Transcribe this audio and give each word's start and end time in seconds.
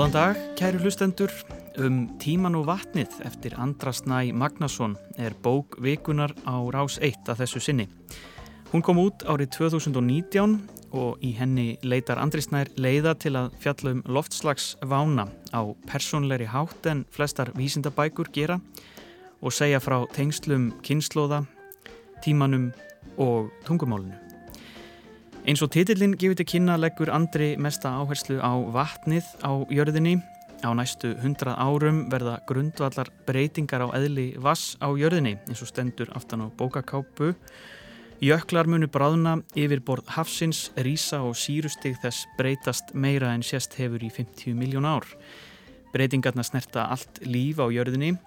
Góðan 0.00 0.14
dag, 0.16 0.38
kæru 0.56 0.78
hlustendur. 0.80 1.32
Um 1.76 2.06
tíman 2.16 2.54
og 2.56 2.62
vatnið 2.70 3.18
eftir 3.28 3.52
Andrasnæ 3.60 4.30
Magnason 4.32 4.94
er 5.20 5.34
bók 5.44 5.76
vikunar 5.76 6.32
á 6.48 6.56
rás 6.72 6.96
1 7.04 7.28
að 7.28 7.42
þessu 7.42 7.60
sinni. 7.60 7.86
Hún 8.72 8.80
kom 8.80 8.96
út 8.96 9.20
árið 9.28 9.50
2019 9.58 10.54
og 10.96 11.20
í 11.20 11.34
henni 11.36 11.76
leitar 11.84 12.16
Andrisnær 12.16 12.72
leiða 12.80 13.12
til 13.20 13.34
að 13.36 13.52
fjalla 13.60 13.92
um 13.98 14.00
loftslags 14.08 14.70
vána 14.80 15.28
á 15.52 15.68
personleiri 15.84 16.48
hátt 16.48 16.88
en 16.88 17.04
flestar 17.12 17.52
vísindabækur 17.52 18.32
gera 18.32 18.56
og 19.42 19.52
segja 19.52 19.84
frá 19.84 20.06
tengslum 20.16 20.70
kynnslóða, 20.80 21.44
tímanum 22.24 22.70
og 23.18 23.52
tungumálunu. 23.68 24.29
Eins 25.48 25.62
og 25.64 25.70
titillin 25.72 26.12
gefur 26.20 26.36
til 26.36 26.44
kynna 26.44 26.74
leggur 26.76 27.08
Andri 27.08 27.54
mesta 27.56 27.88
áherslu 27.96 28.36
á 28.44 28.52
vatnið 28.74 29.24
á 29.40 29.64
jörðinni. 29.72 30.18
Á 30.60 30.68
næstu 30.76 31.14
hundrað 31.22 31.56
árum 31.56 32.00
verða 32.12 32.34
grundvallar 32.44 33.08
breytingar 33.24 33.80
á 33.80 33.88
eðli 33.96 34.34
vass 34.36 34.76
á 34.84 34.92
jörðinni 34.92 35.38
eins 35.48 35.62
og 35.64 35.70
stendur 35.72 36.12
aftan 36.12 36.44
á 36.44 36.46
bókakápu. 36.52 37.32
Jöklar 38.20 38.68
munu 38.68 38.84
bráðna 38.84 39.38
yfir 39.56 39.80
borð 39.80 40.12
hafsins, 40.12 40.68
rísa 40.76 41.22
og 41.24 41.38
sírustig 41.40 41.96
þess 42.02 42.28
breytast 42.36 42.92
meira 42.92 43.32
en 43.32 43.40
sérst 43.40 43.78
hefur 43.80 44.04
í 44.04 44.10
50 44.12 44.52
miljón 44.52 44.84
ár. 44.84 45.08
Breytingarna 45.94 46.44
snerta 46.44 46.84
allt 46.92 47.24
líf 47.24 47.64
á 47.64 47.66
jörðinni, 47.72 48.18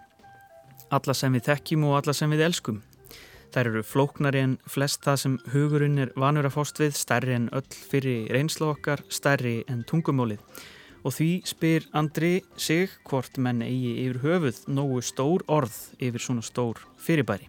alla 0.89 1.13
sem 1.13 1.37
við 1.37 1.45
þekkjum 1.51 1.85
og 1.91 1.99
alla 2.01 2.17
sem 2.17 2.33
við 2.33 2.47
elskum. 2.49 2.81
Þær 3.53 3.67
eru 3.69 3.81
flóknari 3.85 4.39
en 4.41 4.53
flest 4.65 5.03
það 5.05 5.17
sem 5.21 5.33
hugurinn 5.53 6.01
er 6.01 6.11
vanur 6.17 6.47
að 6.49 6.55
fást 6.55 6.79
við, 6.81 6.95
stærri 6.97 7.35
en 7.35 7.51
öll 7.53 7.75
fyrir 7.91 8.31
reynslu 8.33 8.71
okkar, 8.71 9.03
stærri 9.13 9.59
en 9.69 9.83
tungumólið. 9.85 10.41
Og 11.05 11.13
því 11.13 11.27
spyr 11.45 11.85
Andri 11.93 12.31
sig 12.57 12.89
hvort 13.05 13.37
menn 13.37 13.61
eigi 13.61 13.91
yfir 14.07 14.23
höfuð 14.23 14.61
nógu 14.73 15.03
stór 15.05 15.43
orð 15.51 15.75
yfir 16.01 16.23
svona 16.23 16.41
stór 16.41 16.81
fyrirbæri. 16.97 17.45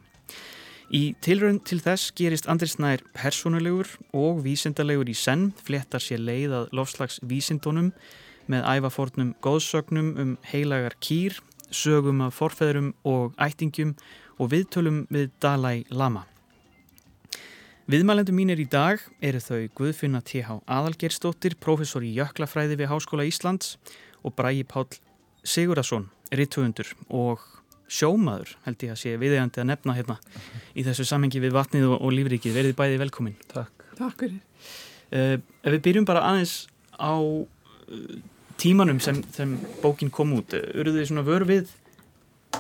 Í 0.93 1.15
tilraun 1.25 1.63
til 1.65 1.79
þess 1.81 2.13
gerist 2.19 2.51
Andri 2.53 2.69
Snær 2.69 3.01
personulegur 3.17 3.89
og 4.13 4.43
vísindalegur 4.45 5.09
í 5.09 5.17
senn, 5.17 5.55
fléttar 5.57 6.05
sér 6.05 6.21
leið 6.21 6.59
að 6.59 6.77
lofslags 6.77 7.17
vísindunum 7.25 7.95
með 8.53 8.69
ævafornum 8.75 9.33
góðsögnum 9.41 10.13
um 10.21 10.37
heilagar 10.51 10.99
kýr, 11.01 11.41
sögum 11.73 12.21
af 12.27 12.37
forfeðrum 12.37 12.93
og 13.09 13.33
ættingum 13.41 13.97
og 14.39 14.51
viðtölum 14.53 15.05
við 15.13 15.31
Dalai 15.43 15.85
Lama. 15.91 16.25
Viðmælendum 17.91 18.39
mínir 18.39 18.61
í 18.63 18.65
dag 18.71 19.03
eru 19.21 19.41
þau 19.45 19.67
Guðfinna 19.77 20.23
T.H. 20.25 20.63
Adalgerstóttir, 20.65 21.59
professor 21.61 22.05
í 22.05 22.15
Jöklafræði 22.17 22.79
við 22.81 22.89
Háskóla 22.89 23.27
Íslands 23.29 23.75
og 24.25 24.33
Bræi 24.39 24.63
Pál 24.65 24.87
Sigurðarsson, 25.45 26.07
rittuðundur 26.33 26.95
og 27.13 27.43
sjómaður 27.93 28.55
held 28.65 28.87
ég 28.87 28.95
að 28.95 29.01
sé 29.03 29.13
viðegandi 29.21 29.61
að 29.61 29.69
nefna 29.69 29.97
hérna 29.99 30.17
í 30.73 30.85
þessu 30.87 31.05
samhengi 31.05 31.43
við 31.45 31.53
vatnið 31.59 31.91
og, 31.91 31.99
og 32.01 32.15
lífrikið. 32.17 32.57
Verðið 32.57 32.79
bæði 32.79 33.01
velkomin. 33.05 33.37
Takk. 33.53 33.85
Takk 33.99 34.25
fyrir. 34.25 34.41
Uh, 35.13 35.37
ef 35.61 35.77
við 35.77 35.83
byrjum 35.85 36.09
bara 36.09 36.25
aðeins 36.31 36.57
á 36.97 37.13
uh, 37.21 38.17
tímanum 38.57 39.01
sem, 39.05 39.21
sem 39.37 39.59
bókin 39.83 40.13
kom 40.15 40.33
út, 40.39 40.57
eruð 40.57 41.03
þið 41.03 41.11
svona 41.11 41.27
vör 41.27 41.45
við 41.49 41.69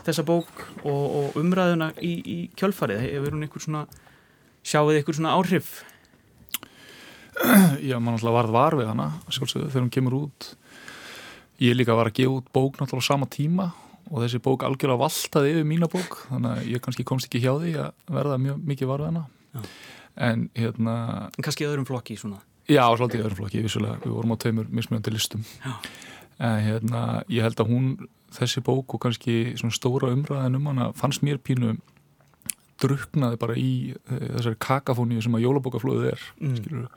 þessa 0.06 0.24
bók 0.28 0.50
og, 0.84 1.04
og 1.18 1.38
umræðuna 1.40 1.90
í, 1.98 2.12
í 2.20 2.38
kjölfarið? 2.58 3.02
Hefur 3.06 3.36
hún 3.36 3.46
einhver 3.46 3.64
svona, 3.64 3.84
sjáuð 4.66 4.98
einhver 4.98 5.18
svona 5.18 5.34
áhrif? 5.38 5.72
Já, 7.88 7.96
mann 7.98 8.14
alltaf 8.14 8.36
varð 8.36 8.54
var 8.54 8.76
við 8.78 8.90
hana, 8.92 9.08
sjálfsögðu, 9.28 9.70
þegar 9.72 9.86
hún 9.86 9.94
kemur 9.96 10.18
út. 10.20 10.50
Ég 11.62 11.76
líka 11.78 11.96
var 11.96 12.10
að 12.10 12.18
gefa 12.20 12.38
út 12.38 12.52
bók 12.54 12.78
náttúrulega 12.78 13.06
á 13.06 13.10
sama 13.10 13.30
tíma 13.30 13.70
og 14.10 14.20
þessi 14.20 14.40
bók 14.44 14.64
algjörlega 14.66 15.00
valtaði 15.00 15.54
yfir 15.54 15.68
mína 15.68 15.88
bók, 15.90 16.18
þannig 16.28 16.50
að 16.52 16.72
ég 16.74 16.82
kannski 16.84 17.06
komst 17.08 17.28
ekki 17.28 17.40
hjá 17.44 17.52
því 17.56 17.76
að 17.86 18.16
verða 18.18 18.40
mjög 18.42 18.64
mikið 18.70 18.90
var 18.90 19.04
við 19.04 19.10
hana. 19.12 19.22
Já. 19.54 19.62
En 20.14 20.48
hérna... 20.54 20.96
En 21.34 21.46
kannski 21.46 21.66
öðrum 21.66 21.86
flokki 21.88 22.16
svona? 22.20 22.42
Já, 22.70 22.84
svolítið 22.96 23.24
öðrum 23.24 23.38
flokki, 23.42 23.62
vissulega. 23.64 23.96
Við 24.04 24.14
vorum 24.14 24.34
á 24.34 24.36
tveimur 24.40 24.68
mismjöndi 24.72 25.12
listum. 25.14 25.46
En 26.38 26.60
hérna, 26.64 27.00
ég 27.32 27.44
held 27.44 27.60
að 27.60 27.72
hún 27.72 27.88
þessi 28.34 28.62
bók 28.66 28.94
og 28.96 29.00
kannski 29.04 29.54
svona 29.58 29.74
stóra 29.76 30.10
umræðin 30.14 30.56
um 30.58 30.66
hana 30.72 30.92
fannst 30.98 31.22
mér 31.26 31.38
pínu 31.38 31.76
druknaði 32.82 33.38
bara 33.40 33.54
í 33.58 33.68
uh, 33.94 34.16
þessari 34.36 34.58
kakafóníu 34.62 35.22
sem 35.24 35.36
að 35.38 35.44
jólabókaflöðu 35.46 36.10
er 36.12 36.24
Mm. 36.40 36.88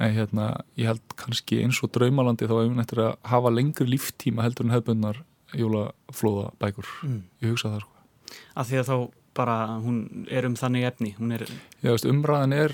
en 0.00 0.14
hérna 0.16 0.44
ég 0.80 0.86
held 0.88 1.02
kannski 1.16 1.60
eins 1.62 1.82
og 1.84 1.92
draumalandi 1.92 2.46
þá 2.48 2.54
hefur 2.56 2.76
nættir 2.78 3.02
að 3.04 3.16
hafa 3.28 3.50
lengri 3.52 3.86
líftíma 3.86 4.42
heldur 4.46 4.66
en 4.66 4.74
hefbundnar 4.74 5.22
jólaflóða 5.54 6.50
bækur 6.60 6.86
Mm. 7.04 7.22
ég 7.42 7.50
hugsa 7.54 7.68
það 7.74 7.80
sko 7.80 7.96
Af 8.56 8.68
því 8.70 8.76
að 8.80 8.88
þá 8.90 9.10
bara 9.34 9.56
hún 9.82 10.26
er 10.30 10.46
um 10.46 10.54
þannig 10.54 10.84
efni, 10.86 11.14
er... 11.34 11.44
Já, 11.82 11.90
veist, 11.90 12.04
umræðin 12.06 12.52
er 12.54 12.72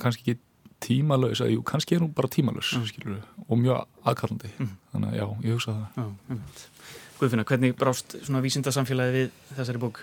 kannski 0.00 0.22
ekki 0.32 0.40
tímalös, 0.80 1.40
eða 1.40 1.50
jú, 1.56 1.62
kannski 1.66 1.96
er 1.96 2.00
hún 2.04 2.12
bara 2.14 2.28
tímalös 2.28 2.72
Mm. 2.76 2.86
skilur 2.86 3.22
og 3.48 3.58
mjög 3.58 3.86
aðkallandi 4.04 4.50
Mm. 4.58 4.68
þannig 4.94 5.08
að 5.10 5.16
já, 5.16 5.26
ég 5.42 5.52
hugsa 5.54 5.72
það 5.72 5.86
Já. 5.96 6.38
Guðfinna, 7.18 7.44
hvernig 7.44 7.74
brást 7.74 8.14
svona 8.22 8.40
vísindasamfélagi 8.44 9.12
við 9.12 9.30
þessari 9.56 9.78
bók? 9.82 9.98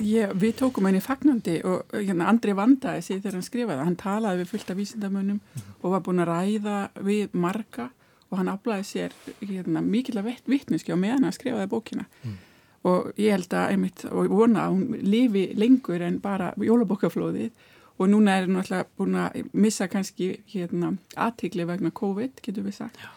Ég, 0.00 0.30
við 0.38 0.52
tókum 0.54 0.86
henni 0.86 1.00
fagnandi 1.02 1.64
og 1.66 1.82
hérna, 1.92 2.28
Andri 2.30 2.52
vandaði 2.54 3.02
sig 3.02 3.22
þegar 3.22 3.32
hann 3.32 3.42
skrifaði. 3.42 3.84
Hann 3.84 3.96
talaði 3.96 4.38
við 4.44 4.46
fullt 4.52 4.70
af 4.70 4.76
vísindamönnum 4.76 5.40
og 5.82 5.90
var 5.90 6.00
búin 6.00 6.22
að 6.22 6.30
ræða 6.30 6.76
við 7.02 7.32
marga 7.34 7.88
og 8.30 8.38
hann 8.38 8.46
aflaði 8.52 8.86
sér 8.86 9.10
hérna, 9.42 9.82
mikill 9.82 10.20
að 10.22 10.36
vittneski 10.46 10.94
á 10.94 10.96
meðan 10.96 11.24
hann 11.26 11.32
skrifaði 11.34 11.66
bókina. 11.66 12.06
Mm. 12.24 12.36
Og 12.84 13.10
ég 13.18 13.32
held 13.34 13.48
að, 13.50 13.70
einmitt, 13.74 14.04
og 14.06 14.28
vona 14.30 14.68
að 14.68 14.70
hún 14.76 15.02
lifi 15.02 15.42
lengur 15.58 16.00
en 16.06 16.20
bara 16.20 16.54
jólabókaflóðið 16.56 17.50
og 18.00 18.08
núna 18.08 18.38
er 18.38 18.48
hún 18.48 18.60
alltaf 18.62 18.88
búin 18.96 19.18
að 19.20 19.42
missa 19.52 19.88
kannski 19.92 20.32
hérna, 20.48 20.94
aðtikli 21.20 21.66
vegna 21.68 21.92
COVID, 21.92 22.40
getur 22.40 22.64
við 22.64 22.78
sagt. 22.80 23.00
Já. 23.00 23.10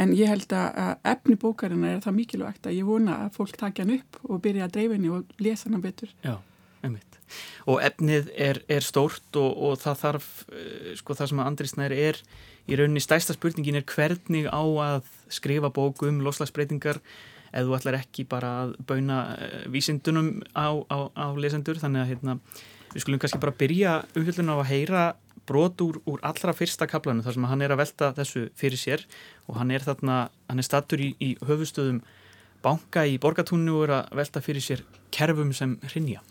En 0.00 0.14
ég 0.16 0.30
held 0.30 0.52
að 0.56 1.02
efni 1.04 1.36
bókarinnar 1.36 1.98
er 1.98 2.04
það 2.04 2.16
mikilvægt 2.16 2.68
að 2.68 2.78
ég 2.78 2.88
vona 2.88 3.18
að 3.26 3.34
fólk 3.36 3.58
takja 3.60 3.84
hann 3.84 3.98
upp 3.98 4.22
og 4.24 4.40
byrja 4.44 4.64
að 4.64 4.78
dreifa 4.78 4.96
henni 4.96 5.10
og 5.12 5.34
lesa 5.42 5.68
hann 5.68 5.84
betur. 5.84 6.14
Já, 6.24 6.38
einmitt. 6.80 7.18
Og 7.68 7.82
efnið 7.84 8.30
er, 8.32 8.62
er 8.72 8.84
stórt 8.84 9.36
og, 9.40 9.52
og 9.52 9.76
það 9.82 10.00
þarf, 10.06 10.30
eh, 10.52 10.94
sko 10.96 11.16
það 11.18 11.30
sem 11.30 11.42
að 11.42 11.50
Andri 11.50 11.68
Snær 11.68 11.96
er 11.96 12.22
í 12.68 12.78
rauninni 12.78 13.04
stærsta 13.04 13.36
spurningin 13.36 13.80
er 13.80 13.86
hvernig 13.88 14.48
á 14.48 14.62
að 14.62 15.12
skrifa 15.32 15.72
bók 15.74 16.04
um 16.08 16.22
loslagsbreytingar 16.24 17.00
eða 17.52 17.66
þú 17.68 17.76
ætlar 17.76 17.98
ekki 18.00 18.24
bara 18.28 18.52
að 18.62 18.76
bauna 18.88 19.22
eh, 19.36 19.64
vísindunum 19.72 20.38
á, 20.56 20.72
á, 20.88 20.98
á 21.12 21.26
lesendur 21.36 21.80
þannig 21.80 22.04
að 22.04 22.14
hérna, 22.14 22.38
við 22.92 23.04
skulum 23.04 23.20
kannski 23.22 23.40
bara 23.42 23.56
byrja 23.56 23.98
umfjöldunum 24.14 24.58
á 24.58 24.62
að 24.62 24.70
heyra 24.72 25.04
brot 25.48 25.80
úr, 25.82 25.98
allra 26.22 26.54
fyrsta 26.54 26.86
kaplanu 26.86 27.24
þar 27.24 27.36
sem 27.36 27.46
hann 27.50 27.64
er 27.64 27.74
að 27.74 27.82
velta 27.82 28.10
þessu 28.16 28.48
fyrir 28.58 28.78
sér 28.78 29.06
og 29.48 29.58
hann 29.58 29.72
er 29.74 29.84
þarna, 29.84 30.28
hann 30.48 30.62
er 30.62 30.66
stattur 30.66 31.02
í, 31.02 31.12
í 31.18 31.34
höfustöðum 31.42 32.02
banka 32.62 33.04
í 33.08 33.18
borgatúnu 33.22 33.74
og 33.80 33.88
er 33.88 33.94
að 33.98 34.14
velta 34.22 34.42
fyrir 34.44 34.64
sér 34.64 34.84
kerfum 35.14 35.50
sem 35.56 35.74
hrinja. 35.90 36.22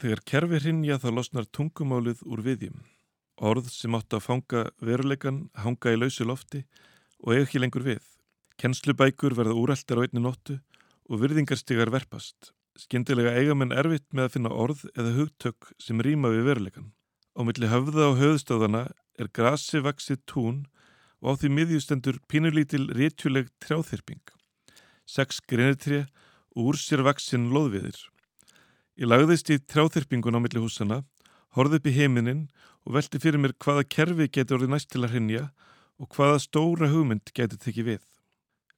Þegar 0.00 0.24
kerfi 0.28 0.60
hrinja 0.60 1.00
þá 1.00 1.10
losnar 1.16 1.48
tungumálið 1.52 2.22
úr 2.28 2.44
viðjum. 2.44 2.78
Orð 3.40 3.70
sem 3.72 3.94
áttu 3.96 4.18
að 4.18 4.26
fanga 4.26 4.66
veruleikan 4.84 5.46
hanga 5.56 5.92
í 5.92 5.98
lausu 6.00 6.26
lofti 6.28 6.62
og 7.24 7.34
eiga 7.34 7.46
ekki 7.46 7.60
lengur 7.60 7.84
við. 7.84 8.00
Kennslubækur 8.60 9.36
verða 9.36 9.56
úræltar 9.56 10.00
á 10.00 10.04
einni 10.04 10.20
nóttu 10.20 10.58
og 11.08 11.22
virðingarstigar 11.22 11.92
verpast. 11.92 12.52
Skyndilega 12.80 13.34
eiga 13.36 13.54
menn 13.58 13.74
erfitt 13.76 14.06
með 14.16 14.26
að 14.26 14.34
finna 14.36 14.50
orð 14.56 14.86
eða 14.94 15.10
hugtök 15.18 15.72
sem 15.82 16.00
rýma 16.00 16.30
við 16.32 16.46
veruleikan. 16.46 16.92
Á 17.36 17.40
milli 17.44 17.68
höfða 17.68 18.06
og 18.08 18.20
höfðstöðana 18.20 18.82
er 19.20 19.28
grasi 19.36 19.82
vaksið 19.84 20.22
tún 20.30 20.62
og 21.20 21.36
á 21.36 21.38
því 21.42 21.50
miðjustendur 21.58 22.20
pínulítil 22.30 22.86
rétjuleg 22.96 23.50
trjáþyrping. 23.60 24.22
Sex 25.04 25.42
grenitré 25.44 26.06
og 26.56 26.70
úr 26.70 26.80
sér 26.80 27.04
vaksin 27.04 27.50
loðviðir. 27.52 27.98
Ég 28.96 29.10
lagðist 29.10 29.52
í 29.52 29.58
trjáþyrpingun 29.60 30.40
á 30.40 30.40
milli 30.40 30.62
húsana, 30.62 31.02
horfði 31.52 31.82
upp 31.82 31.90
í 31.90 31.96
heiminin 31.98 32.46
og 32.86 32.96
velti 32.96 33.20
fyrir 33.20 33.42
mér 33.42 33.56
hvaða 33.60 33.84
kerfi 33.92 34.30
geti 34.32 34.56
orðið 34.56 34.72
næst 34.72 34.88
til 34.94 35.04
að 35.04 35.18
hrinja 35.18 35.50
og 36.00 36.08
hvaða 36.16 36.40
stóra 36.46 36.88
hugmynd 36.88 37.34
geti 37.36 37.60
tekið 37.60 37.92
við. 37.92 38.02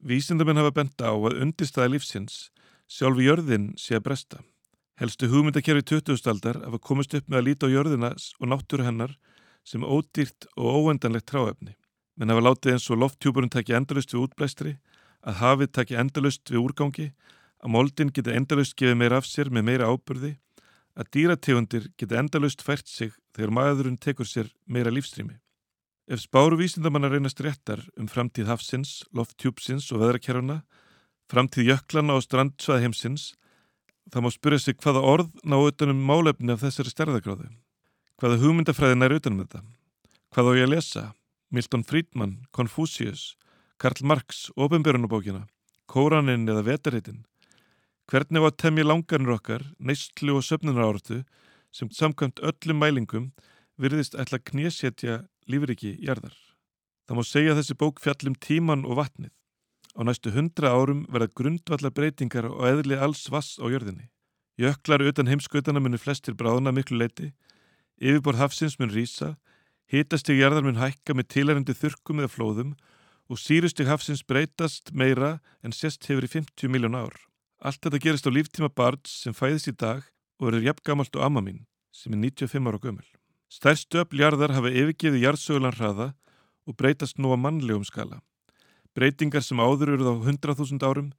Vísindamenn 0.02 0.58
hafa 0.58 0.74
benda 0.74 1.14
á 1.14 1.14
að 1.14 1.38
undirstaði 1.44 1.94
lífsins 1.94 2.48
sjálfi 2.92 3.24
jörðin 3.24 3.70
sé 3.80 3.96
að 3.96 4.04
bresta. 4.08 4.40
Helstu 5.00 5.28
hugmyndakerfi 5.32 5.84
20. 5.94 6.28
aldar 6.28 6.58
hafa 6.60 6.80
komist 6.84 7.14
upp 7.16 7.28
með 7.30 7.38
að 7.38 7.46
líta 7.46 7.68
á 7.68 7.72
jörðina 7.72 8.10
og 8.12 8.50
náttúru 8.52 8.84
hennar 8.84 9.14
sem 9.64 9.84
ódýrt 9.86 10.48
og 10.56 10.82
óendanlegt 10.82 11.30
tráefni. 11.30 11.72
Menn 12.20 12.32
hafa 12.34 12.44
látið 12.44 12.74
eins 12.74 12.90
og 12.92 13.00
lofttjúburinn 13.00 13.52
taki 13.52 13.72
endalust 13.78 14.12
við 14.12 14.26
útblæstri, 14.26 14.74
að 15.24 15.38
hafið 15.40 15.72
taki 15.78 15.96
endalust 16.02 16.52
við 16.52 16.60
úrgangi, 16.60 17.08
að 17.62 17.72
moldin 17.72 18.12
geti 18.12 18.34
endalust 18.36 18.76
gefið 18.76 18.98
meira 19.00 19.22
af 19.22 19.28
sér 19.30 19.48
með 19.48 19.66
meira 19.70 19.88
ábyrði, 19.88 20.34
að 20.98 21.10
dýrategundir 21.16 21.88
geti 21.96 22.18
endalust 22.18 22.60
fært 22.66 22.90
sig 22.90 23.14
þegar 23.32 23.56
maðurinn 23.56 23.96
tekur 23.96 24.28
sér 24.28 24.52
meira 24.66 24.92
lífstrými. 24.92 25.38
Ef 26.12 26.20
spáru 26.26 26.58
vísindamanna 26.60 27.08
reynast 27.08 27.40
réttar 27.40 27.80
um 27.96 28.10
framtíð 28.10 28.50
hafsins, 28.52 29.00
lofttjúpsins 29.16 29.88
og 29.94 30.02
veðrakerfuna, 30.02 30.60
framtíð 31.32 31.70
jöklana 31.72 32.18
og 32.18 32.26
strandsvæð 32.26 32.82
heimsins, 32.84 33.32
það 34.12 34.24
má 34.24 34.30
spyrja 34.34 34.60
sig 34.60 34.76
hvaða 34.76 35.00
orð 35.14 35.30
ná 35.48 35.56
utanum 35.56 36.02
málefni 36.04 36.52
af 36.52 36.60
þessari 36.60 36.92
stærðagráðu. 36.92 37.48
Hvaða 38.20 38.40
hugmyndafræði 38.42 38.98
nær 38.98 39.16
utanum 39.16 39.42
þetta? 39.42 39.62
Hvað 40.32 40.48
á 40.48 40.52
ég 40.58 40.66
að 40.68 40.72
lesa? 40.74 41.04
Milton 41.52 41.84
Friedman, 41.84 42.36
Confucius, 42.52 43.34
Karl 43.80 44.04
Marx, 44.04 44.46
Openbjörnubókina, 44.56 45.46
Kóranin 45.88 46.48
eða 46.48 46.66
Vetarhitin? 46.68 47.24
Hvernig 48.08 48.44
var 48.44 48.56
temmi 48.56 48.84
langarnir 48.84 49.36
okkar, 49.36 49.64
neistlu 49.80 50.36
og 50.36 50.44
söfnunar 50.44 50.84
áratu 50.84 51.22
sem 51.72 51.88
samkvæmt 51.88 52.42
öllum 52.44 52.80
mælingum 52.80 53.30
virðist 53.80 54.16
ætla 54.20 54.40
að 54.40 54.48
knésjetja 54.52 55.20
lífriki 55.48 55.96
jarðar. 56.04 56.34
Það 57.08 57.18
má 57.18 57.24
segja 57.26 57.56
þessi 57.56 57.76
bók 57.78 58.00
fjallum 58.04 58.36
tíman 58.36 58.84
og 58.84 59.00
vatnið. 59.00 59.32
Á 59.92 60.00
næstu 60.08 60.32
hundra 60.32 60.72
árum 60.72 61.04
verða 61.12 61.28
grundvallar 61.36 61.92
breytingar 61.92 62.48
og 62.48 62.64
eðli 62.64 62.96
alls 62.96 63.26
vass 63.32 63.58
á 63.60 63.68
jörðinni. 63.68 64.08
Jöklar 64.56 65.04
utan 65.04 65.28
heimskautana 65.28 65.80
munir 65.80 66.00
flestir 66.00 66.36
bráðuna 66.36 66.72
miklu 66.72 66.96
leiti, 67.00 67.32
yfirborð 68.00 68.40
hafsins 68.40 68.78
mun 68.80 68.92
rýsa, 68.92 69.36
hitastig 69.92 70.40
jarðar 70.40 70.64
mun 70.64 70.80
hækka 70.80 71.16
með 71.16 71.28
tilærendi 71.34 71.76
þurkum 71.76 72.22
eða 72.22 72.32
flóðum 72.32 72.72
og 73.28 73.40
sírustig 73.40 73.88
hafsins 73.88 74.24
breytast 74.24 74.92
meira 74.96 75.38
en 75.64 75.76
sérst 75.76 76.08
hefur 76.08 76.24
í 76.24 76.32
50 76.32 76.72
miljón 76.72 76.96
ár. 76.96 77.12
Allt 77.60 77.84
þetta 77.84 78.00
gerist 78.02 78.28
á 78.28 78.32
líftíma 78.32 78.72
barns 78.72 79.12
sem 79.22 79.36
fæðist 79.36 79.70
í 79.70 79.76
dag 79.76 80.02
og 80.40 80.48
verður 80.48 80.68
jafngamalt 80.70 81.16
og 81.16 81.26
amma 81.28 81.44
mín 81.44 81.62
sem 81.92 82.14
er 82.16 82.22
95 82.24 82.68
ára 82.68 82.80
gömul. 82.80 83.08
Stærstu 83.52 84.00
öfljarðar 84.00 84.56
hafa 84.56 84.72
yfirgefið 84.72 85.24
jarðsögulan 85.26 85.76
hraða 85.76 86.12
og 86.66 86.76
breytast 86.80 87.20
nú 87.20 87.32
á 87.32 87.36
mannlegum 87.36 87.84
skala. 87.84 88.22
Breytingar 88.92 89.44
sem 89.44 89.60
áður 89.60 89.94
eruð 89.94 90.10
á 90.12 90.14
100.000 90.20 90.84
árum 90.84 91.12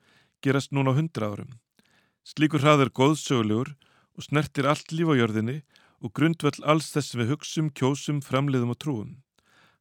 gerast 0.45 0.73
núna 0.75 0.93
á 0.93 0.97
100 0.97 1.25
árum. 1.25 1.49
Slíkur 2.23 2.61
hrað 2.61 2.85
er 2.85 2.91
góðsögulegur 2.93 3.73
og 4.13 4.25
snertir 4.25 4.67
allt 4.69 4.93
líf 4.93 5.09
á 5.09 5.17
jörðinni 5.17 5.63
og 6.03 6.13
grundvöld 6.13 6.61
alls 6.67 6.91
þess 6.93 7.13
sem 7.13 7.23
við 7.23 7.33
hugsum, 7.33 7.71
kjósum, 7.71 8.21
framliðum 8.21 8.75
og 8.75 8.79
trúum. 8.79 9.11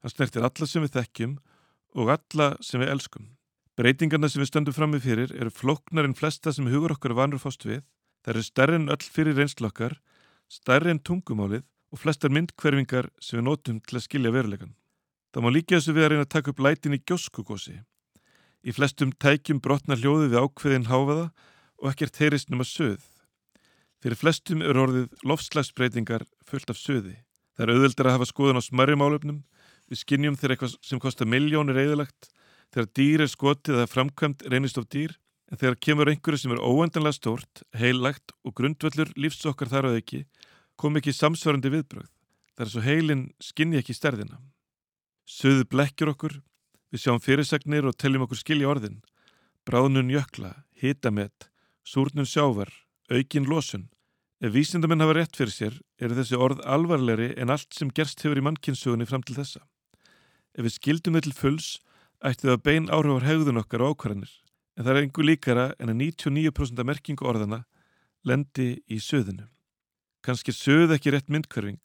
Það 0.01 0.15
snertir 0.15 0.47
alla 0.49 0.69
sem 0.71 0.85
við 0.87 0.97
þekkjum 0.97 1.37
og 1.99 2.13
alla 2.17 2.49
sem 2.65 2.81
við 2.81 2.93
elskum. 2.95 3.29
Breytingarna 3.77 4.29
sem 4.29 4.43
við 4.43 4.51
stöndum 4.51 4.77
fram 4.77 4.93
með 4.95 5.07
fyrir 5.07 5.37
eru 5.37 5.53
floknar 5.53 6.09
en 6.09 6.17
flesta 6.17 6.53
sem 6.53 6.69
hugur 6.69 6.95
okkar 6.97 7.17
vanur 7.19 7.43
fást 7.43 7.67
við. 7.69 7.83
Það 8.23 8.35
eru 8.35 8.45
stærri 8.47 8.79
en 8.79 8.93
öll 8.95 9.05
fyrir 9.05 9.37
reynslokkar, 9.37 9.99
stærri 10.49 10.93
en 10.93 11.01
tungumálið 11.03 11.65
og 11.93 12.01
flestar 12.01 12.33
myndkverfingar 12.33 13.11
sem 13.21 13.41
við 13.41 13.49
nótum 13.49 13.81
til 13.85 13.99
að 13.99 14.07
skilja 14.07 14.33
verulegan. 14.33 14.77
Það 15.33 15.45
má 15.45 15.49
líka 15.53 15.79
þessu 15.79 15.95
við 15.97 16.05
að 16.05 16.11
reyna 16.13 16.27
að 16.27 16.33
taka 16.35 16.53
upp 16.53 16.61
lætin 16.61 16.97
í 16.97 17.01
gjóskugósi. 17.09 17.79
Í 18.63 18.71
flestum 18.77 19.15
tækjum 19.17 19.63
brotnar 19.65 19.99
hljóðið 19.99 20.35
við 20.35 20.45
ákveðin 20.45 20.91
háfaða 20.91 21.25
og 21.81 21.89
ekkert 21.91 22.21
heyrist 22.21 22.53
nema 22.53 22.67
söð. 22.69 23.01
Fyrir 24.03 24.19
flestum 24.19 24.63
eru 24.67 24.85
orðið 24.85 25.25
lofslagsbreytingar 25.25 26.27
fullt 26.45 26.71
af 26.71 26.79
söði. 26.79 27.17
Það 27.57 27.65
er 27.65 27.73
auðvöldar 27.73 28.11
að 28.11 28.17
hafa 28.19 28.29
skoðun 28.29 28.61
á 28.61 28.63
smarri 28.63 28.97
málöfnum, 28.99 29.43
við 29.89 30.03
skinnjum 30.03 30.37
þegar 30.37 30.55
eitthvað 30.55 30.77
sem 30.85 31.01
kostar 31.03 31.29
miljónir 31.33 31.81
eðalagt, 31.81 32.31
þegar 32.75 32.89
dýr 32.99 33.25
er 33.25 33.33
skotið 33.33 33.79
eða 33.79 33.91
framkvæmt 33.93 34.47
reynist 34.53 34.81
of 34.81 34.89
dýr, 34.93 35.17
en 35.53 35.61
þegar 35.61 35.81
kemur 35.87 36.13
einhverju 36.13 36.45
sem 36.45 36.55
er 36.55 36.65
óendanlega 36.65 37.17
stórt, 37.19 37.65
heillagt 37.77 38.33
og 38.43 38.57
grundvöldur 38.59 39.13
lífsokkar 39.17 39.71
þar 39.73 39.93
á 39.93 39.99
ekki, 39.99 40.25
kom 40.77 40.97
ekki 40.97 41.15
samsvarandi 41.17 41.73
viðbröð. 41.73 42.09
Það 42.57 42.67
er 42.67 42.73
svo 42.73 42.85
heilin 42.85 43.29
skinni 43.41 43.81
ekki 43.81 43.97
stærðina. 43.97 44.41
Suðu 45.29 45.65
blekkjur 45.71 46.13
okkur, 46.13 46.37
við 46.93 47.05
sjáum 47.05 47.23
fyrirsagnir 47.23 47.87
og 47.89 47.97
telljum 47.97 48.27
okkur 48.27 48.41
skilja 48.41 48.69
orðin. 48.69 49.01
Bráðnun 49.69 50.11
jökla, 50.11 50.65
hitamett, 50.75 51.49
súrnun 51.87 52.27
sjávar, 52.27 52.71
aukin 53.11 53.47
losun. 53.47 53.89
Ef 54.43 54.51
vísindamenn 54.57 55.01
hafa 55.05 55.15
rétt 55.15 55.37
fyrir 55.39 55.55
sér, 55.55 55.75
eru 56.03 56.17
þessi 56.19 56.35
orð 56.35 56.63
alvarlegri 56.67 57.31
en 57.39 57.53
allt 57.55 57.71
sem 57.77 57.93
gerst 57.95 58.25
hefur 58.25 58.41
í 58.41 58.43
mannkynsugunni 58.43 59.07
fram 59.07 59.23
til 59.23 59.37
þessa. 59.39 59.63
Ef 60.59 60.67
við 60.67 60.75
skildum 60.75 61.15
þau 61.15 61.23
til 61.23 61.37
fulls, 61.39 61.69
ætti 62.19 62.49
þau 62.49 62.57
að 62.57 62.65
bein 62.67 62.89
áhrifar 62.91 63.29
hegðun 63.29 63.63
okkar 63.63 63.85
og 63.87 63.95
ákvarðanir. 63.95 64.33
En 64.75 64.87
það 64.87 64.97
er 64.97 65.07
engu 65.07 65.27
líkara 65.27 65.67
en 65.79 65.93
að 65.93 66.01
99% 66.03 66.83
af 66.83 66.89
merkingu 66.89 67.29
orðana 67.29 67.63
lendi 68.27 68.83
í 68.91 68.99
söðinu. 68.99 69.47
Kanski 70.27 70.55
sögð 70.55 70.97
ekki 70.97 71.15
rétt 71.15 71.31
myndkörfing, 71.31 71.81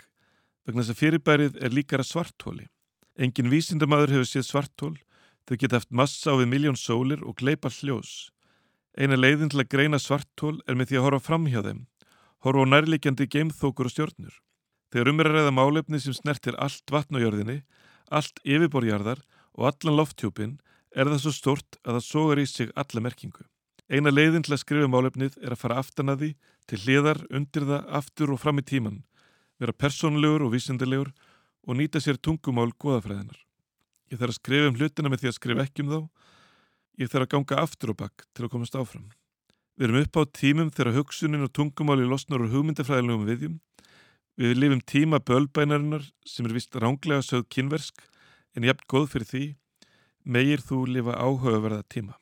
vegna 0.65 0.81
þess 0.81 0.93
að 0.93 1.01
fyrirbærið 1.01 1.61
er 1.61 1.73
líkara 1.73 2.05
svarthóli. 2.05 2.67
Engin 3.17 3.49
vísindamadur 3.49 4.11
hefur 4.13 4.27
séð 4.29 4.45
svarthól, 4.45 4.95
þau 5.49 5.55
geta 5.57 5.79
haft 5.79 5.89
massa 5.89 6.29
á 6.29 6.37
við 6.37 6.51
miljón 6.51 6.75
sólir 6.77 7.23
og 7.25 7.39
gleipa 7.39 7.71
hljós. 7.73 8.29
Eina 8.93 9.17
leiðin 9.17 9.49
til 9.49 9.63
að 9.63 9.71
greina 9.73 9.97
svarthól 9.97 10.59
er 10.69 10.77
með 10.77 10.91
því 10.91 10.99
að 10.99 11.05
horfa 11.07 11.25
fram 11.25 11.47
hjá 11.49 11.63
þeim, 11.65 11.79
horfa 12.45 12.61
á 12.61 12.71
nærleikjandi 12.73 13.25
geimþókur 13.33 13.89
og 13.89 13.93
stjórnur. 13.95 14.35
Þegar 14.93 15.09
umræða 15.11 15.53
málefni 15.53 15.99
sem 15.99 16.13
snertir 16.13 16.57
allt 16.61 16.93
vatnajörðinni, 16.93 17.63
allt 18.13 18.37
yfirborjarðar 18.45 19.23
og 19.57 19.65
allan 19.71 19.97
lofthjópin 19.97 20.59
er 20.93 21.09
það 21.09 21.23
svo 21.25 21.33
stort 21.33 21.79
að 21.83 21.97
það 21.97 22.05
sogar 22.05 22.41
í 22.41 22.45
sig 22.45 22.69
alla 22.77 23.01
merkingu. 23.01 23.45
Eina 23.89 24.13
leiðin 24.13 24.45
til 24.45 24.53
að 24.53 24.61
skrifa 24.61 24.91
málefnið 24.93 25.39
er 25.41 25.55
að 25.55 25.61
fara 25.63 25.79
aftan 25.81 26.13
að 26.13 26.21
því 26.21 26.31
til 26.69 26.79
hliðar, 26.83 27.23
undir 27.33 27.65
það, 27.65 27.89
aftur 27.97 28.33
og 28.35 28.41
fram 28.43 28.61
í 28.61 28.65
tíman, 28.67 29.01
vera 29.57 29.73
persónlegur 29.73 30.45
og 30.45 30.53
vísindilegur 30.53 31.13
og 31.67 31.75
nýta 31.75 31.99
sér 31.99 32.17
tungumál 32.17 32.71
goðafræðinar. 32.79 33.37
Ég 34.07 34.19
þarf 34.21 34.33
að 34.33 34.39
skrifa 34.39 34.71
um 34.71 34.77
hlutina 34.79 35.11
með 35.11 35.23
því 35.23 35.29
að 35.29 35.37
skrifa 35.37 35.63
ekki 35.67 35.83
um 35.83 35.91
þá. 35.91 35.99
Ég 36.97 37.11
þarf 37.11 37.27
að 37.27 37.31
ganga 37.35 37.61
aftur 37.61 37.91
og 37.91 37.99
bakk 37.99 38.27
til 38.31 38.45
að 38.47 38.53
komast 38.53 38.77
áfram. 38.79 39.09
Við 39.77 39.89
erum 39.89 40.01
upp 40.01 40.17
á 40.17 40.23
tímum 40.33 40.69
þegar 40.73 40.95
hugsunin 40.95 41.45
og 41.45 41.51
tungumáli 41.53 42.07
losnar 42.07 42.41
úr 42.41 42.53
hugmyndafræðilegum 42.55 43.27
viðjum. 43.27 43.57
Við 44.37 44.55
lifum 44.57 44.81
tíma 44.81 45.19
bölbænarinnar 45.19 46.07
sem 46.25 46.47
er 46.47 46.55
vist 46.55 46.73
ránglega 46.77 47.25
sögð 47.25 47.49
kynversk 47.53 48.05
en 48.55 48.65
jafn 48.65 48.87
góð 48.89 49.11
fyrir 49.11 49.29
því 49.29 49.43
megir 50.25 50.63
þú 50.63 50.85
lifa 50.95 51.17
áhugaverða 51.19 51.83
tíma. 51.91 52.15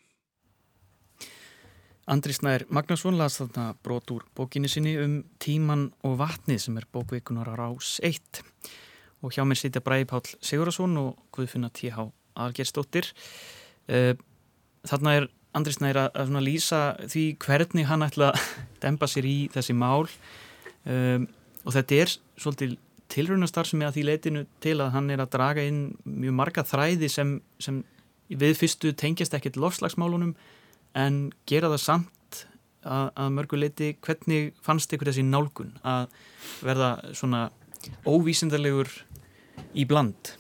Andri 2.06 2.36
Snær 2.38 2.68
Magnarsson 2.70 3.18
las 3.18 3.40
þarna 3.40 3.72
brot 3.82 4.12
úr 4.14 4.26
bókinni 4.38 4.70
sinni 4.70 4.94
um 5.02 5.16
tíman 5.42 5.88
og 6.06 6.20
vatni 6.20 6.60
sem 6.62 6.76
er 6.78 6.86
bókveikunar 6.94 7.50
á 7.50 7.54
rás 7.58 7.98
1 8.04 8.44
og 9.24 9.34
hjá 9.34 9.44
mér 9.48 9.60
sitja 9.60 9.84
Bræði 9.84 10.08
Pál 10.10 10.24
Sigurðarsson 10.40 10.98
og 11.02 11.16
Guðfinna 11.36 11.72
T.H. 11.74 12.08
Algerstóttir 12.36 13.10
eh, 13.88 14.14
þarna 14.88 15.16
er 15.20 15.30
Andri 15.56 15.72
Snær 15.72 16.02
að 16.04 16.34
lýsa 16.44 16.82
því 17.08 17.26
hvernig 17.40 17.88
hann 17.88 18.04
ætla 18.06 18.34
að 18.34 18.50
dempa 18.84 19.08
sér 19.08 19.28
í 19.30 19.38
þessi 19.54 19.76
mál. 19.78 20.04
Um, 20.86 21.30
og 21.66 21.74
þetta 21.74 22.02
er 22.04 22.12
svolítið 22.38 22.76
tilrunastar 23.10 23.68
sem 23.70 23.82
er 23.82 23.90
að 23.90 23.98
því 23.98 24.04
leitinu 24.10 24.44
til 24.62 24.76
að 24.84 24.92
hann 24.98 25.10
er 25.14 25.24
að 25.24 25.32
draga 25.34 25.64
inn 25.66 25.80
mjög 26.04 26.36
marga 26.38 26.66
þræði 26.68 27.10
sem, 27.10 27.32
sem 27.62 27.80
við 28.30 28.58
fyrstu 28.60 28.92
tengjast 28.98 29.34
ekkert 29.38 29.60
lofslagsmálunum 29.62 30.34
en 30.98 31.20
gera 31.50 31.72
það 31.74 31.84
samt 31.84 32.42
að, 32.86 33.12
að 33.14 33.34
mörguleiti 33.38 33.92
hvernig 34.06 34.54
fannst 34.66 34.94
ykkur 34.94 35.12
þessi 35.12 35.26
nálgun 35.26 35.74
að 35.86 36.10
verða 36.66 36.92
svona 37.18 37.48
óvísindarlegur 38.06 38.92
í 39.76 39.86
bland. 39.88 40.34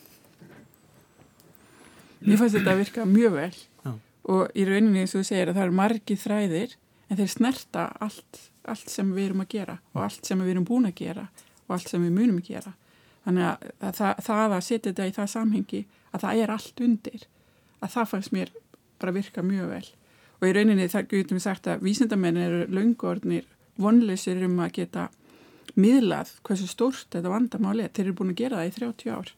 Mér 2.25 2.39
fannst 2.41 2.57
þetta 2.57 2.73
að 2.73 2.81
virka 2.81 3.05
mjög 3.09 3.35
vel. 3.35 3.53
Já. 3.85 3.91
og 4.33 4.55
í 4.57 4.65
rauninni 4.65 5.05
þú 5.05 5.21
segir 5.21 5.51
að 5.51 5.59
það 5.59 5.67
eru 5.67 5.77
margi 5.77 6.15
þræðir 6.17 6.71
en 7.09 7.19
þeir 7.19 7.29
snerta 7.29 7.83
allt, 8.01 8.39
allt 8.65 8.89
sem 8.89 9.11
við 9.13 9.29
erum 9.29 9.43
að 9.43 9.51
gera 9.53 9.75
og 9.93 10.01
allt 10.07 10.25
sem 10.25 10.41
við 10.41 10.55
erum 10.55 10.65
búin 10.65 10.89
að 10.89 10.97
gera 11.03 11.27
og 11.67 11.75
allt 11.77 11.91
sem 11.91 12.01
við 12.01 12.15
munum 12.15 12.39
að 12.41 12.49
gera. 12.49 12.73
Þannig 13.25 13.47
að, 13.49 13.67
að 13.81 13.99
það, 13.99 14.23
það 14.25 14.55
að 14.55 14.65
setja 14.65 14.91
þetta 14.91 15.05
í 15.05 15.13
það 15.15 15.29
samhengi 15.33 15.83
að 16.11 16.25
það 16.25 16.41
er 16.41 16.55
allt 16.55 16.81
undir 16.87 17.27
að 17.81 17.93
það 17.95 18.09
fannst 18.13 18.33
mér 18.33 18.53
bara 19.01 19.15
virka 19.15 19.45
mjög 19.45 19.69
vel. 19.75 19.85
Og 20.41 20.47
í 20.49 20.55
rauninni 20.55 20.89
þar 20.91 21.07
getum 21.11 21.37
við 21.37 21.45
sagt 21.45 21.69
að 21.69 21.85
vísindamenn 21.85 22.41
eru 22.41 22.65
laungornir 22.73 23.45
vonleysir 23.81 24.41
um 24.45 24.59
að 24.63 24.75
geta 24.79 25.07
miðlað 25.79 26.35
hversu 26.47 26.67
stórt 26.69 27.07
þetta 27.13 27.31
vandamáli 27.31 27.85
er. 27.85 27.93
Þeir 27.95 28.05
eru 28.07 28.17
búin 28.19 28.33
að 28.33 28.41
gera 28.43 28.61
það 28.61 28.69
í 28.69 28.75
30 28.79 29.15
ár 29.15 29.33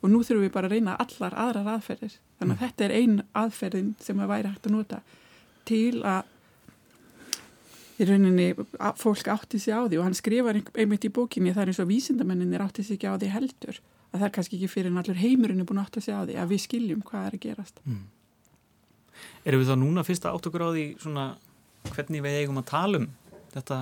og 0.00 0.08
nú 0.08 0.20
þurfum 0.24 0.44
við 0.46 0.52
bara 0.54 0.68
að 0.70 0.76
reyna 0.76 0.96
allar 1.02 1.34
aðrar 1.36 1.72
aðferðir. 1.74 2.14
Þannig 2.40 2.54
að 2.54 2.60
mm. 2.60 2.60
þetta 2.66 2.84
er 2.86 2.94
ein 2.96 3.16
aðferðin 3.36 3.90
sem 4.00 4.20
að 4.22 4.30
væri 4.30 4.52
hægt 4.52 4.68
að 4.68 4.76
nota 4.76 5.00
til 5.68 6.02
að 6.08 6.28
í 8.00 8.06
rauninni 8.08 8.48
að 8.56 9.00
fólk 9.00 9.28
átti 9.28 9.60
sig 9.60 9.76
á 9.76 9.84
því 9.84 9.98
og 10.00 10.06
hann 10.06 10.16
skrifar 10.16 10.58
einmitt 10.72 11.04
í 11.04 11.12
bókinni 11.12 11.52
það 11.52 11.66
er 11.66 11.72
eins 11.72 11.82
og 11.82 11.90
vísindamenninir 11.90 12.64
átti 12.64 12.84
sig 12.86 12.96
ekki 12.96 13.12
á 13.12 13.20
því 13.20 13.32
heldur 13.34 13.80
að 14.10 14.16
það 14.16 14.26
er 14.26 14.34
kannski 14.36 14.56
ekki 14.56 14.70
fyrir 14.72 14.90
en 14.90 15.00
allur 15.02 15.20
heimurinn 15.20 15.60
er 15.60 15.68
búin 15.68 15.82
að 15.82 15.90
átta 15.90 16.02
sig 16.06 16.16
á 16.16 16.24
því 16.24 16.38
að 16.40 16.54
við 16.54 16.62
skiljum 16.64 17.02
hvað 17.06 17.26
er 17.28 17.36
að 17.36 17.44
gerast. 17.44 17.82
Mm. 17.84 18.06
Erum 19.44 19.62
við 19.62 19.70
þá 19.70 19.76
núna 19.82 20.06
fyrst 20.06 20.24
að 20.24 20.38
átt 20.38 20.48
okkur 20.48 20.64
á 20.64 20.68
því 20.72 20.86
svona 21.02 21.26
hvernig 21.90 22.24
við 22.24 22.38
eigum 22.40 22.60
að 22.62 22.70
tala 22.70 23.02
um 23.02 23.10
þetta 23.52 23.78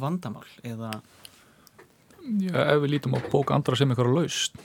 vandamál 0.00 0.46
eða? 0.66 0.92
Já, 2.22 2.54
ef 2.54 2.78
við 2.84 2.94
lítum 2.94 3.16
á 3.18 3.20
bók 3.32 3.50
andra 3.54 3.76
sem 3.78 3.90
eitthvað 3.90 4.14
laust 4.14 4.58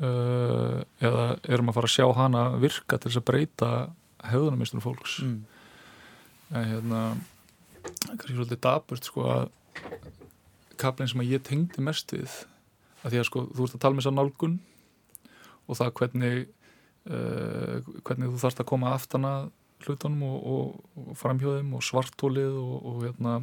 uh, 0.00 0.80
eða 1.02 1.26
erum 1.44 1.70
að 1.70 1.78
fara 1.78 1.90
að 1.90 1.94
sjá 1.96 2.06
hana 2.16 2.44
virka 2.62 2.98
til 2.98 3.10
þess 3.10 3.20
að 3.20 3.28
breyta 3.30 3.70
hefðunarmistur 4.26 4.82
fólks. 4.84 5.20
Mm. 5.22 5.42
en 6.54 6.68
hérna 6.70 7.00
kannski 8.06 8.34
svolítið 8.34 8.62
daburt 8.62 9.06
sko 9.06 9.26
að 9.30 9.48
kaplinn 10.80 11.10
sem 11.10 11.22
að 11.22 11.32
ég 11.36 11.44
tengdi 11.46 11.82
mest 11.84 12.12
við 12.14 12.30
að 13.02 13.12
því 13.12 13.20
að 13.20 13.28
sko 13.28 13.44
þú 13.52 13.66
ert 13.66 13.76
að 13.76 13.84
tala 13.84 13.96
með 13.96 14.02
þess 14.02 14.10
að 14.10 14.18
nálgun 14.18 14.56
og 15.66 15.78
það 15.78 15.92
hvernig 16.00 16.36
uh, 17.10 17.76
hvernig 18.06 18.32
þú 18.32 18.42
þarfst 18.42 18.62
að 18.62 18.70
koma 18.72 18.92
aftana 18.94 19.32
hlutunum 19.84 20.22
og, 20.26 20.38
og, 20.52 21.02
og 21.02 21.18
framhjóðum 21.20 21.74
og 21.76 21.84
svartólið 21.84 22.56
og, 22.60 22.76
og 22.90 23.04
hérna 23.04 23.36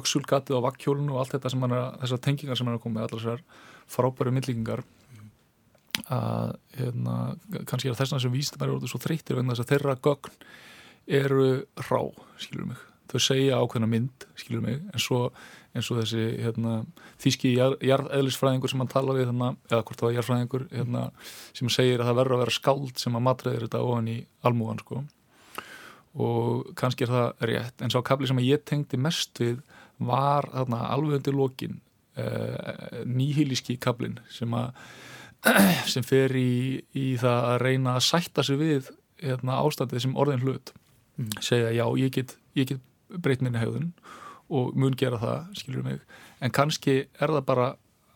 öksulgatið 0.00 0.60
á 0.62 0.66
vakkjólinu 0.68 1.16
og 1.16 1.22
allt 1.22 1.36
þetta 1.36 1.52
sem 1.52 1.66
hann 1.66 1.76
er 1.76 2.00
þessar 2.04 2.22
tengingar 2.26 2.58
sem 2.58 2.70
hann 2.70 2.78
er 2.78 2.94
með 2.94 3.06
allar 3.06 3.22
þessar 3.24 3.44
frábæru 3.90 4.34
myndlíkingar 4.34 4.84
að 6.10 6.54
hérna 6.78 7.16
kannski 7.68 7.90
er 7.90 7.98
þessna 7.98 8.20
sem 8.22 8.32
vístum 8.32 8.62
er 8.64 8.74
orðið 8.76 8.92
svo 8.92 9.02
þreytir 9.02 9.40
vegna 9.40 9.56
þess 9.56 9.66
að 9.66 9.72
þeirra 9.74 9.96
gögn 10.06 10.38
eru 11.20 11.48
rá, 11.88 12.00
skilur 12.38 12.70
mig 12.70 12.86
þau 13.10 13.22
segja 13.24 13.58
ákveðna 13.58 13.88
mynd, 13.90 14.26
skilur 14.38 14.62
mig 14.62 14.78
en 14.94 15.02
svo 15.02 15.24
eins 15.74 15.88
og 15.92 16.00
þessi 16.00 16.24
hérna, 16.42 16.80
þýski 17.22 17.52
jarðeðlisfræðingur 17.56 18.72
sem 18.72 18.82
hann 18.82 18.90
tala 18.90 19.14
við 19.14 19.28
hérna, 19.28 19.52
eða 19.70 19.84
hvort 19.86 20.00
það 20.00 20.08
var 20.08 20.16
jarðfræðingur 20.16 20.66
hérna, 20.72 21.04
sem 21.56 21.70
segir 21.70 22.02
að 22.02 22.10
það 22.10 22.20
verður 22.20 22.36
að 22.36 22.42
vera 22.44 22.56
skáld 22.56 23.02
sem 23.02 23.18
að 23.18 23.26
matræðir 23.26 23.66
þetta 23.66 23.82
ofan 23.86 24.10
í 24.10 24.16
almúan 24.46 24.82
sko. 24.82 25.02
Og 26.14 26.72
kannski 26.78 27.06
er 27.06 27.12
það 27.12 27.44
rétt. 27.50 27.82
En 27.82 27.92
sá 27.92 28.00
kapli 28.02 28.28
sem 28.30 28.42
ég 28.42 28.64
tengdi 28.66 28.98
mest 29.00 29.38
við 29.40 29.60
var 30.00 30.48
þarna, 30.50 30.80
alveg 30.94 31.20
undir 31.20 31.36
lokin 31.36 31.80
eh, 32.18 33.02
nýhílíski 33.06 33.76
kaplin 33.80 34.18
sem, 34.32 34.54
sem 35.92 36.06
fer 36.06 36.34
í, 36.36 36.80
í 36.96 37.06
það 37.20 37.50
að 37.52 37.58
reyna 37.64 37.96
að 37.98 38.06
sætta 38.08 38.44
sig 38.46 38.60
við 38.60 38.90
hérna, 39.20 39.60
ástandið 39.60 40.06
sem 40.06 40.16
orðin 40.16 40.44
hlut. 40.44 40.72
Mm. 41.20 41.36
segja 41.44 41.74
já, 41.76 41.84
ég 42.00 42.14
get, 42.16 42.36
ég 42.56 42.70
get 42.70 42.80
breytt 43.20 43.44
minni 43.44 43.60
hegðun 43.60 43.92
og 44.50 44.74
mun 44.78 44.96
gera 44.98 45.20
það, 45.20 45.50
skilur 45.60 45.86
mig. 45.86 46.00
En 46.40 46.52
kannski 46.54 47.04
er 47.20 47.34
það 47.36 47.44
bara 47.46 47.68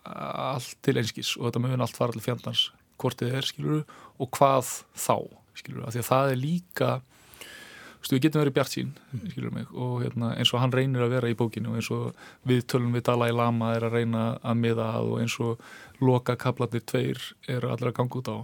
allt 0.04 0.76
til 0.84 0.96
einskís 1.00 1.34
og 1.38 1.48
þetta 1.48 1.62
mun 1.64 1.84
allt 1.84 1.96
fara 1.96 2.14
til 2.14 2.24
fjandans 2.24 2.68
hvort 3.00 3.18
þið 3.20 3.36
er, 3.38 3.48
skilur 3.48 3.82
og 4.22 4.30
hvað 4.36 4.70
þá, 4.96 5.16
skilur 5.58 5.86
af 5.86 5.94
því 5.94 6.02
að 6.02 6.08
það 6.10 6.32
er 6.32 6.40
líka 6.40 6.90
við 8.12 8.26
getum 8.26 8.42
verið 8.42 8.56
bjart 8.58 8.73
sín, 8.75 8.92
mm. 9.12 9.25
skilur 9.32 9.54
mig 9.54 9.70
og 9.73 10.02
hérna, 10.02 10.34
eins 10.37 10.52
og 10.52 10.61
hann 10.62 10.75
reynir 10.75 11.06
að 11.06 11.14
vera 11.16 11.30
í 11.32 11.38
bókinu 11.38 11.73
og 11.73 11.80
eins 11.80 11.90
og 11.94 12.26
við 12.49 12.66
tölum 12.70 12.92
við 12.96 13.06
Dalai 13.08 13.30
Lama 13.32 13.73
er 13.76 13.88
að 13.88 13.99
reyna 14.00 14.25
að 14.42 14.61
miða 14.61 14.90
að 14.99 15.11
og 15.12 15.23
eins 15.23 15.38
og 15.40 15.64
loka 16.04 16.37
kaplandir 16.37 16.84
tveir 16.84 17.23
eru 17.49 17.73
allir 17.73 17.92
að 17.92 17.99
ganga 18.00 18.20
út 18.20 18.32
á 18.32 18.37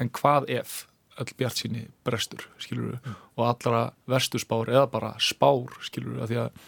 en 0.00 0.12
hvað 0.16 0.50
ef 0.56 0.76
öll 1.20 1.32
bjart 1.36 1.60
síni 1.60 1.86
brestur, 2.06 2.46
skilur 2.58 2.98
mm. 2.98 3.16
og 3.36 3.46
allra 3.46 3.86
verstur 4.10 4.42
spár 4.42 4.70
eða 4.72 4.86
bara 4.90 5.14
spár, 5.20 5.76
skilur 5.84 6.22
af 6.24 6.30
því 6.30 6.44
að 6.46 6.60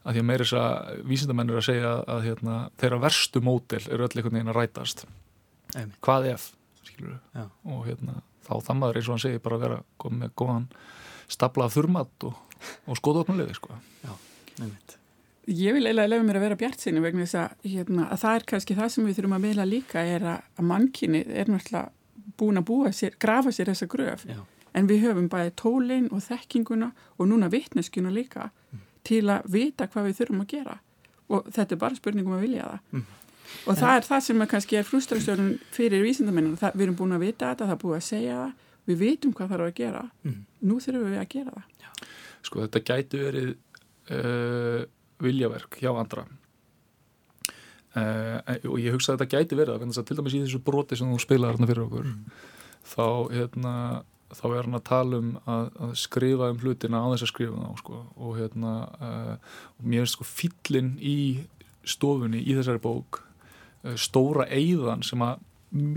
að 0.00 0.16
því 0.16 0.22
að 0.22 0.28
meira 0.30 0.46
þess 0.46 0.56
að 0.56 1.02
vísindamennir 1.10 1.58
að 1.60 1.66
segja 1.66 1.90
að 2.08 2.22
hérna, 2.24 2.54
þeirra 2.80 3.00
verstu 3.02 3.42
mótil 3.44 3.82
eru 3.82 4.06
öll 4.06 4.14
einhvern 4.14 4.38
veginn 4.38 4.52
að 4.52 4.56
rætast 4.56 5.04
Einmitt. 5.74 5.98
hvað 6.04 6.30
ef 6.32 6.46
og 7.68 7.84
hérna, 7.86 8.20
þá 8.44 8.54
þammaður 8.66 9.00
eins 9.00 9.08
og 9.08 9.14
hann 9.14 9.22
segir 9.24 9.42
bara 9.44 9.58
að 9.58 9.66
vera 9.66 9.78
með 10.16 10.32
góðan 10.40 10.66
staplað 11.30 11.76
þurmat 11.76 12.28
og, 12.28 12.64
og 12.86 12.98
skoðotnulegði 12.98 13.58
sko. 13.58 13.76
Já, 14.04 14.14
einmitt. 14.58 14.96
Ég 15.50 15.74
vil 15.74 15.86
eiginlega 15.86 16.10
lefa 16.12 16.26
mér 16.26 16.38
að 16.38 16.44
vera 16.44 16.58
bjart 16.60 16.82
sinni 16.82 17.00
vegna 17.02 17.24
þess 17.24 17.38
að, 17.40 17.54
hérna, 17.72 18.04
að 18.12 18.20
það 18.22 18.36
er 18.36 18.44
kannski 18.52 18.76
það 18.78 18.90
sem 18.94 19.06
við 19.08 19.16
þurfum 19.18 19.36
að 19.38 19.46
meila 19.46 19.66
líka 19.66 20.02
er 20.06 20.26
að, 20.34 20.42
að 20.60 20.68
mannkynni 20.70 21.22
er 21.26 21.50
náttúrulega 21.50 21.88
búin 22.38 22.60
að 22.60 22.66
búa 22.68 22.92
sér, 22.94 23.16
grafa 23.20 23.52
sér 23.54 23.72
þessa 23.72 23.88
gröf. 23.90 24.26
Já. 24.28 24.42
en 24.78 24.86
við 24.86 25.00
höfum 25.02 25.26
bæði 25.26 25.50
tólinn 25.58 26.04
og 26.14 26.20
þekkinguna 26.22 26.92
og 27.18 27.26
núna 27.26 27.48
vitneskuna 27.50 28.12
líka 28.14 28.50
mm. 28.50 28.84
til 29.02 29.24
að 29.26 29.48
vita 29.50 29.88
hvað 29.90 30.06
við 30.06 30.20
þurfum 30.20 30.44
að 30.44 30.52
gera. 30.52 30.76
Og 31.30 31.48
þetta 31.50 31.74
er 31.74 31.80
bara 31.80 31.98
spurningum 31.98 32.36
að 32.36 32.44
vilja 32.46 32.68
það. 32.68 32.84
Mm. 32.92 33.08
og 33.66 33.80
það 33.80 33.96
er 33.96 34.06
það 34.06 34.20
sem 34.26 34.44
er 34.44 34.50
kannski 34.52 34.78
er 34.78 34.86
frustrasjórun 34.86 35.50
fyrir 35.74 36.04
vísindamenninu 36.06 36.70
við 36.70 36.84
erum 36.86 36.98
búin 37.00 37.16
að 37.16 37.24
vita 37.24 37.50
þetta, 37.50 37.66
það 37.66 37.74
er 37.74 37.82
búin 37.82 37.96
að 37.96 38.06
segja 38.06 38.36
það 38.44 38.52
við 38.88 39.02
vitum 39.04 39.34
hvað 39.36 39.54
þarf 39.54 39.68
að 39.68 39.78
gera 39.80 40.04
mm. 40.24 40.38
nú 40.68 40.78
þurfum 40.82 41.10
við 41.10 41.22
að 41.22 41.32
gera 41.34 41.56
það 41.56 41.84
Já. 41.84 41.90
Sko 42.46 42.62
þetta 42.64 42.84
gæti 42.90 43.20
verið 43.20 43.50
uh, 44.16 44.84
viljaverk 45.20 45.80
hjá 45.80 45.90
andra 45.92 46.24
uh, 47.96 48.38
og 48.70 48.78
ég 48.80 48.94
hugsa 48.94 49.12
að 49.14 49.20
þetta 49.20 49.36
gæti 49.36 49.58
verið 49.58 49.76
að 49.76 50.00
til 50.08 50.18
dæmis 50.18 50.36
í 50.38 50.44
þessu 50.44 50.62
broti 50.64 50.98
sem 50.98 51.10
þú 51.10 51.20
spilaði 51.22 51.56
hérna 51.56 51.70
fyrir 51.70 51.84
okkur 51.86 52.08
mm. 52.08 52.22
þá 52.94 53.06
hérna 53.34 53.74
þá 54.30 54.44
er 54.50 54.66
hann 54.66 54.78
að 54.78 54.86
tala 54.86 55.18
um 55.18 55.30
að, 55.50 55.70
að 55.84 55.94
skrifa 55.98 56.50
um 56.52 56.60
hlutina 56.62 57.02
á 57.02 57.06
þess 57.12 57.26
að 57.26 57.32
skrifa 57.32 57.64
þá 57.64 57.80
sko. 57.80 58.02
og 58.16 58.36
hérna 58.38 58.74
uh, 59.02 59.34
og 59.78 59.88
mér 59.90 60.06
er 60.06 60.12
sko 60.12 60.26
fyllin 60.28 60.92
í 61.02 61.18
stofunni 61.88 62.42
í 62.44 62.54
þessari 62.58 62.82
bók 62.82 63.22
uh, 63.22 63.96
stóra 63.98 64.46
eigðan 64.46 65.02
sem 65.06 65.22
að, 65.26 65.42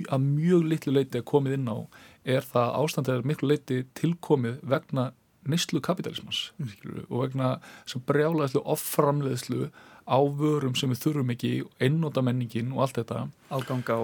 að 0.10 0.26
mjög 0.26 0.66
litlu 0.72 0.96
leiti 0.98 1.22
er 1.22 1.28
komið 1.30 1.60
inn 1.60 1.70
á 1.70 1.78
er 2.24 2.46
það 2.48 2.78
ástandið 2.80 3.20
er 3.20 3.28
miklu 3.28 3.52
leiti 3.52 3.84
tilkomið 4.00 4.60
vegna 4.74 5.12
nýstlu 5.50 5.82
kapitalismans 5.84 6.52
mm. 6.58 7.06
og 7.10 7.26
vegna 7.26 7.56
sem 7.90 8.04
brjálaðislu 8.08 8.64
offramleðslu 8.76 9.70
á 10.08 10.20
vörum 10.40 10.76
sem 10.80 10.92
við 10.92 11.04
þurfum 11.04 11.34
ekki 11.36 11.54
einnóta 11.84 12.24
menningin 12.24 12.72
og 12.76 12.86
allt 12.86 13.02
þetta 13.02 13.26
Alganga 13.52 14.00
á 14.00 14.04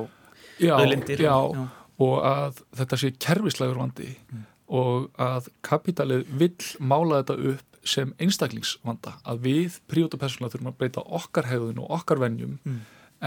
auðlindir 0.80 1.24
Já, 1.24 1.36
já 1.56 1.68
og 2.00 2.22
að 2.24 2.62
þetta 2.80 3.00
sé 3.00 3.12
kervislegur 3.20 3.80
vandi 3.80 4.14
mm. 4.16 4.46
og 4.80 5.10
að 5.20 5.50
kapitalið 5.66 6.30
vill 6.40 6.70
mála 6.80 7.22
þetta 7.22 7.54
upp 7.54 7.66
sem 7.90 8.12
einstaklingsvanda 8.22 9.16
að 9.28 9.44
við 9.48 9.80
príótapersonlega 9.92 10.56
þurfum 10.56 10.72
að 10.72 10.80
breyta 10.82 11.06
okkar 11.20 11.48
hegðun 11.50 11.82
og 11.84 11.94
okkar 12.00 12.22
vennjum 12.24 12.58
mm. 12.68 12.80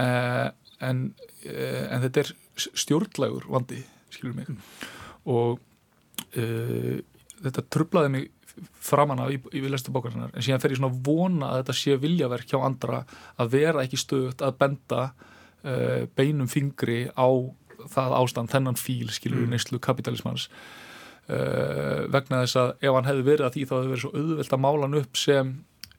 eh, 0.03 0.47
en, 0.83 1.03
eh, 1.45 1.83
en 1.89 2.05
þetta 2.05 2.23
er 2.23 2.33
stjórnlegur 2.83 3.49
vandi 3.49 3.81
skilur 4.15 4.37
mig 4.37 4.49
mm. 4.49 4.61
og 5.33 5.59
eh, 6.39 7.01
þetta 7.43 7.67
trublaði 7.73 8.13
mig 8.15 8.29
framan 8.83 9.23
af 9.23 9.33
í, 9.33 9.39
í 9.57 9.63
lestu 9.65 9.93
bókarnar 9.93 10.33
en 10.33 10.45
síðan 10.45 10.61
fer 10.61 10.75
ég 10.75 10.81
svona 10.81 11.03
vona 11.05 11.51
að 11.51 11.63
þetta 11.63 11.77
sé 11.79 11.97
viljaverk 12.01 12.51
hjá 12.51 12.59
andra 12.61 13.03
að 13.41 13.53
vera 13.55 13.83
ekki 13.85 13.99
stöðut 14.01 14.43
að 14.45 14.57
benda 14.61 15.03
eh, 15.65 16.05
beinum 16.13 16.51
fingri 16.51 17.07
á 17.17 17.27
það 17.91 18.15
ástand, 18.19 18.51
þennan 18.53 18.79
fíl 18.79 19.09
skilur 19.13 19.43
mm. 19.43 19.53
neyslu 19.53 19.79
kapitalismans 19.83 20.47
uh, 21.27 22.05
vegna 22.11 22.43
þess 22.43 22.59
að 22.61 22.73
ef 22.79 22.97
hann 22.97 23.09
hefði 23.09 23.27
verið 23.27 23.47
að 23.47 23.55
því 23.55 23.65
þá 23.67 23.73
hefði 23.75 23.91
verið 23.91 24.03
svo 24.03 24.11
auðvelt 24.13 24.55
að 24.55 24.63
mála 24.65 24.87
hann 24.87 24.99
upp 25.01 25.19
sem 25.19 25.53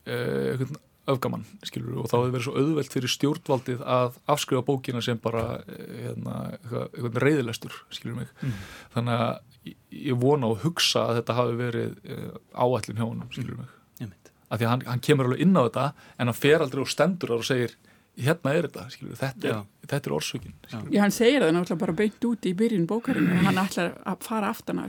uh, 0.08 0.64
öfgamann 1.10 1.44
skilur 1.66 2.02
og 2.02 2.08
þá 2.10 2.16
hefði 2.16 2.34
verið 2.34 2.46
svo 2.46 2.54
auðvelt 2.60 2.94
fyrir 2.94 3.12
stjórnvaldið 3.12 3.84
að 3.94 4.18
afskrifa 4.34 4.64
bókina 4.66 5.02
sem 5.04 5.20
bara 5.22 5.44
uh, 5.60 5.80
hérna, 6.00 6.36
eitthvað 6.64 7.20
reyðilestur 7.24 7.78
skilur 7.94 8.20
mig 8.22 8.30
mm. 8.40 8.60
þannig 8.96 9.24
að 9.26 9.72
ég 10.08 10.20
vona 10.20 10.52
og 10.52 10.64
hugsa 10.64 11.06
að 11.08 11.20
þetta 11.20 11.38
hafi 11.40 11.58
verið 11.60 11.96
uh, 12.08 12.36
áætlin 12.56 13.00
hjá 13.00 13.06
hann 13.06 13.26
skilur 13.30 13.60
mig 13.60 13.74
mm. 14.00 14.14
af 14.48 14.60
því 14.60 14.68
að 14.68 14.72
hann, 14.74 14.86
hann 14.92 15.04
kemur 15.08 15.30
alveg 15.30 15.44
inn 15.44 15.58
á 15.60 15.62
þetta 15.66 15.88
en 16.16 16.32
hann 16.32 16.40
fer 16.40 16.64
aldrei 16.64 16.84
og 16.84 16.92
stendur 16.92 17.36
og 17.38 17.46
segir 17.48 17.76
hérna 18.14 18.52
er 18.54 18.66
þetta, 18.68 18.84
skilur, 18.92 19.16
þetta, 19.18 19.48
er, 19.50 19.62
þetta 19.90 20.08
er 20.08 20.14
orsökin 20.14 20.52
Já, 20.70 21.00
hann 21.02 21.14
segir 21.14 21.42
það 21.42 21.50
náttúrulega 21.56 21.80
bara 21.80 21.94
beint 21.98 22.26
út 22.28 22.46
í 22.46 22.52
byrjun 22.58 22.84
bókarinu 22.90 23.40
hann 23.42 23.58
ætlar 23.58 23.96
að 24.06 24.26
fara 24.28 24.50
aftana 24.54 24.84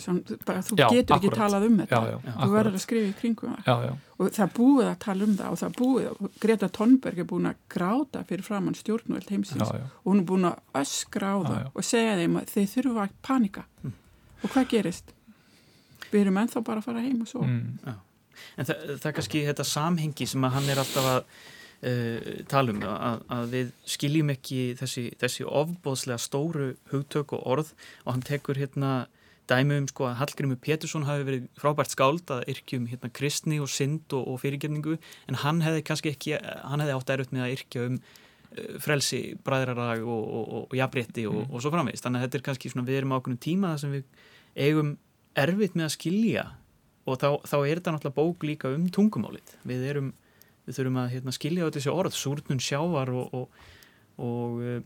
bara, 0.46 0.62
þú 0.62 0.78
já, 0.78 0.86
getur 0.92 1.16
akkurat. 1.16 1.18
ekki 1.18 1.32
talað 1.40 1.66
um 1.66 1.80
þetta. 1.82 2.02
Já, 2.06 2.36
þú 2.38 2.50
verður 2.54 2.78
að 2.78 2.84
skrifa 2.84 3.10
í 3.10 3.16
kringum 3.22 3.56
það. 3.66 3.88
Og 4.16 4.32
það 4.38 4.54
búið 4.60 4.90
að 4.92 4.98
tala 5.06 5.26
um 5.26 5.36
það 5.40 5.56
og 5.56 5.62
það 5.62 5.76
búið, 5.80 6.22
Greta 6.46 6.70
Thunberg 6.78 7.24
er 7.24 7.30
búin 7.32 7.50
að 7.50 7.60
gráta 7.76 8.24
fyrir 8.30 8.46
framann 8.46 8.78
stjórnveld 8.78 9.34
heimsins 9.34 9.74
og 9.74 10.06
hún 10.06 10.22
er 10.22 10.30
búin 10.30 10.50
að 10.52 10.82
öskra 10.84 11.34
á 11.34 11.38
það 11.50 11.68
og 11.74 11.90
segja 11.90 12.16
þeim 12.22 12.40
að 12.40 12.54
þeir 12.54 12.72
þurfa 12.76 13.08
að 13.08 13.18
panika. 13.26 13.66
Mm. 13.82 13.98
og 14.44 14.54
hvað 14.54 14.70
gerist? 14.76 15.16
Við 16.12 16.22
erum 16.22 16.38
ennþá 16.44 16.62
bara 16.62 16.84
að 16.84 16.92
fara 16.92 17.02
heim 17.02 17.26
og 17.26 17.32
svo 17.32 17.42
mm. 17.42 18.02
En 18.60 18.68
það, 18.68 18.80
það 19.02 19.10
er 19.10 19.14
kannski 19.16 19.42
þetta 19.48 19.64
samhengi 19.68 20.26
sem 20.28 20.44
að 20.44 20.58
hann 20.58 20.70
er 20.72 20.80
alltaf 20.82 21.06
að 21.08 21.22
uh, 21.84 22.32
talum 22.52 22.82
að, 22.86 23.26
að 23.32 23.52
við 23.54 23.74
skiljum 23.96 24.32
ekki 24.36 24.62
þessi, 24.80 25.10
þessi 25.22 25.46
ofbóðslega 25.48 26.22
stóru 26.22 26.72
hugtök 26.92 27.36
og 27.38 27.46
orð 27.56 27.72
og 28.06 28.16
hann 28.16 28.26
tekur 28.26 28.60
hérna 28.60 29.06
dæmi 29.50 29.78
um 29.78 29.88
sko 29.90 30.08
að 30.10 30.20
Hallgrimur 30.22 30.60
Pétursson 30.62 31.06
hafi 31.06 31.26
verið 31.28 31.48
frábært 31.60 31.94
skáld 31.94 32.32
að 32.34 32.46
yrkjum 32.56 32.88
hérna 32.90 33.12
kristni 33.14 33.60
og 33.62 33.70
synd 33.70 34.14
og, 34.16 34.26
og 34.32 34.42
fyrirgerningu 34.42 34.98
en 35.30 35.42
hann 35.44 35.62
hefði 35.66 35.86
kannski 35.86 36.14
ekki, 36.16 36.38
hann 36.42 36.82
hefði 36.82 36.96
átt 36.98 37.14
erut 37.16 37.34
með 37.36 37.46
að 37.46 37.56
yrkja 37.60 37.88
um 37.90 38.00
uh, 38.02 38.76
frelsi, 38.82 39.22
bræðrarag 39.46 40.06
og, 40.06 40.26
og, 40.26 40.52
og 40.64 40.78
jafnrétti 40.80 41.28
mm. 41.30 41.50
og 41.52 41.62
svo 41.62 41.74
framvegist, 41.74 42.06
þannig 42.08 42.24
að 42.24 42.28
þetta 42.28 42.42
er 42.42 42.48
kannski 42.50 42.74
svona 42.74 42.90
við 42.90 43.02
erum 43.02 43.18
ákveðnum 43.18 43.42
tíma 43.46 43.74
þar 43.76 43.84
sem 43.84 43.98
við 44.00 44.06
eigum 44.66 44.94
erfitt 45.36 45.76
með 45.76 45.90
að 45.90 45.98
skilja 46.00 46.46
og 47.06 47.20
þá, 47.22 47.30
þá 47.46 47.58
er 47.60 47.80
þetta 47.80 47.94
náttúrulega 47.94 48.18
bók 48.18 48.46
líka 48.48 48.72
um 48.74 48.88
tungumálið, 48.94 49.58
við 49.68 49.90
erum 49.92 50.14
við 50.66 50.80
þurfum 50.80 51.00
að 51.02 51.14
hérna, 51.14 51.36
skilja 51.36 51.70
á 51.70 51.74
þessi 51.76 51.94
orð, 51.94 52.18
súrnun 52.18 52.64
sjávar 52.64 53.12
og, 53.14 53.38
og, 53.38 53.64
og 54.22 54.60
uh, 54.64 54.82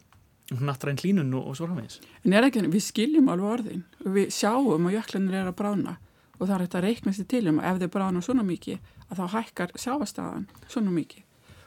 nattræn 0.59 0.99
hlínun 0.99 1.33
og, 1.37 1.49
og 1.51 1.57
svo 1.57 1.69
framvegis. 1.69 1.99
En 2.25 2.35
er 2.35 2.47
ekki, 2.49 2.65
við 2.67 2.85
skiljum 2.85 3.31
alveg 3.31 3.55
orðin 3.55 3.83
og 4.03 4.13
við 4.17 4.29
sjáum 4.35 4.89
að 4.89 4.97
jöklanir 4.97 5.39
er 5.41 5.51
að 5.51 5.57
brána 5.61 5.97
og 6.39 6.45
það 6.47 6.55
er 6.55 6.65
þetta 6.65 6.79
að 6.79 6.87
reikna 6.87 7.15
sér 7.15 7.29
til 7.29 7.45
um 7.51 7.59
að 7.61 7.71
ef 7.71 7.81
þau 7.83 7.93
brána 7.95 8.23
svona 8.25 8.45
mikið 8.47 8.93
að 9.09 9.19
þá 9.19 9.25
hækkar 9.35 9.73
sjáastafan 9.75 10.47
svona 10.67 10.93
mikið 10.95 11.25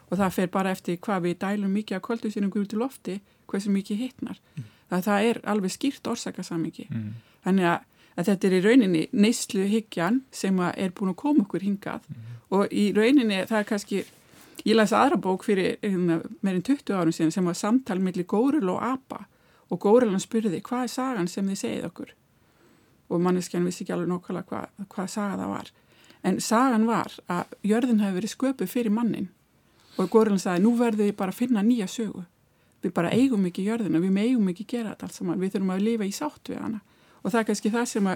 og 0.09 0.19
það 0.19 0.35
fer 0.35 0.51
bara 0.53 0.73
eftir 0.73 0.99
hvað 1.01 1.25
við 1.27 1.39
dælum 1.41 1.73
mikið 1.73 1.97
af 1.97 2.05
koldusýringum 2.05 2.65
út 2.65 2.75
í 2.75 2.79
lofti 2.79 3.15
hversu 3.49 3.71
mikið 3.73 4.01
hittnar. 4.01 4.39
Mm. 4.53 4.67
Það, 4.89 5.05
það 5.07 5.27
er 5.29 5.39
alveg 5.53 5.73
skýrt 5.73 6.09
orsakasamingi. 6.11 6.85
Mm. 6.89 7.07
Þannig 7.45 7.69
að, 7.71 7.87
að 8.17 8.29
þetta 8.29 8.47
er 8.47 8.57
í 8.57 8.63
rauninni 8.63 9.05
neyslu 9.11 9.67
hyggjan 9.69 10.21
sem 10.31 10.59
er 10.73 10.91
búin 10.95 11.13
að 11.13 11.21
koma 11.23 11.45
okkur 11.45 11.65
hingað 11.65 12.05
mm. 12.09 12.35
og 12.57 12.73
í 12.73 12.91
rauninni 12.95 13.45
það 13.49 13.59
er 13.59 13.69
kannski 13.69 14.03
Ég 14.63 14.77
læs 14.77 14.93
aðra 14.95 15.17
bók 15.19 15.43
fyrir 15.43 15.75
hérna, 15.83 16.21
meirinn 16.39 16.63
20 16.63 16.95
árum 16.95 17.11
síðan 17.11 17.33
sem 17.35 17.47
var 17.49 17.57
samtal 17.59 17.97
millir 17.99 18.23
Góril 18.23 18.69
og 18.71 18.79
Abba 18.79 19.25
og 19.67 19.79
Górilan 19.83 20.21
spurði 20.23 20.61
hvað 20.63 20.85
er 20.85 20.91
sagan 20.93 21.27
sem 21.27 21.49
þið 21.51 21.59
segið 21.59 21.87
okkur 21.89 22.13
og 23.11 23.23
manneskjan 23.25 23.65
vissi 23.67 23.83
ekki 23.83 23.95
alveg 23.95 24.07
nokkala 24.07 24.45
hvað, 24.47 24.69
hvað 24.89 25.09
saga 25.11 25.39
það 25.41 25.51
var. 25.51 25.71
En 26.23 26.39
sagan 26.39 26.87
var 26.87 27.11
að 27.27 27.57
jörðin 27.67 27.99
hafi 28.05 28.17
verið 28.21 28.33
sköpuð 28.37 28.71
fyrir 28.71 28.95
mannin 28.95 29.27
og 29.99 30.07
Górilan 30.13 30.39
sagði 30.39 30.63
nú 30.63 30.77
verður 30.79 31.09
við 31.09 31.17
bara 31.19 31.35
að 31.35 31.41
finna 31.41 31.65
nýja 31.65 31.89
sögu. 31.91 32.23
Við 32.83 32.95
bara 32.95 33.11
eigum 33.11 33.43
ekki 33.47 33.67
jörðina, 33.67 33.99
við 33.99 34.15
meigum 34.15 34.47
ekki 34.51 34.65
gera 34.77 34.93
þetta 34.93 35.09
alls 35.09 35.19
saman, 35.19 35.43
við 35.43 35.57
þurfum 35.57 35.75
að 35.75 35.85
lifa 35.89 36.07
í 36.07 36.15
sátt 36.15 36.51
við 36.51 36.63
hana 36.63 36.79
og 37.23 37.31
það 37.31 37.39
er 37.39 37.47
kannski 37.49 37.73
það 37.73 37.89
sem 37.93 38.11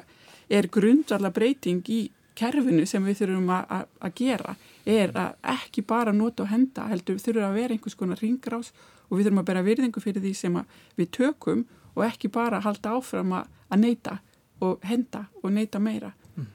er 0.58 0.70
grundarla 0.72 1.32
breyting 1.34 1.84
í 1.92 2.02
kerfinu 2.38 2.86
sem 2.86 3.04
við 3.08 3.24
þurfum 3.24 3.50
að 3.56 4.12
gera 4.16 4.56
er 4.88 5.12
að 5.18 5.34
ekki 5.58 5.84
bara 5.88 6.14
nota 6.14 6.46
og 6.46 6.52
henda 6.52 6.86
heldur 6.92 7.18
þurfum 7.22 7.50
að 7.50 7.58
vera 7.58 7.76
einhvers 7.76 7.98
konar 7.98 8.22
ringrás 8.22 8.72
og 9.08 9.18
við 9.18 9.28
þurfum 9.28 9.42
að 9.42 9.50
bera 9.50 9.66
virðingu 9.66 10.04
fyrir 10.04 10.24
því 10.24 10.34
sem 10.38 10.60
við 11.00 11.12
tökum 11.18 11.66
og 11.96 12.06
ekki 12.06 12.30
bara 12.34 12.62
halda 12.64 12.96
áfram 12.98 13.34
að 13.40 13.82
neyta 13.82 14.20
og 14.64 14.84
henda 14.86 15.26
og 15.44 15.52
neyta 15.54 15.80
meira. 15.82 16.12
Mm. 16.36 16.48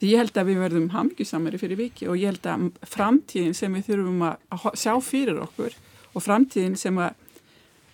Því 0.00 0.12
ég 0.12 0.22
held 0.22 0.38
að 0.40 0.50
við 0.50 0.60
verðum 0.64 0.90
hamngjúsamari 0.94 1.60
fyrir 1.60 1.80
viki 1.80 2.08
og 2.08 2.20
ég 2.20 2.32
held 2.32 2.46
að 2.48 2.68
framtíðin 2.88 3.56
sem 3.56 3.74
við 3.76 3.90
þurfum 3.90 4.26
að 4.28 4.68
sjá 4.80 4.94
fyrir 5.04 5.42
okkur 5.44 5.76
og 6.14 6.24
framtíðin 6.24 6.78
sem 6.80 7.00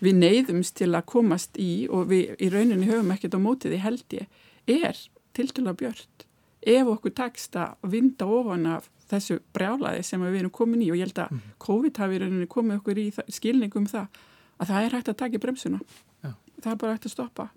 við 0.02 0.18
neyðumst 0.20 0.76
til 0.80 0.92
að 0.92 1.06
komast 1.12 1.56
í 1.60 1.86
og 1.92 2.10
við 2.10 2.34
í 2.42 2.50
rauninni 2.52 2.88
höfum 2.88 3.14
ekkert 3.14 3.38
á 3.38 3.40
mótiði 3.40 3.80
held 3.84 4.16
ég 4.16 4.26
er 4.66 4.98
til 5.36 5.48
til 5.48 5.66
að 5.66 5.78
björnt 5.82 6.26
ef 6.66 6.90
okkur 6.90 7.14
tekst 7.16 7.56
að 7.60 7.90
vinda 7.92 8.26
ofan 8.26 8.66
af 8.76 8.90
þessu 9.10 9.38
brjálaði 9.54 10.02
sem 10.06 10.22
við 10.24 10.40
erum 10.40 10.54
komin 10.54 10.82
í 10.82 10.90
og 10.90 10.98
ég 10.98 11.06
held 11.06 11.20
að 11.22 11.34
mm. 11.36 11.42
COVID 11.62 12.00
hafi 12.02 12.20
rauninni 12.22 12.48
komið 12.50 12.80
okkur 12.80 13.00
í 13.00 13.06
skilningum 13.36 13.84
um 13.84 13.90
það 13.90 14.20
að 14.56 14.72
það 14.72 14.86
er 14.86 14.96
hægt 14.96 15.10
að 15.12 15.18
taka 15.22 15.42
bremsuna 15.42 15.80
Já. 16.24 16.32
það 16.62 16.70
er 16.72 16.78
bara 16.82 16.96
hægt 16.96 17.08
að 17.08 17.14
stoppa 17.14 17.48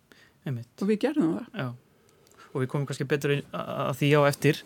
Einmitt. 0.46 0.72
og 0.78 0.92
við 0.92 1.02
gerðum 1.06 1.36
það 1.40 1.62
Já. 1.64 1.68
og 2.52 2.58
við 2.64 2.72
komum 2.72 2.90
kannski 2.90 3.10
betur 3.10 3.36
að 3.52 3.94
því 4.02 4.12
á 4.14 4.22
eftir 4.30 4.62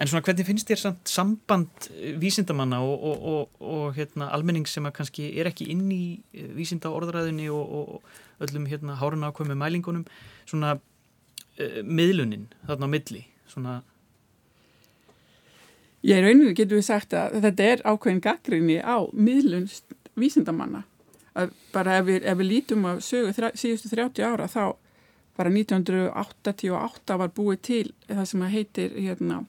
en 0.00 0.08
svona 0.08 0.24
hvernig 0.24 0.46
finnst 0.48 0.70
þér 0.70 0.80
samt 0.80 1.10
samband 1.12 1.88
vísindamanna 2.22 2.78
og, 2.80 3.02
og, 3.04 3.24
og, 3.32 3.58
og 3.60 3.98
hérna, 3.98 4.30
almenning 4.32 4.64
sem 4.68 4.86
að 4.88 4.94
kannski 4.96 5.26
er 5.36 5.50
ekki 5.50 5.68
inn 5.74 5.90
í 5.92 6.04
vísinda 6.56 6.88
orðræðinni 6.88 7.50
og 7.52 8.00
öllum 8.40 8.68
hérna, 8.70 8.96
hárun 8.96 9.26
ákveð 9.28 9.52
með 9.52 9.60
mælingunum 9.60 10.06
svona 10.48 10.78
uh, 10.78 11.80
miðlunin 11.84 12.48
þarna 12.64 12.88
á 12.88 12.94
milli 12.96 13.26
svona? 13.50 13.76
Ég 16.06 16.16
er 16.16 16.24
rauninni 16.24 16.56
getur 16.56 16.80
við 16.80 16.86
sagt 16.88 17.12
að 17.12 17.42
þetta 17.44 17.68
er 17.74 17.84
ákveðin 17.84 18.24
gaggrinni 18.24 18.78
á 18.80 19.04
miðlunst 19.12 19.84
vísindamanna. 20.16 20.86
Að 21.36 21.52
bara 21.74 22.00
ef 22.00 22.08
við, 22.08 22.24
ef 22.24 22.38
við 22.40 22.48
lítum 22.54 22.88
á 22.88 22.96
sögu 23.04 23.34
þrjá, 23.36 23.52
síðustu 23.52 23.92
30 23.92 24.24
ára 24.24 24.48
þá 24.48 24.62
bara 25.36 25.52
1988 25.52 27.18
var 27.20 27.32
búið 27.36 27.60
til 27.68 27.86
það 28.08 28.26
sem 28.32 28.48
heitir 28.56 28.96
hérna 28.96 29.44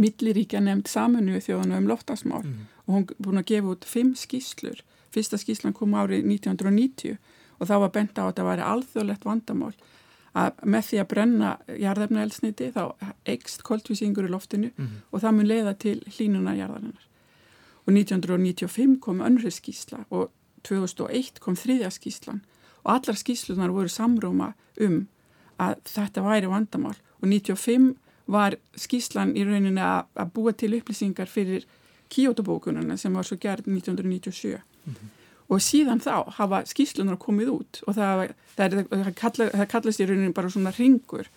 milliríkja 0.00 0.62
nefnd 0.64 0.88
samunu 0.90 1.40
þjóðan 1.44 1.76
um 1.78 1.88
loftasmál 1.90 2.42
mm. 2.42 2.60
og 2.86 2.94
hún 2.94 3.08
búin 3.18 3.40
að 3.40 3.50
gefa 3.52 3.74
út 3.74 3.88
fimm 3.88 4.14
skýslur 4.18 4.80
fyrsta 5.14 5.38
skýslan 5.38 5.74
kom 5.76 5.94
árið 5.94 6.24
1990 6.26 7.18
og 7.60 7.68
þá 7.68 7.74
var 7.84 7.92
bent 7.94 8.18
á 8.18 8.24
að 8.26 8.36
það 8.38 8.48
væri 8.50 8.68
alþjóðlegt 8.70 9.26
vandamál 9.28 9.74
að 10.34 10.62
með 10.66 10.86
því 10.88 11.00
að 11.00 11.10
brenna 11.12 11.50
jarðarnaelsniti 11.78 12.70
þá 12.74 12.82
eikst 13.30 13.62
koldvísingur 13.66 14.26
í 14.26 14.32
loftinu 14.32 14.72
mm 14.74 15.02
og 15.14 15.22
það 15.22 15.36
mun 15.36 15.50
leiða 15.50 15.74
til 15.78 15.98
hlínuna 16.16 16.56
jarðarnar. 16.58 17.04
Og 17.84 17.92
1995 17.92 18.98
kom 19.00 19.20
önnri 19.22 19.52
skísla 19.52 20.04
og 20.10 20.32
2001 20.66 21.38
kom 21.40 21.54
þriðja 21.54 21.92
skíslan 21.94 22.40
og 22.82 22.96
allar 22.96 23.18
skíslunar 23.20 23.70
voru 23.70 23.88
samróma 23.88 24.54
um 24.80 25.04
að 25.60 25.76
þetta 25.86 26.24
væri 26.24 26.50
vandamál. 26.50 26.96
Og 27.22 27.28
95 27.30 27.94
var 28.26 28.56
skíslan 28.78 29.34
í 29.36 29.44
rauninni 29.44 29.82
að, 29.82 30.06
að 30.16 30.32
búa 30.36 30.52
til 30.52 30.74
upplýsingar 30.78 31.28
fyrir 31.30 31.66
Kyoto-bókununa 32.14 32.96
sem 33.00 33.14
var 33.14 33.26
svo 33.26 33.36
gerð 33.40 33.68
1997. 33.68 34.60
Mm 34.84 34.94
-hmm 34.94 35.12
og 35.48 35.60
síðan 35.60 36.00
þá 36.00 36.30
hafa 36.38 36.62
skýslunar 36.68 37.18
komið 37.20 37.50
út 37.52 37.80
og 37.86 37.96
það, 37.98 38.22
það, 38.56 38.64
er, 38.64 38.86
það, 38.90 39.10
kalla, 39.18 39.48
það 39.52 39.68
kallast 39.74 40.00
í 40.00 40.06
rauninu 40.08 40.32
bara 40.36 40.50
svona 40.52 40.72
ringur 40.78 41.28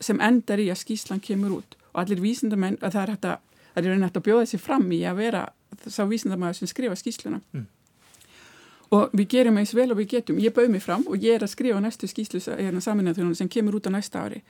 sem 0.00 0.20
endar 0.20 0.60
í 0.60 0.68
að 0.72 0.82
skýslan 0.82 1.22
kemur 1.22 1.60
út. 1.60 1.76
Og 1.94 2.02
allir 2.02 2.20
vísindamenn, 2.20 2.78
að 2.82 2.96
það 2.96 3.02
er 3.02 3.12
hægt 3.14 3.28
að 3.30 3.38
það 3.76 3.88
er 3.92 4.04
hægt 4.06 4.20
að 4.20 4.26
bjóða 4.26 4.50
sér 4.50 4.62
fram 4.62 4.86
í 4.92 5.00
að 5.04 5.18
vera 5.20 5.46
sá 5.86 6.04
vísindamæður 6.08 6.60
sem 6.60 6.70
skrifa 6.70 6.96
skýsluna 6.96 7.40
mm. 7.52 7.64
og 8.96 9.12
við 9.12 9.26
gerum 9.34 9.58
eins 9.60 9.74
vel 9.76 9.90
og 9.92 10.00
við 10.00 10.14
getum, 10.14 10.38
ég 10.40 10.54
bauð 10.56 10.70
mig 10.72 10.84
fram 10.84 11.04
og 11.10 11.20
ég 11.20 11.36
er 11.36 11.44
að 11.44 11.52
skrifa 11.52 11.82
næstu 11.84 12.08
skýslu 12.08 12.40
hérna, 12.46 12.80
saminæðunum 12.80 13.36
sem 13.36 13.50
kemur 13.52 13.76
út 13.76 13.88
á 13.88 13.92
næsta 13.92 14.22
ári 14.24 14.40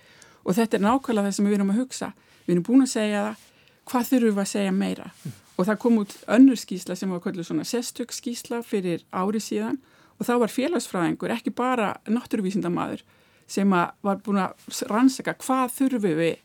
og 0.46 0.54
þetta 0.54 0.78
er 0.78 0.86
nákvæmlega 0.86 1.26
það 1.26 1.36
sem 1.36 1.48
við 1.48 1.58
erum 1.58 1.74
að 1.74 1.82
hugsa. 1.82 2.12
Við 2.46 2.54
erum 2.54 2.66
búin 2.68 2.86
að 2.86 2.92
segja 2.94 3.24
það, 3.26 3.42
hvað 3.90 4.08
þurfum 4.12 4.36
við 4.36 4.44
að 4.44 4.54
segja 4.54 4.76
meira? 4.76 5.10
Mm 5.24 5.42
og 5.56 5.64
það 5.64 5.78
kom 5.80 6.00
út 6.02 6.14
önnur 6.32 6.58
skísla 6.60 6.96
sem 6.96 7.12
var 7.12 7.22
kvöldur 7.24 7.46
svona 7.48 7.64
sestökskísla 7.64 8.62
fyrir 8.66 9.04
ári 9.12 9.40
síðan. 9.40 9.78
Og 10.16 10.28
þá 10.28 10.34
var 10.42 10.52
félagsfræðingur 10.52 11.32
ekki 11.34 11.52
bara 11.52 11.94
náttúruvísindamadur 12.08 13.02
sem 13.48 13.70
var 13.70 14.20
búin 14.24 14.40
að 14.42 14.84
rannsaka 14.90 15.36
hvað 15.42 15.74
þurfum 15.76 16.20
við 16.20 16.38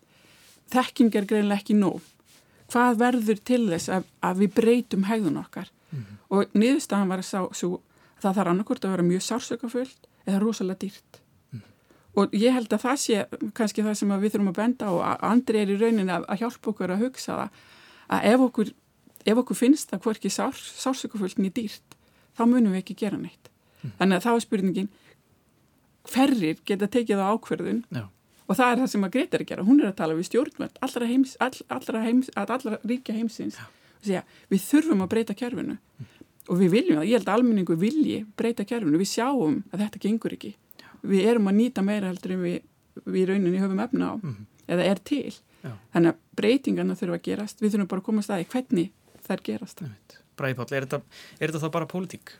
þekking 0.71 1.15
er 1.15 1.27
greinlega 1.27 1.63
ekki 1.63 1.77
nóg. 1.77 2.01
Hvað 2.71 2.99
verður 2.99 3.39
til 3.47 3.63
þess 3.67 3.91
að, 3.91 4.09
að 4.23 4.43
við 4.43 4.53
breytum 4.59 5.07
hegðun 5.09 5.41
okkar? 5.43 5.71
Mm 5.91 6.17
og 6.31 6.53
niðurstaðan 6.55 7.09
var 7.11 7.19
að 7.19 7.25
sá 7.27 7.39
svo, 7.51 7.81
það 8.23 8.37
þarf 8.37 8.49
annarkort 8.53 8.85
að 8.87 8.93
vera 8.93 9.03
mjög 9.03 9.23
sársökafullt 9.25 10.05
eða 10.23 10.37
rosalega 10.39 10.79
dýrt. 10.79 11.17
Og 12.17 12.33
ég 12.35 12.51
held 12.55 12.73
að 12.73 12.83
það 12.85 12.97
sé 12.99 13.25
kannski 13.55 13.85
það 13.85 13.97
sem 14.01 14.13
við 14.19 14.33
þurfum 14.33 14.51
að 14.51 14.59
benda 14.59 14.91
á 14.91 14.93
að 15.11 15.25
andri 15.29 15.61
er 15.61 15.71
í 15.71 15.77
raunin 15.79 16.11
að, 16.11 16.25
að 16.27 16.41
hjálpa 16.43 16.71
okkur 16.73 16.93
að 16.95 17.03
hugsa 17.05 17.37
það 17.37 17.59
að 18.11 18.29
ef 18.31 18.45
okkur 18.47 18.71
ef 19.31 19.41
okkur 19.43 19.57
finnst 19.57 19.91
það 19.91 20.03
hvorki 20.05 20.31
sár, 20.33 20.57
sársökuföldinni 20.57 21.51
dýrt 21.55 21.97
þá 22.37 22.43
munum 22.47 22.73
við 22.73 22.83
ekki 22.83 22.97
gera 23.03 23.19
neitt 23.19 23.51
mm. 23.81 23.93
þannig 23.99 24.17
að 24.17 24.25
þá 24.25 24.31
er 24.33 24.45
spurningin 24.45 24.89
hverrir 26.11 26.63
geta 26.67 26.89
tekið 26.91 27.21
á 27.21 27.31
ákverðun 27.31 27.83
Já. 27.93 28.05
og 28.47 28.57
það 28.57 28.71
er 28.71 28.81
það 28.81 28.91
sem 28.93 29.05
að 29.07 29.13
Greta 29.15 29.37
er 29.37 29.45
að 29.45 29.51
gera 29.51 29.67
hún 29.67 29.83
er 29.83 29.91
að 29.91 29.99
tala 30.01 30.17
við 30.17 30.29
stjórnvöld 30.31 30.81
allra, 30.87 31.11
heims, 31.11 31.35
all, 31.39 31.53
allra, 31.69 32.01
heims, 32.07 32.31
allra 32.35 32.79
ríkja 32.81 33.15
heimsins 33.15 33.59
og 33.61 34.07
segja 34.07 34.25
við 34.51 34.65
þurfum 34.65 35.05
að 35.05 35.13
breyta 35.13 35.37
kjærfinu 35.37 35.77
mm. 35.77 36.09
og 36.47 36.61
við 36.63 36.75
viljum 36.75 36.99
það, 36.99 37.07
ég 37.11 37.21
held 37.21 37.29
að 37.29 37.37
almenningu 37.37 37.77
vilji 37.79 38.19
breyta 38.39 38.65
kjærfinu, 38.67 38.99
við 38.99 39.13
sjáum 39.13 39.61
að 39.71 39.85
þetta 39.85 40.03
gengur 40.07 40.37
ekki. 40.37 40.55
Við 41.07 41.29
erum 41.31 41.49
að 41.51 41.57
nýta 41.59 41.83
meira 41.85 42.11
heldur 42.11 42.35
en 42.35 42.43
við, 42.45 42.57
við 43.05 43.29
rauninni 43.31 43.61
höfum 43.61 43.83
efna 43.83 44.11
á 44.11 44.15
mm. 44.17 44.37
eða 44.67 44.87
er 44.91 45.01
til 45.07 45.33
Já. 45.61 45.73
þannig 45.93 46.13
að 46.13 46.23
breytingarna 46.39 46.97
þurfum 46.97 47.17
að 47.17 47.27
gerast 47.27 47.61
við 47.61 47.75
þurfum 47.75 47.91
bara 47.91 48.03
að 48.03 48.07
koma 48.07 48.23
að 48.23 48.27
staði 48.29 48.47
hvernig 48.53 48.91
þær 49.27 49.45
gerast 49.49 49.85
Bræði 50.39 50.57
Páll, 50.57 50.71
er 50.73 50.87
þetta, 50.87 51.01
er 51.37 51.51
þetta 51.51 51.61
þá 51.65 51.73
bara 51.75 51.91
pólitík 51.91 52.33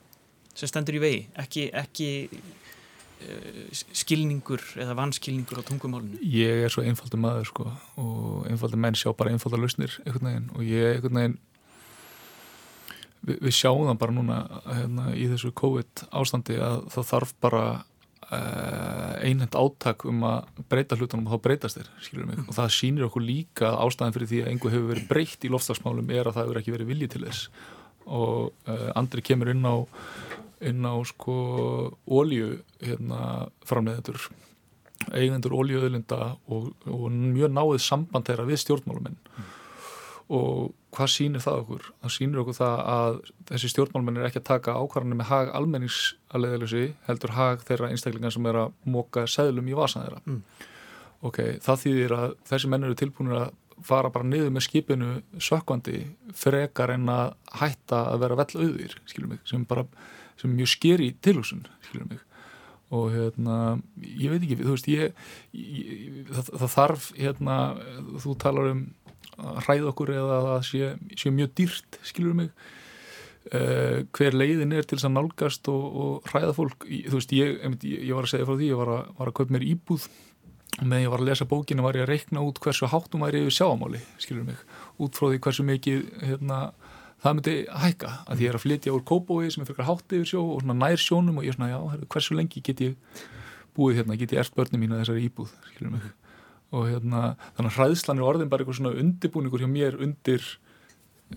sem 0.55 0.69
stendur 0.69 0.97
í 0.97 1.03
vegi 1.03 1.21
ekki, 1.39 1.67
ekki 1.77 2.09
uh, 2.31 3.83
skilningur 3.95 4.63
eða 4.81 4.97
vanskilningur 4.97 5.61
á 5.61 5.67
tungumálinu? 5.67 6.19
Ég 6.25 6.65
er 6.65 6.73
svo 6.73 6.83
einfaldur 6.85 7.21
maður 7.21 7.47
sko 7.51 7.69
og 8.01 8.49
einfaldur 8.49 8.81
menn 8.81 8.97
sjá 8.97 9.11
bara 9.17 9.33
einfaldar 9.33 9.61
lausnir 9.61 9.99
og 10.07 10.65
ég 10.65 10.97
einhvern 10.97 11.21
veginn 11.21 11.39
við, 13.27 13.37
við 13.37 13.55
sjáum 13.55 13.87
það 13.89 14.01
bara 14.01 14.17
núna 14.17 14.41
hérna, 14.65 15.07
í 15.13 15.29
þessu 15.31 15.53
COVID 15.61 16.05
ástandi 16.21 16.57
að 16.61 16.85
það 16.95 17.09
þarf 17.13 17.33
bara 17.43 17.63
einhend 18.29 19.55
áttak 19.57 20.05
um 20.07 20.21
að 20.23 20.61
breyta 20.71 20.95
hlutunum 20.95 21.27
og 21.27 21.33
þá 21.33 21.45
breytast 21.47 21.79
þeir 21.79 21.89
mm. 22.21 22.43
og 22.47 22.55
það 22.55 22.73
sýnir 22.77 23.07
okkur 23.07 23.25
líka 23.25 23.71
ástæðan 23.81 24.15
fyrir 24.15 24.29
því 24.29 24.41
að 24.43 24.51
einhver 24.51 24.75
hefur 24.75 24.91
verið 24.93 25.07
breytt 25.09 25.47
í 25.47 25.51
lofslagsmálum 25.51 26.13
er 26.13 26.29
að 26.29 26.37
það 26.37 26.45
hefur 26.45 26.59
ekki 26.61 26.75
verið 26.75 26.91
viljið 26.93 27.13
til 27.15 27.23
þess 27.25 27.49
og 28.11 28.69
uh, 28.69 28.87
andri 28.97 29.25
kemur 29.25 29.51
inn 29.51 29.65
á 29.67 29.75
inn 30.61 30.85
á 30.85 30.95
sko 31.09 31.35
ólju 32.05 32.61
hérna 32.79 33.49
framleiðendur 33.67 34.29
eigendur 35.09 35.57
óljuöðlinda 35.57 36.35
og, 36.53 36.71
og 36.85 37.07
mjög 37.09 37.51
náið 37.55 37.79
samband 37.81 38.29
þeirra 38.29 38.45
við 38.47 38.61
stjórnmáluminn 38.61 39.17
mm. 39.17 39.49
og 40.37 40.69
hvað 40.91 41.11
sýnir 41.13 41.43
það 41.43 41.59
okkur? 41.61 41.85
Það 42.01 42.13
sýnir 42.15 42.41
okkur 42.41 42.57
það 42.57 42.81
að 42.93 43.19
þessi 43.51 43.69
stjórnmálmenn 43.71 44.19
er 44.19 44.27
ekki 44.27 44.41
að 44.41 44.49
taka 44.49 44.75
ákvarðanir 44.75 45.19
með 45.21 45.29
hag 45.31 45.51
almennings 45.55 45.99
að 46.31 46.45
leiðalösi 46.45 46.83
heldur 47.07 47.35
hag 47.37 47.63
þeirra 47.67 47.89
einstaklingar 47.93 48.35
sem 48.35 48.49
er 48.51 48.59
að 48.65 48.73
móka 48.91 49.25
seðlum 49.27 49.71
í 49.71 49.77
vasan 49.77 50.05
þeirra 50.05 50.21
Mm. 50.25 50.41
ok, 51.21 51.37
það 51.61 51.81
þýðir 51.85 52.15
að 52.17 52.35
þessi 52.49 52.71
menn 52.71 52.83
eru 52.83 52.95
tilbúinir 52.95 53.37
að 53.39 53.51
fara 53.81 54.09
bara 54.13 54.27
niður 54.27 54.51
með 54.53 54.65
skipinu 54.67 55.11
sökkvandi 55.41 56.01
frekar 56.37 56.91
en 56.93 57.07
að 57.09 57.33
hætta 57.61 58.01
að 58.11 58.19
vera 58.25 58.35
vell 58.35 58.61
auðir, 58.61 58.97
skilur 59.05 59.31
mig, 59.31 59.39
sem 59.45 59.63
bara 59.65 59.85
sem 60.37 60.51
mjög 60.53 60.69
skeri 60.75 61.11
tilhúsun, 61.21 61.63
skilur 61.87 62.09
mig 62.09 62.19
og 62.91 63.11
hérna, 63.13 63.57
ég 64.03 64.33
veit 64.33 64.43
ekki 64.43 64.59
þú 64.59 64.75
veist, 64.75 64.89
ég, 64.91 65.15
ég 65.55 66.27
það, 66.31 66.51
það 66.51 66.73
þarf, 66.75 67.07
hérna, 67.17 67.57
þú 68.23 68.35
talar 68.41 68.71
um 68.73 68.81
að 69.41 69.61
hræða 69.65 69.89
okkur 69.91 70.13
eða 70.13 70.37
að 70.37 70.47
það 70.49 70.65
sé, 70.67 70.91
sé 71.17 71.33
mjög 71.33 71.53
dýrt, 71.57 71.99
skilur 72.07 72.37
mig? 72.37 72.51
Uh, 73.51 74.03
hver 74.13 74.35
leiðin 74.37 74.75
er 74.77 74.85
til 74.85 74.99
þess 74.99 75.07
að 75.07 75.15
nálgast 75.15 75.69
og, 75.71 75.85
og 76.03 76.27
hræða 76.29 76.51
fólk, 76.57 76.85
þú 76.85 77.15
veist, 77.17 77.31
ég, 77.33 77.63
ég 77.97 78.11
var 78.13 78.27
að 78.27 78.33
segja 78.35 78.47
frá 78.47 78.53
því, 78.53 78.67
ég 78.69 78.81
var 78.81 78.91
að, 78.93 79.15
var 79.17 79.31
að 79.31 79.37
kaupa 79.39 79.55
mér 79.55 79.65
íbúð. 79.71 80.05
Og 80.79 80.85
meðan 80.87 81.03
ég 81.03 81.11
var 81.11 81.21
að 81.23 81.27
lesa 81.27 81.47
bókinu 81.49 81.83
var 81.83 81.97
ég 81.99 82.05
að 82.05 82.13
reikna 82.13 82.43
út 82.45 82.61
hversu 82.63 82.87
háttum 82.87 83.25
væri 83.25 83.41
yfir 83.43 83.57
sjáamáli, 83.57 83.99
skilur 84.21 84.45
mig? 84.47 84.61
Út 85.03 85.17
frá 85.17 85.27
því 85.27 85.41
hversu 85.43 85.65
mikið 85.67 86.05
hérna, 86.29 86.59
það 87.21 87.37
myndi 87.37 87.55
hækka, 87.83 88.11
að 88.31 88.41
ég 88.41 88.51
er 88.51 88.57
að 88.57 88.63
flytja 88.65 88.93
úr 88.95 89.03
kóbói 89.05 89.51
sem 89.53 89.61
er 89.61 89.69
fyrir 89.69 89.87
hátt 89.87 90.15
yfir 90.17 90.29
sjó 90.31 90.41
og 90.55 90.65
nær 90.65 91.01
sjónum 91.01 91.37
og 91.37 91.45
ég 91.45 91.53
er 91.53 91.57
svona, 91.57 91.69
já, 91.69 92.07
hversu 92.13 92.37
lengi 92.37 92.63
get 92.65 92.81
ég 92.81 92.95
búið 93.77 94.01
hérna, 94.01 94.17
get 94.19 94.33
ég 94.33 94.41
erst 94.41 94.55
börnum 94.57 94.81
mín 94.81 94.95
að 94.95 95.03
þessari 95.03 95.27
íbúð, 95.27 95.53
og 96.71 96.87
hérna, 96.89 97.21
þannig 97.57 97.69
að 97.69 97.77
hræðslan 97.77 98.21
er 98.21 98.27
orðin 98.31 98.51
bara 98.51 98.63
eitthvað 98.65 98.79
svona 98.79 98.95
undirbúningur 99.03 99.63
hjá 99.63 99.69
mér 99.69 99.99
undir 100.01 100.47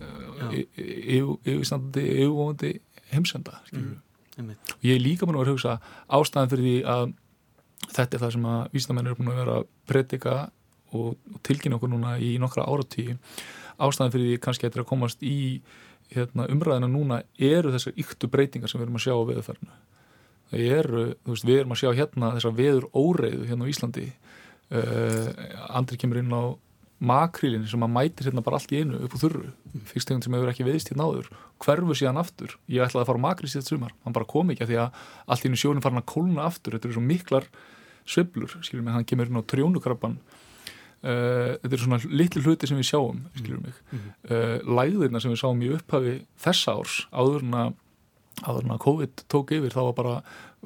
uh, 0.01 0.55
yfirstandandi 0.55 2.07
yfirvóðandi 2.15 2.73
heimsenda, 3.13 3.59
einmitt. 3.71 4.73
og 4.73 4.89
ég 4.89 4.97
er 4.97 5.03
líka 5.03 5.29
búin 5.29 5.37
að 5.37 5.45
vera 5.45 5.53
að 5.53 5.59
hugsa 5.59 5.77
ástæðan 6.17 6.51
fyrir 6.55 6.65
því 6.65 6.77
að 6.95 7.05
þetta 7.91 8.17
er 8.17 8.23
það 8.23 8.35
sem 8.35 8.49
að 8.49 8.73
vísnamenn 8.73 9.11
eru 9.11 9.19
búin 9.19 9.31
að 9.31 9.41
vera 9.43 9.59
að 9.59 9.69
predika 9.85 10.35
og, 10.95 11.13
og 11.13 11.39
tilkynna 11.45 11.77
okkur 11.77 11.91
núna 11.93 12.15
í 12.23 12.35
nokkra 12.41 12.65
áratí 12.65 13.11
ástæðan 13.77 14.13
fyrir 14.13 14.31
því 14.31 14.43
kannski 14.45 14.65
að 14.65 14.69
þetta 14.69 14.79
er 14.81 14.85
að 14.85 14.91
komast 14.93 15.25
í 15.25 15.39
hérna, 16.13 16.47
umræðina 16.53 16.89
núna 16.91 17.23
eru 17.41 17.73
þessar 17.73 17.99
yktu 17.99 18.29
breytingar 18.31 18.71
sem 18.71 18.79
við 18.79 18.87
erum 18.87 18.99
að 18.99 19.05
sjá 19.07 19.15
á 19.15 19.27
veðurferðinu 19.29 19.77
það 20.51 20.75
eru, 20.79 21.05
þú 21.23 21.33
veist, 21.33 21.47
við 21.47 21.61
erum 21.61 21.73
að 21.75 21.81
sjá 21.81 21.89
hérna 21.99 22.33
þessar 22.35 22.59
veður 22.59 22.85
óreiðu 22.93 23.47
hérna 23.49 23.67
á 23.67 23.71
Íslandi. 23.71 24.05
Uh, 24.65 25.27
andri 25.77 25.97
kemur 26.01 26.21
inn 26.21 26.33
á 26.33 26.43
makrílinni 27.05 27.67
sem 27.69 27.83
að 27.85 27.91
mætir 27.91 28.29
hérna 28.29 28.41
bara 28.45 28.57
allt 28.57 28.71
í 28.73 28.81
einu 28.81 29.01
upp 29.05 29.17
á 29.17 29.21
þurru. 29.21 29.51
Fyrst 29.91 30.09
tegund 30.09 30.25
sem 30.25 30.37
hefur 30.37 30.51
ekki 30.51 30.65
veðist 30.65 30.89
hérna 30.91 31.09
áður. 31.09 31.29
Hverfu 31.61 31.97
síðan 31.97 32.21
aftur, 32.21 32.55
ég 32.71 32.85
ætlaði 32.85 33.03
að 33.03 33.09
fara 33.11 33.21
á 33.21 33.25
makríl 33.25 33.51
síðan 33.51 33.67
sumar, 33.67 33.93
hann 34.05 34.15
bara 34.15 34.29
kom 34.29 34.53
ekki 34.53 34.65
að 34.65 34.71
því 34.71 34.79
að 34.85 35.03
allt 35.33 35.45
í 35.45 35.51
einu 35.51 35.59
sjónum 35.59 35.85
farin 35.85 36.01
að 36.01 36.07
kólna 36.13 36.47
aftur, 36.47 36.77
þetta 36.77 36.89
eru 36.89 36.97
svo 36.97 37.05
miklar 37.05 37.49
sveiflur, 38.05 38.57
skiljum 38.65 38.89
hann 38.93 39.07
kemur 39.07 39.29
inn 39.29 39.41
á 39.41 39.49
trjónukrabban 39.51 40.17
uh, 41.03 41.55
þetta 41.61 41.73
eru 41.73 41.81
svona 41.83 41.99
litli 42.11 42.43
hluti 42.45 42.69
sem 42.69 42.79
við 42.79 42.89
sjáum, 42.91 43.23
skiljum 43.35 43.65
mig. 43.65 43.81
Uh, 44.29 44.59
læðirna 44.67 45.21
sem 45.23 45.33
við 45.33 45.41
sáum 45.43 45.63
í 45.65 45.71
upphafi 45.75 46.19
þessa 46.45 46.77
árs, 46.79 46.99
áður 47.11 47.47
en 47.47 47.59
að 47.63 47.73
áður 48.43 48.65
en 48.65 48.75
að 48.75 48.83
COVID 48.83 49.23
tók 49.31 49.53
yfir, 49.55 49.73
þá 49.73 49.81
var 49.81 49.95
bara 49.95 50.15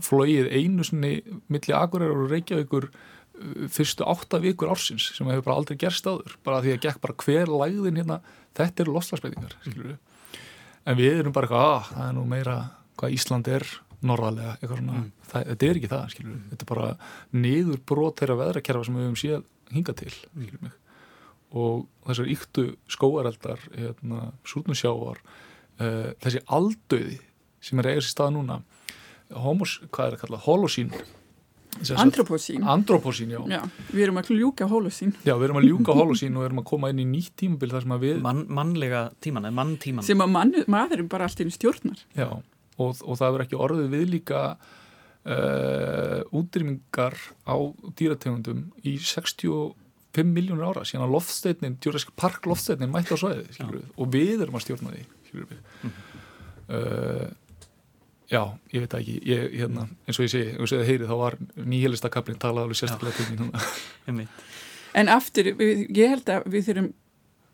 flóið 0.02 0.50
einu 0.56 0.86
sinni 0.88 1.20
milli 1.52 1.76
Akureyrar 1.76 2.24
og 2.24 2.32
Reykjavíkur 2.34 2.88
uh, 2.90 3.68
fyrstu 3.72 4.08
átta 4.10 4.40
vikur 4.44 4.72
ársins 4.74 5.12
sem 5.16 5.30
hefur 5.30 5.46
bara 5.50 5.60
aldrei 5.62 5.78
gerst 5.82 6.08
áður, 6.10 6.38
bara 6.46 6.64
því 6.66 6.76
að 6.76 6.88
gekk 6.88 7.04
bara 7.04 7.18
hver 7.26 7.54
læðin 7.54 8.02
hérna, 8.02 8.20
þetta 8.58 8.86
eru 8.86 8.96
losslagsbreytingar 8.98 9.54
skilur 9.62 9.92
við, 9.92 10.42
en 10.90 11.00
við 11.00 11.22
erum 11.22 11.36
bara 11.36 11.50
eitthvað, 11.50 11.76
að 11.76 11.94
það 11.94 12.08
er 12.08 12.18
nú 12.18 12.26
meira 12.34 12.58
hvað 13.00 13.16
Ísland 13.16 13.54
er 13.54 13.68
norðalega, 14.00 14.56
eitthvað 14.58 14.78
svona. 14.80 15.00
Það, 15.30 15.48
þetta 15.52 15.68
er 15.68 15.78
ekki 15.80 15.92
það, 15.92 16.04
skilur 16.14 16.34
við, 16.34 16.44
þetta 16.50 16.66
er 16.66 16.72
bara 16.74 16.90
niður 17.36 17.82
brot 17.92 18.22
þeirra 18.22 18.40
veðrakerfa 18.40 18.88
sem 18.88 18.98
við 18.98 19.08
höfum 19.08 19.20
séð 19.20 19.48
hinga 19.74 19.96
til, 19.98 20.14
mig 20.36 20.72
og 21.50 21.88
þessar 22.06 22.28
yktu 22.30 22.66
skóareldar 22.92 23.62
hérna, 23.74 24.32
súrnusjávar 24.46 25.18
uh, 25.18 26.12
þessi 26.22 26.44
aldauði 26.46 27.18
sem 27.64 27.82
er 27.82 27.94
eigast 27.94 28.12
í 28.12 28.14
stað 28.14 28.36
núna 28.38 28.60
homos, 29.34 29.80
hvað 29.90 30.12
er 30.12 30.18
að 30.18 30.22
kalla, 30.26 30.44
holosín 30.46 30.94
Antropocín. 31.96 32.64
andropocín, 32.66 33.30
já. 33.30 33.40
Já, 33.46 33.60
við 33.94 34.08
erum 34.08 34.18
að 34.20 34.32
ljúka 34.34 34.66
holosín 34.68 35.14
já, 35.22 35.36
við 35.38 35.46
erum 35.48 35.60
að 35.62 35.68
ljúka 35.70 35.94
holosín 35.96 36.38
og 36.40 36.48
erum 36.48 36.62
að 36.64 36.66
koma 36.72 36.90
inn 36.92 37.02
í 37.04 37.06
nýtt 37.08 37.36
tímabil 37.40 37.70
þar 37.72 37.86
sem 37.86 37.94
að 37.94 38.06
við 38.08 38.24
Man, 38.26 38.42
mannlega 38.58 39.04
tíman, 39.22 39.46
eða 39.46 39.58
manntíman 39.60 40.08
sem 40.08 40.24
að 40.26 40.32
mann, 40.34 40.56
maðurinn 40.66 41.12
bara 41.12 41.30
allt 41.30 41.40
í 41.40 41.46
einu 41.46 41.54
stjórnar. 41.56 42.02
Já, 42.18 42.28
og, 42.34 42.90
og 43.06 43.20
það 43.22 43.36
verður 43.36 43.46
ekki 43.46 43.62
orðið 43.68 43.94
við 43.94 44.06
líka 44.16 44.42
uh, 45.30 46.22
útrýmingar 46.36 47.16
á 47.46 47.56
dýrategundum 48.00 48.66
í 48.82 48.96
65 48.98 50.32
miljónur 50.34 50.72
ára. 50.72 50.86
Síðan 50.88 51.08
að 51.08 51.16
loftsteinin, 51.18 51.78
Jurassic 51.84 52.16
Park 52.20 52.50
loftsteinin 52.50 52.92
mætti 52.94 53.14
á 53.14 53.18
svæðið, 53.22 53.52
skilur 53.58 53.78
við, 53.80 53.92
og 53.96 54.16
við 54.16 54.46
erum 54.46 54.58
að 54.58 54.66
stjórna 54.66 54.96
því, 54.96 55.06
skilur 55.30 55.52
við 55.52 55.62
uh, 56.74 57.30
Já, 58.30 58.44
ég 58.70 58.84
veit 58.84 58.94
ekki. 58.94 59.16
Ég, 59.26 59.46
hérna, 59.58 59.88
eins 60.06 60.20
og 60.20 60.28
ég 60.28 60.30
segi, 60.30 60.52
eins 60.54 60.74
og 60.74 60.84
ég 60.84 60.90
heyri 60.92 61.08
þá 61.10 61.16
var 61.18 61.38
nýhelista 61.66 62.12
kaplinn 62.14 62.38
talað 62.38 62.68
alveg 62.68 62.78
sérstaklega 62.78 63.18
til 63.18 63.32
mín 63.32 63.40
núna. 63.48 63.64
Einmitt. 64.08 64.44
En 64.98 65.10
aftur, 65.10 65.50
við, 65.58 65.88
ég 65.98 66.14
held 66.14 66.30
að 66.30 66.46
við 66.54 66.68
þurfum 66.68 66.92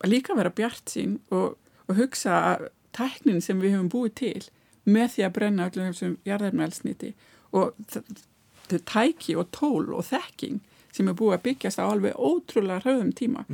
að 0.04 0.12
líka 0.12 0.36
vera 0.36 0.52
bjart 0.56 0.92
sín 0.92 1.16
og, 1.32 1.56
og 1.88 2.00
hugsa 2.00 2.42
að 2.52 2.68
tæknin 2.96 3.40
sem 3.44 3.62
við 3.64 3.78
höfum 3.78 3.92
búið 3.94 4.18
til 4.20 4.44
með 4.86 5.16
því 5.16 5.26
að 5.28 5.34
brenna 5.38 5.70
öllum 5.70 5.94
þessum 5.94 6.18
jarðarmælsniti 6.28 7.14
og 7.56 7.76
þau 8.70 8.80
tæki 8.90 9.36
og 9.40 9.50
tól 9.56 9.94
og 9.94 10.06
þekking 10.10 10.62
sem 10.96 11.10
er 11.12 11.18
búið 11.18 11.38
að 11.38 11.46
byggjast 11.50 11.82
á 11.82 11.86
alveg 11.86 12.16
ótrúlega 12.16 12.84
hröðum 12.84 13.12
tíma 13.16 13.46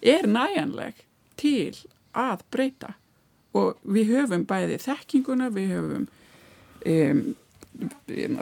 er 0.00 0.26
næjanleg 0.26 1.04
til 1.40 1.76
að 2.16 2.42
breyta. 2.52 2.94
Og 3.56 3.78
við 3.82 4.12
höfum 4.14 4.46
bæði 4.46 4.78
þekkinguna, 4.82 5.50
við 5.54 5.72
höfum 5.74 6.06
um, 6.86 7.22
um, 8.08 8.40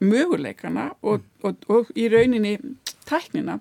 möguleikana 0.00 0.90
og, 1.02 1.26
og, 1.44 1.64
og 1.68 1.90
í 1.96 2.08
rauninni 2.12 2.56
tæknina 3.08 3.58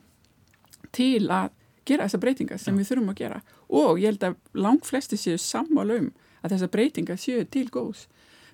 til 0.96 1.28
að 1.32 1.52
gera 1.88 2.06
þessa 2.06 2.22
breytingar 2.22 2.62
sem 2.62 2.78
við 2.78 2.92
þurfum 2.92 3.14
að 3.14 3.22
gera. 3.24 3.42
Og 3.70 4.00
ég 4.00 4.14
held 4.14 4.26
að 4.30 4.40
langt 4.54 4.88
flesti 4.88 5.20
séu 5.20 5.40
sammála 5.42 6.00
um 6.04 6.10
að 6.44 6.56
þessa 6.56 6.72
breytingar 6.72 7.20
séu 7.20 7.44
til 7.52 7.68
góðs 7.74 8.08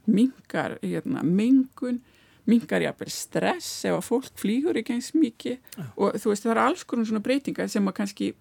mingar 0.07 0.77
hérna, 0.83 1.23
mengun 1.23 2.01
mingar 2.45 2.83
jafnvel 2.83 3.09
stress 3.09 3.85
ef 3.89 3.95
að 3.95 4.03
fólk 4.05 4.35
flýgur 4.37 4.77
ekki 4.77 4.95
eins 4.95 5.13
mikið. 5.17 5.57
Já. 5.77 5.85
og 5.97 6.17
þú 6.21 6.31
veist 6.31 6.45
það 6.45 6.51
eru 6.53 6.65
alls 6.65 6.83
konar 6.85 7.07
svona 7.09 7.23
breytingar 7.25 7.71
sem 7.71 7.89
að 7.89 7.97
kannski 7.99 8.33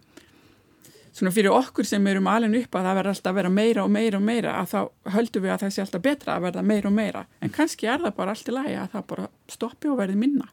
svona 1.15 1.31
fyrir 1.31 1.55
okkur 1.55 1.87
sem 1.87 2.07
erum 2.11 2.27
alveg 2.29 2.65
upp 2.65 2.77
að 2.77 2.89
það 2.89 2.99
verður 2.99 3.13
alltaf 3.13 3.31
að 3.31 3.39
vera 3.39 3.53
meira 3.55 3.85
og 3.85 3.93
meira 3.95 4.19
og 4.19 4.27
meira 4.27 4.57
að 4.59 4.73
þá 4.73 5.13
höldum 5.15 5.45
við 5.45 5.55
að 5.55 5.63
það 5.63 5.75
sé 5.75 5.85
alltaf 5.85 6.05
betra 6.05 6.35
að 6.35 6.47
verða 6.49 6.65
meira 6.67 6.91
og 6.91 6.97
meira. 6.97 7.23
En 7.41 7.55
kannski 7.55 7.89
er 7.89 8.03
það 8.03 8.17
bara 8.19 8.35
allt 8.35 8.51
í 8.51 8.55
lagi 8.55 8.75
að 8.81 8.91
það 8.97 9.07
bara 9.13 9.29
stoppi 9.55 9.93
og 9.93 10.01
verði 10.01 10.19
minna. 10.21 10.49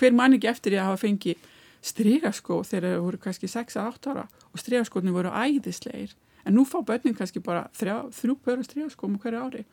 Hver 0.00 0.16
mann 0.16 0.34
ekki 0.34 0.50
eftir 0.50 0.74
því 0.74 0.80
að 0.80 0.90
hafa 0.90 1.02
fengið 1.04 1.46
strygaskó 1.90 2.58
þegar 2.66 2.96
þau 2.96 3.04
voru 3.06 3.22
kannski 3.22 3.48
6-8 3.48 4.10
ára 4.12 4.26
og 4.50 4.60
strygaskóni 4.60 5.14
voru 5.14 5.30
æðislegir. 5.30 6.12
En 6.44 6.56
nú 6.56 6.66
fá 6.68 6.80
börnin 6.84 7.16
kannski 7.16 7.40
bara 7.44 7.68
þrjú 7.76 8.36
börn 8.44 8.66
strygaskóm 8.66 9.16
hverju 9.22 9.46
ári 9.46 9.64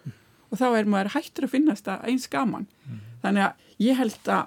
og 0.52 0.60
þá 0.60 0.68
er 0.80 0.86
maður 0.90 1.14
hættur 1.16 1.48
að 1.48 1.54
finnast 1.56 1.86
það 1.88 2.06
eins 2.12 2.28
gaman. 2.32 2.68
Þannig 3.24 3.44
að 3.48 3.84
ég 3.88 3.98
held 4.00 4.32
að 4.32 4.46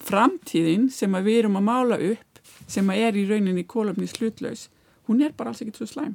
framtíðin 0.00 0.88
sem 0.92 1.14
að 1.16 1.26
við 1.28 1.38
erum 1.42 1.58
að 1.60 1.66
mála 1.68 1.98
upp 2.10 2.40
sem 2.70 2.88
að 2.92 3.02
er 3.06 3.18
í 3.20 3.24
rauninni 3.28 3.64
kólöfni 3.68 4.06
slutlaus 4.08 4.68
hún 5.10 5.22
er 5.26 5.34
bara 5.36 5.50
alls 5.50 5.60
ekkert 5.64 5.80
svo 5.80 5.88
slæm. 5.90 6.14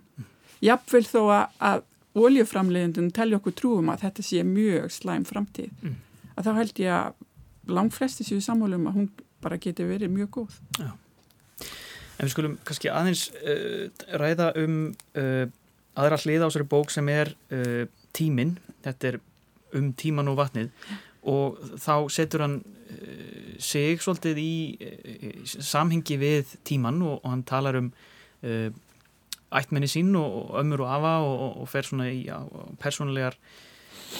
Jafnvel 0.63 1.03
þó 1.05 1.21
að, 1.35 1.45
að 1.59 1.83
oljuframleiðendun 2.15 3.11
telja 3.15 3.37
okkur 3.41 3.55
trúum 3.59 3.89
að 3.91 4.05
þetta 4.05 4.23
sé 4.23 4.43
mjög 4.47 4.91
slæm 4.95 5.25
framtíð 5.27 5.71
Mm. 5.83 5.95
að 6.37 6.45
þá 6.47 6.51
held 6.59 6.79
ég 6.79 6.91
að 6.95 7.73
langflesti 7.75 8.23
séu 8.23 8.39
sammálum 8.41 8.87
að 8.87 8.95
hún 8.95 9.09
bara 9.43 9.57
geti 9.57 9.83
verið 9.83 10.13
mjög 10.13 10.29
góð. 10.37 10.55
En 12.15 12.23
við 12.23 12.31
skulum 12.31 12.57
kannski 12.63 12.89
aðeins 12.89 13.27
uh, 13.35 13.89
ræða 14.15 14.53
um 14.63 14.95
uh, 15.19 15.45
aðra 15.99 16.17
hliða 16.23 16.47
á 16.47 16.49
þessari 16.49 16.67
bók 16.71 16.91
sem 16.93 17.09
er 17.11 17.33
uh, 17.51 17.83
tíminn, 18.15 18.55
þetta 18.85 19.11
er 19.11 19.19
um 19.75 19.91
tíman 19.97 20.31
og 20.31 20.39
vatnið 20.39 20.71
og 21.25 21.61
þá 21.81 21.93
setur 22.13 22.45
hann 22.45 22.57
uh, 22.61 23.55
sig 23.61 24.01
svolítið 24.03 24.41
í 24.41 24.55
uh, 24.77 25.39
samhengi 25.45 26.19
við 26.21 26.57
tíman 26.67 27.01
og, 27.05 27.17
og 27.21 27.31
hann 27.31 27.45
talar 27.47 27.79
um 27.81 27.89
uh, 28.45 28.69
ættmenni 29.55 29.89
sín 29.89 30.13
og, 30.19 30.27
og 30.41 30.59
ömmur 30.61 30.85
og 30.85 30.91
afa 30.97 31.15
og, 31.23 31.61
og, 31.61 31.67
fer 31.71 31.87
svona 31.87 32.09
í 32.11 32.25
persónulegar 32.81 33.37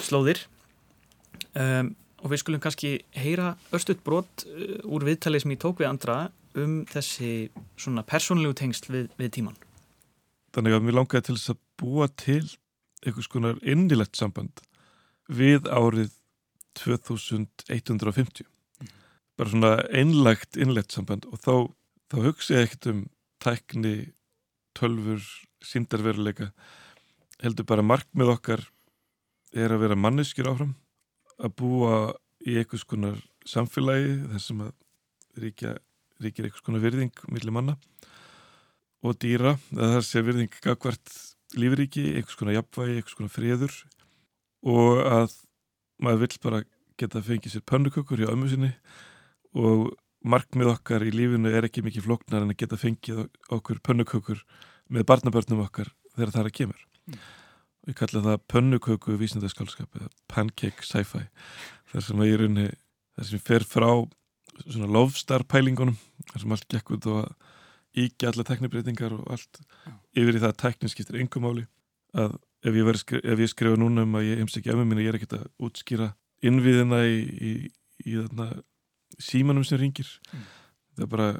slóðir 0.06 0.40
um, 1.52 1.92
og 2.22 2.32
við 2.32 2.40
skulum 2.40 2.62
kannski 2.62 2.92
heyra 3.12 3.54
örstuðt 3.74 4.04
brot 4.06 4.46
úr 4.46 5.04
viðtalið 5.04 5.44
sem 5.44 5.52
ég 5.52 5.60
tók 5.60 5.82
við 5.82 5.90
andra 5.90 6.16
um 6.56 6.78
þessi 6.88 7.50
svona 7.76 8.06
persónulegu 8.06 8.56
tengsl 8.56 8.88
við, 8.94 9.10
við 9.20 9.34
tíman. 9.36 9.58
þannig 10.56 10.78
að 10.78 10.86
mér 10.86 10.98
langaði 11.02 11.26
til 11.28 11.36
þess 11.36 11.52
að 11.52 11.60
búa 11.82 12.08
til 12.16 12.46
einhvers 13.04 13.28
konar 13.30 13.58
innilegt 13.62 14.16
samband 14.16 14.62
við 15.28 15.66
árið 15.68 16.14
2150 16.80 18.46
bara 19.36 19.52
svona 19.52 19.72
einlagt 19.92 20.56
innlegt 20.60 20.94
samband 20.94 21.26
og 21.28 21.40
þá, 21.42 21.54
þá 22.12 22.16
hugsa 22.24 22.56
ég 22.56 22.68
ekkert 22.68 22.90
um 22.92 23.02
tækni, 23.42 23.94
tölfur 24.76 25.22
síndarveruleika 25.64 26.50
heldur 27.42 27.68
bara 27.68 27.84
markmið 27.84 28.32
okkar 28.36 28.64
er 29.56 29.72
að 29.72 29.82
vera 29.84 29.98
manneskjur 29.98 30.50
áfram 30.52 30.74
að 31.36 31.56
búa 31.60 31.96
í 32.46 32.56
einhvers 32.60 32.86
konar 32.88 33.18
samfélagi 33.46 34.16
þar 34.32 34.42
sem 34.42 34.62
að 34.64 34.74
ríkja, 35.42 35.76
ríkir 36.22 36.48
einhvers 36.48 36.64
konar 36.64 36.84
virðing 36.84 37.24
millir 37.28 37.54
manna 37.54 37.76
og 39.04 39.18
dýra 39.20 39.56
það 39.68 40.02
sé 40.08 40.22
virðing 40.24 40.60
gagvart 40.64 41.12
lífríki, 41.60 42.04
einhvers 42.14 42.38
konar 42.38 42.58
jafnvægi, 42.58 42.96
einhvers 43.00 43.18
konar 43.18 43.32
friður 43.32 43.76
og 44.66 45.02
að 45.04 45.36
maður 46.02 46.24
vill 46.24 46.40
bara 46.44 46.64
geta 47.00 47.22
fengið 47.24 47.56
sér 47.56 47.64
pönnukökur 47.68 48.22
hjá 48.22 48.32
ömmu 48.32 48.50
sinni 48.50 48.72
og 49.56 49.92
markmið 50.26 50.72
okkar 50.74 51.04
í 51.06 51.12
lífinu 51.14 51.52
er 51.52 51.68
ekki 51.68 51.84
mikið 51.86 52.06
floknar 52.08 52.44
en 52.44 52.52
að 52.52 52.60
geta 52.62 52.78
fengið 52.80 53.26
okkur 53.52 53.80
pönnukökur 53.84 54.42
með 54.92 55.06
barnabörnum 55.10 55.64
okkar 55.66 55.92
þegar 56.14 56.32
það 56.32 56.42
er 56.42 56.50
að 56.50 56.56
kemur 56.60 56.82
mm. 57.06 57.18
og 57.84 57.92
ég 57.92 57.98
kalla 58.00 58.24
það 58.26 58.46
pönnuköku 58.52 59.18
vísindaskálskap 59.20 60.00
eða 60.00 60.10
pancake 60.32 60.86
sci-fi 60.86 61.26
þar 61.92 62.06
sem 62.08 62.22
að 62.22 62.30
ég 62.30 62.38
er 62.38 62.46
unni 62.48 62.66
þar 63.16 63.30
sem 63.30 63.44
fer 63.50 63.66
frá 63.66 63.90
svona 64.64 64.90
lofstarpælingunum 64.96 65.98
þar 66.32 66.42
sem 66.42 66.56
allt 66.56 66.68
gekk 66.72 66.96
út 66.96 67.10
og 67.12 67.22
að 67.24 67.45
íkja 67.96 68.30
alla 68.32 68.44
teknibreytingar 68.46 69.14
og 69.16 69.24
allt 69.32 69.60
Já. 69.60 69.92
yfir 70.20 70.38
í 70.38 70.42
það 70.42 70.52
að 70.52 70.60
teknin 70.62 70.92
skiptir 70.92 71.20
yngum 71.22 71.46
máli. 71.46 71.66
Að 72.16 72.36
ef 72.66 72.78
ég, 72.78 72.98
skri, 73.00 73.20
ef 73.22 73.42
ég 73.42 73.52
skrifa 73.52 73.80
núna 73.80 74.04
um 74.06 74.18
að 74.18 74.28
ég 74.28 74.42
heims 74.42 74.56
ekki 74.58 74.72
ömmu 74.74 74.86
mín 74.88 75.02
ég 75.02 75.12
er 75.12 75.18
ekkert 75.18 75.38
að 75.38 75.46
útskýra 75.68 76.10
innviðina 76.46 77.02
í, 77.08 77.20
í, 77.22 77.52
í, 78.04 78.16
í 78.16 78.50
símanum 79.22 79.64
sem 79.66 79.80
ringir. 79.80 80.10
Mm. 80.32 80.48
það 81.00 81.10
bara, 81.14 81.30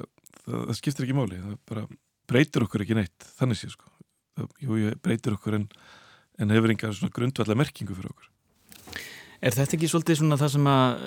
það, 0.43 0.55
það 0.55 0.79
skiptir 0.79 1.07
ekki 1.07 1.17
máli. 1.17 1.41
Það 1.43 1.59
bara 1.73 1.85
breytir 2.27 2.65
okkur 2.65 2.85
ekki 2.85 2.97
neitt 2.97 3.29
þannig 3.37 3.61
sé 3.61 3.71
sko. 3.73 3.91
Það, 4.37 4.49
jú, 4.63 4.95
breytir 5.05 5.37
okkur 5.37 5.59
en, 5.59 5.69
en 6.41 6.53
hefur 6.53 6.73
engar 6.73 7.05
grundvallar 7.13 7.59
merkingu 7.59 7.97
fyrir 7.97 8.13
okkur 8.13 8.33
Er 9.37 9.53
þetta 9.53 9.75
ekki 9.77 9.89
svolítið 9.91 10.17
svona 10.17 10.37
það 10.41 10.53
sem 10.55 10.67
að 10.71 11.03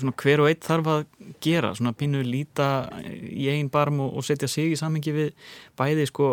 svona 0.00 0.14
hver 0.18 0.40
og 0.42 0.48
eitt 0.50 0.64
þarf 0.66 0.88
að 0.90 1.02
gera, 1.44 1.70
svona 1.78 1.92
pínu 1.94 2.24
líta 2.26 2.68
í 3.06 3.46
einn 3.52 3.68
barm 3.70 4.00
og, 4.02 4.16
og 4.18 4.26
setja 4.26 4.48
sig 4.50 4.72
í 4.72 4.78
samhengi 4.80 5.14
við 5.14 5.28
bæði 5.78 6.08
sko 6.10 6.32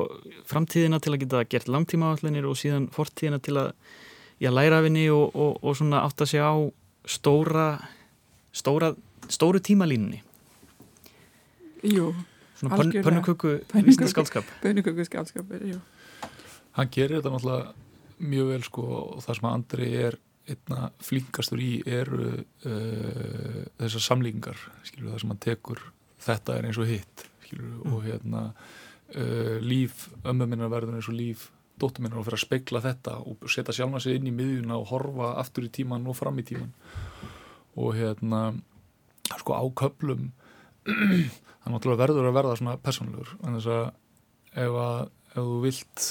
framtíðina 0.50 0.98
til 1.04 1.14
að 1.14 1.22
geta 1.22 1.44
gert 1.52 1.70
langtíma 1.70 2.16
allinir 2.16 2.50
og 2.50 2.58
síðan 2.58 2.90
fortíðina 2.96 3.38
til 3.46 3.60
að 3.62 3.70
já, 4.42 4.50
læra 4.50 4.82
af 4.82 4.90
henni 4.90 5.06
og, 5.14 5.38
og, 5.38 5.62
og 5.62 5.78
svona 5.78 6.02
átt 6.08 6.26
að 6.26 6.32
segja 6.34 6.50
á 6.50 6.58
stóra, 7.06 7.68
stóra 8.50 8.96
stóru 9.30 9.62
tímalínunni? 9.62 10.24
Jú, 11.86 12.16
svona 12.58 12.82
pönnuköku 13.06 13.60
vísindaskálskap. 13.74 14.46
Pönnuköku 14.62 15.06
skálskap, 15.06 15.46
jú. 15.62 15.80
Hann 16.76 16.90
gerir 16.92 17.20
þetta 17.20 17.38
náttúrulega 17.38 17.74
mjög 18.26 18.50
vel 18.50 18.64
sko 18.66 18.86
og 18.98 19.24
það 19.24 19.38
sem 19.38 19.48
að 19.48 19.56
Andri 19.60 19.90
er 20.10 20.18
einna 20.50 20.90
flinkastur 21.04 21.62
í 21.62 21.72
eru 21.90 22.32
uh, 22.36 23.62
þessar 23.80 24.06
samlíkingar 24.10 24.60
skilur, 24.86 25.12
það 25.14 25.22
sem 25.24 25.34
hann 25.34 25.44
tekur. 25.46 25.84
Þetta 26.26 26.58
er 26.58 26.70
eins 26.70 26.80
og 26.82 26.90
hitt 26.90 27.26
skilur, 27.46 27.72
mm. 27.72 27.94
og 27.94 28.06
hérna 28.06 28.44
uh, 28.52 29.58
líf 29.64 30.08
ömmu 30.24 30.50
minna 30.50 30.72
verður 30.72 31.00
eins 31.00 31.10
og 31.12 31.18
líf 31.18 31.50
dóttur 31.82 32.06
minna 32.06 32.20
og 32.20 32.28
fyrir 32.28 32.40
að 32.40 32.46
speikla 32.46 32.82
þetta 32.84 33.18
og 33.28 33.50
setja 33.52 33.76
sjálfa 33.76 34.02
sig 34.04 34.20
inn 34.20 34.30
í 34.30 34.36
miðjuna 34.36 34.78
og 34.80 34.90
horfa 34.94 35.34
aftur 35.42 35.68
í 35.68 35.72
tíman 35.74 36.08
og 36.08 36.16
fram 36.18 36.40
í 36.40 36.46
tíman 36.48 36.72
og 37.76 37.98
hérna 37.98 38.42
sko 39.42 39.58
áköplum 39.58 40.30
þannig 40.86 41.90
að 41.90 42.00
verður 42.00 42.30
að 42.30 42.38
verða 42.38 42.58
svona 42.60 42.78
personlegur 42.82 43.34
en 43.42 43.58
þess 43.58 43.72
að 43.74 43.86
ef, 44.64 44.78
að 44.86 45.02
ef 45.34 45.40
þú 45.42 45.60
vilt 45.66 46.08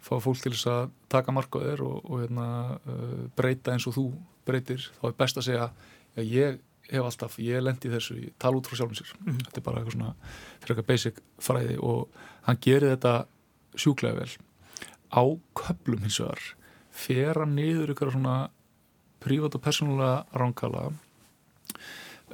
fá 0.00 0.16
fólk 0.22 0.40
til 0.40 0.54
þess 0.54 0.68
að 0.72 0.90
taka 1.12 1.34
markaður 1.36 1.84
og, 1.86 2.10
og 2.10 2.22
hérna, 2.24 2.48
uh, 2.88 3.22
breyta 3.36 3.74
eins 3.74 3.86
og 3.90 3.96
þú 3.98 4.06
breytir, 4.48 4.86
þá 5.00 5.06
er 5.10 5.16
best 5.20 5.40
að 5.40 5.48
segja 5.48 5.70
að 6.16 6.30
ég 6.34 6.60
hef 6.90 7.06
alltaf, 7.06 7.36
ég 7.42 7.62
lendi 7.62 7.90
þessu 7.92 8.16
ég 8.18 8.32
tala 8.40 8.58
út 8.58 8.66
frá 8.66 8.78
sjálfum 8.78 8.98
sér 8.98 9.12
mm 9.14 9.26
-hmm. 9.26 9.44
þetta 9.46 9.60
er 9.60 9.66
bara 9.66 9.78
eitthvað 9.78 9.96
svona, 9.96 10.14
fyrir 10.60 10.72
eitthvað 10.76 10.90
basic 10.92 11.20
fræði 11.38 11.76
og 11.78 12.08
hann 12.42 12.58
gerir 12.60 12.96
þetta 12.96 13.26
sjúklega 13.76 14.14
vel 14.14 14.32
á 15.10 15.22
köplum 15.54 16.02
hins 16.02 16.20
vegar 16.20 16.42
fer 16.90 17.38
hann 17.38 17.54
niður 17.54 17.92
ykkur 17.94 18.12
svona 18.12 18.50
prívat 19.20 19.54
og 19.54 19.62
persónulega 19.62 20.24
ránkala 20.34 20.92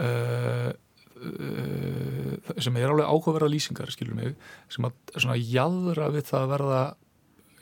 uh, 0.00 0.70
uh, 0.70 2.33
sem 2.59 2.76
er 2.76 2.90
alveg 2.90 3.07
áhugaverða 3.07 3.50
lýsingar 3.50 3.90
skilur 3.90 4.14
mig, 4.14 4.37
sem 4.68 4.85
að 4.85 4.92
svona 5.16 5.37
jæðra 5.37 6.11
við 6.14 6.24
það 6.31 6.42
að 6.42 6.52
verða 6.55 6.83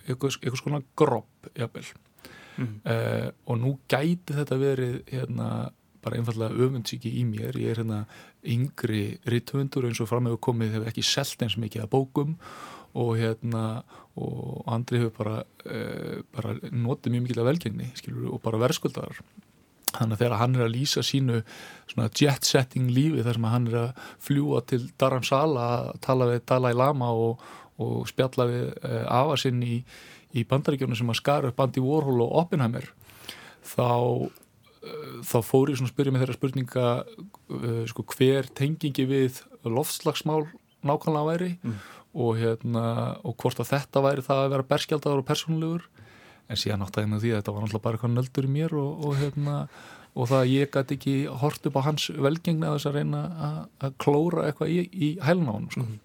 eitthvað 0.07 0.61
svona 0.61 0.83
gropp 0.97 1.49
jafnvel. 1.55 1.87
Mm. 2.55 2.75
uh, 2.87 3.31
og 3.51 3.59
nú 3.59 3.73
gæti 3.91 4.37
þetta 4.37 4.59
verið 4.61 5.01
hérna 5.11 5.49
bara 6.05 6.21
einfallega 6.21 6.55
öfundsíki 6.55 7.11
í 7.19 7.25
mér. 7.27 7.57
Ég 7.59 7.73
er 7.73 7.83
hérna 7.83 8.05
yngri 8.45 9.19
rittvöndur 9.27 9.89
eins 9.89 10.03
og 10.05 10.11
framöfu 10.11 10.39
komið 10.51 10.77
hefur 10.77 10.93
ekki 10.93 11.07
selgt 11.07 11.43
eins 11.43 11.59
mikið 11.59 11.87
að 11.87 11.93
bókum 11.97 12.37
og 12.95 13.17
hérna 13.19 13.65
og 14.15 14.63
Andri 14.71 15.01
hefur 15.03 15.17
bara, 15.17 15.41
uh, 15.67 16.21
bara 16.37 16.55
notið 16.71 17.17
mjög 17.17 17.27
mikið 17.27 17.43
af 17.43 17.51
velgengni 17.51 17.91
skilur, 17.99 18.31
og 18.37 18.43
bara 18.45 18.61
verðskuldar 18.63 19.19
þannig 19.95 20.17
að 20.17 20.23
þegar 20.23 20.39
hann 20.41 20.57
er 20.57 20.65
að 20.65 20.73
lýsa 20.75 21.05
sínu 21.07 21.41
jet 22.19 22.47
setting 22.47 22.91
lífi 22.95 23.25
þar 23.25 23.39
sem 23.39 23.51
hann 23.51 23.69
er 23.71 23.77
að 23.81 24.07
fljúa 24.27 24.63
til 24.69 24.81
Dharamsala 24.99 25.67
að 25.75 25.91
tala 26.05 26.31
við 26.33 26.47
Dalai 26.51 26.73
Lama 26.75 27.11
og 27.15 27.45
og 27.83 28.07
spjalla 28.11 28.47
við 28.51 28.67
eh, 28.87 29.03
afasinn 29.11 29.63
í, 29.67 29.81
í 30.35 30.45
bandaríkjónu 30.49 30.99
sem 30.99 31.11
að 31.11 31.21
skara 31.21 31.51
upp 31.51 31.63
Andy 31.65 31.83
Warhol 31.83 32.23
og 32.25 32.37
Oppenheimer 32.45 32.87
þá, 33.65 33.89
uh, 34.29 35.17
þá 35.27 35.39
fór 35.43 35.73
ég 35.73 35.81
svona 35.81 35.91
að 35.91 35.95
spyrja 35.95 36.15
með 36.15 36.25
þeirra 36.25 36.39
spurninga 36.39 36.87
uh, 37.03 37.83
sko, 37.91 38.07
hver 38.15 38.51
tengingi 38.55 39.09
við 39.11 39.43
loftslagsmál 39.65 40.45
nákvæmlega 40.85 41.31
væri 41.33 41.51
mm. 41.57 41.83
og, 42.13 42.31
hérna, 42.39 42.87
og 43.25 43.37
hvort 43.41 43.65
að 43.65 43.73
þetta 43.73 44.05
væri 44.05 44.27
það 44.27 44.45
að 44.45 44.55
vera 44.55 44.71
berskjaldadur 44.71 45.25
og 45.25 45.29
persónulegur 45.33 45.91
en 46.45 46.61
síðan 46.61 46.85
átt 46.85 46.99
að 46.99 47.07
hérna 47.07 47.21
því 47.23 47.33
að 47.33 47.39
þetta 47.41 47.57
var 47.57 47.65
náttúrulega 47.65 47.87
bara 47.87 47.99
eitthvað 47.99 48.17
nöldur 48.19 48.47
í 48.47 48.55
mér 48.55 48.79
og, 48.79 49.05
og 49.09 49.21
hérna 49.23 49.59
og 50.15 50.29
það 50.31 50.41
að 50.45 50.51
ég 50.53 50.71
gæti 50.71 50.99
ekki 50.99 51.15
hort 51.41 51.65
upp 51.67 51.79
á 51.81 51.87
hans 51.89 52.05
velgengna 52.13 52.69
að 52.71 52.77
þess 52.77 52.91
að 52.91 52.99
reyna 53.01 53.23
að 53.83 53.95
klóra 54.05 54.45
eitthvað 54.47 54.75
í, 54.75 54.83
í 54.93 55.09
hælnáðunum 55.25 55.73
sko. 55.73 55.87
mm 55.89 56.04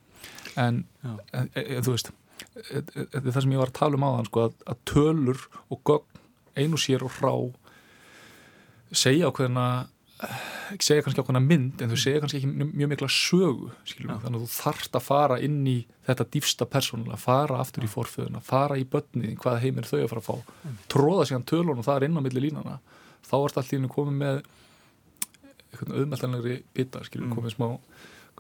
en, 0.60 0.82
en, 1.04 1.52
en 1.56 1.86
þú 1.86 1.95
veist 1.95 2.12
það 2.39 3.41
sem 3.41 3.54
ég 3.54 3.62
var 3.62 3.72
að 3.72 3.80
tala 3.80 4.00
um 4.00 4.06
á 4.08 4.10
þann 4.17 4.28
sko, 4.30 4.48
að, 4.48 4.58
að 4.72 4.82
tölur 4.89 5.45
og 5.69 5.82
gögn 5.88 6.19
einu 6.60 6.80
sér 6.82 7.06
og 7.06 7.15
hrá 7.19 7.34
segja 8.95 9.30
ákveðina 9.30 9.65
segja 10.80 11.04
kannski 11.06 11.22
ákveðina 11.24 11.43
mynd 11.43 11.82
en 11.84 11.91
þau 11.91 12.00
segja 12.02 12.22
kannski 12.24 12.41
ekki 12.41 12.69
mjög 12.74 12.91
mikla 12.91 13.10
sögu 13.13 13.69
þannig 13.93 14.26
að 14.26 14.39
þú 14.41 14.50
þarft 14.56 14.98
að 15.00 15.06
fara 15.06 15.39
inn 15.45 15.62
í 15.69 15.78
þetta 16.08 16.28
dýfsta 16.36 16.67
persónulega, 16.69 17.19
fara 17.22 17.60
aftur 17.63 17.86
ja. 17.86 17.89
í 17.89 17.93
forföðuna 17.93 18.43
fara 18.43 18.80
í 18.80 18.88
börnið, 18.89 19.38
hvaða 19.39 19.63
heimir 19.63 19.88
þau 19.88 20.00
að 20.02 20.10
fara 20.12 20.24
að 20.24 20.28
fá 20.28 20.36
ja. 20.65 20.74
tróða 20.91 21.30
síðan 21.30 21.48
tölun 21.54 21.80
og 21.80 21.88
það 21.88 22.02
er 22.02 22.08
inn 22.10 22.19
á 22.19 22.26
milli 22.26 22.45
línana, 22.50 22.80
þá 23.30 23.38
ert 23.39 23.62
allir 23.62 23.88
komið 23.95 24.19
með 24.19 24.41
eitthvað 25.69 25.95
auðmeltanlegri 26.02 26.60
bitar, 26.76 27.08
mm. 27.13 27.34
komið 27.38 27.56
smá 27.56 27.67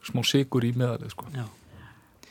smá 0.09 0.21
sigur 0.23 0.63
í 0.63 0.71
meðalið 0.79 1.11
sko. 1.13 1.27
Já 1.35 1.45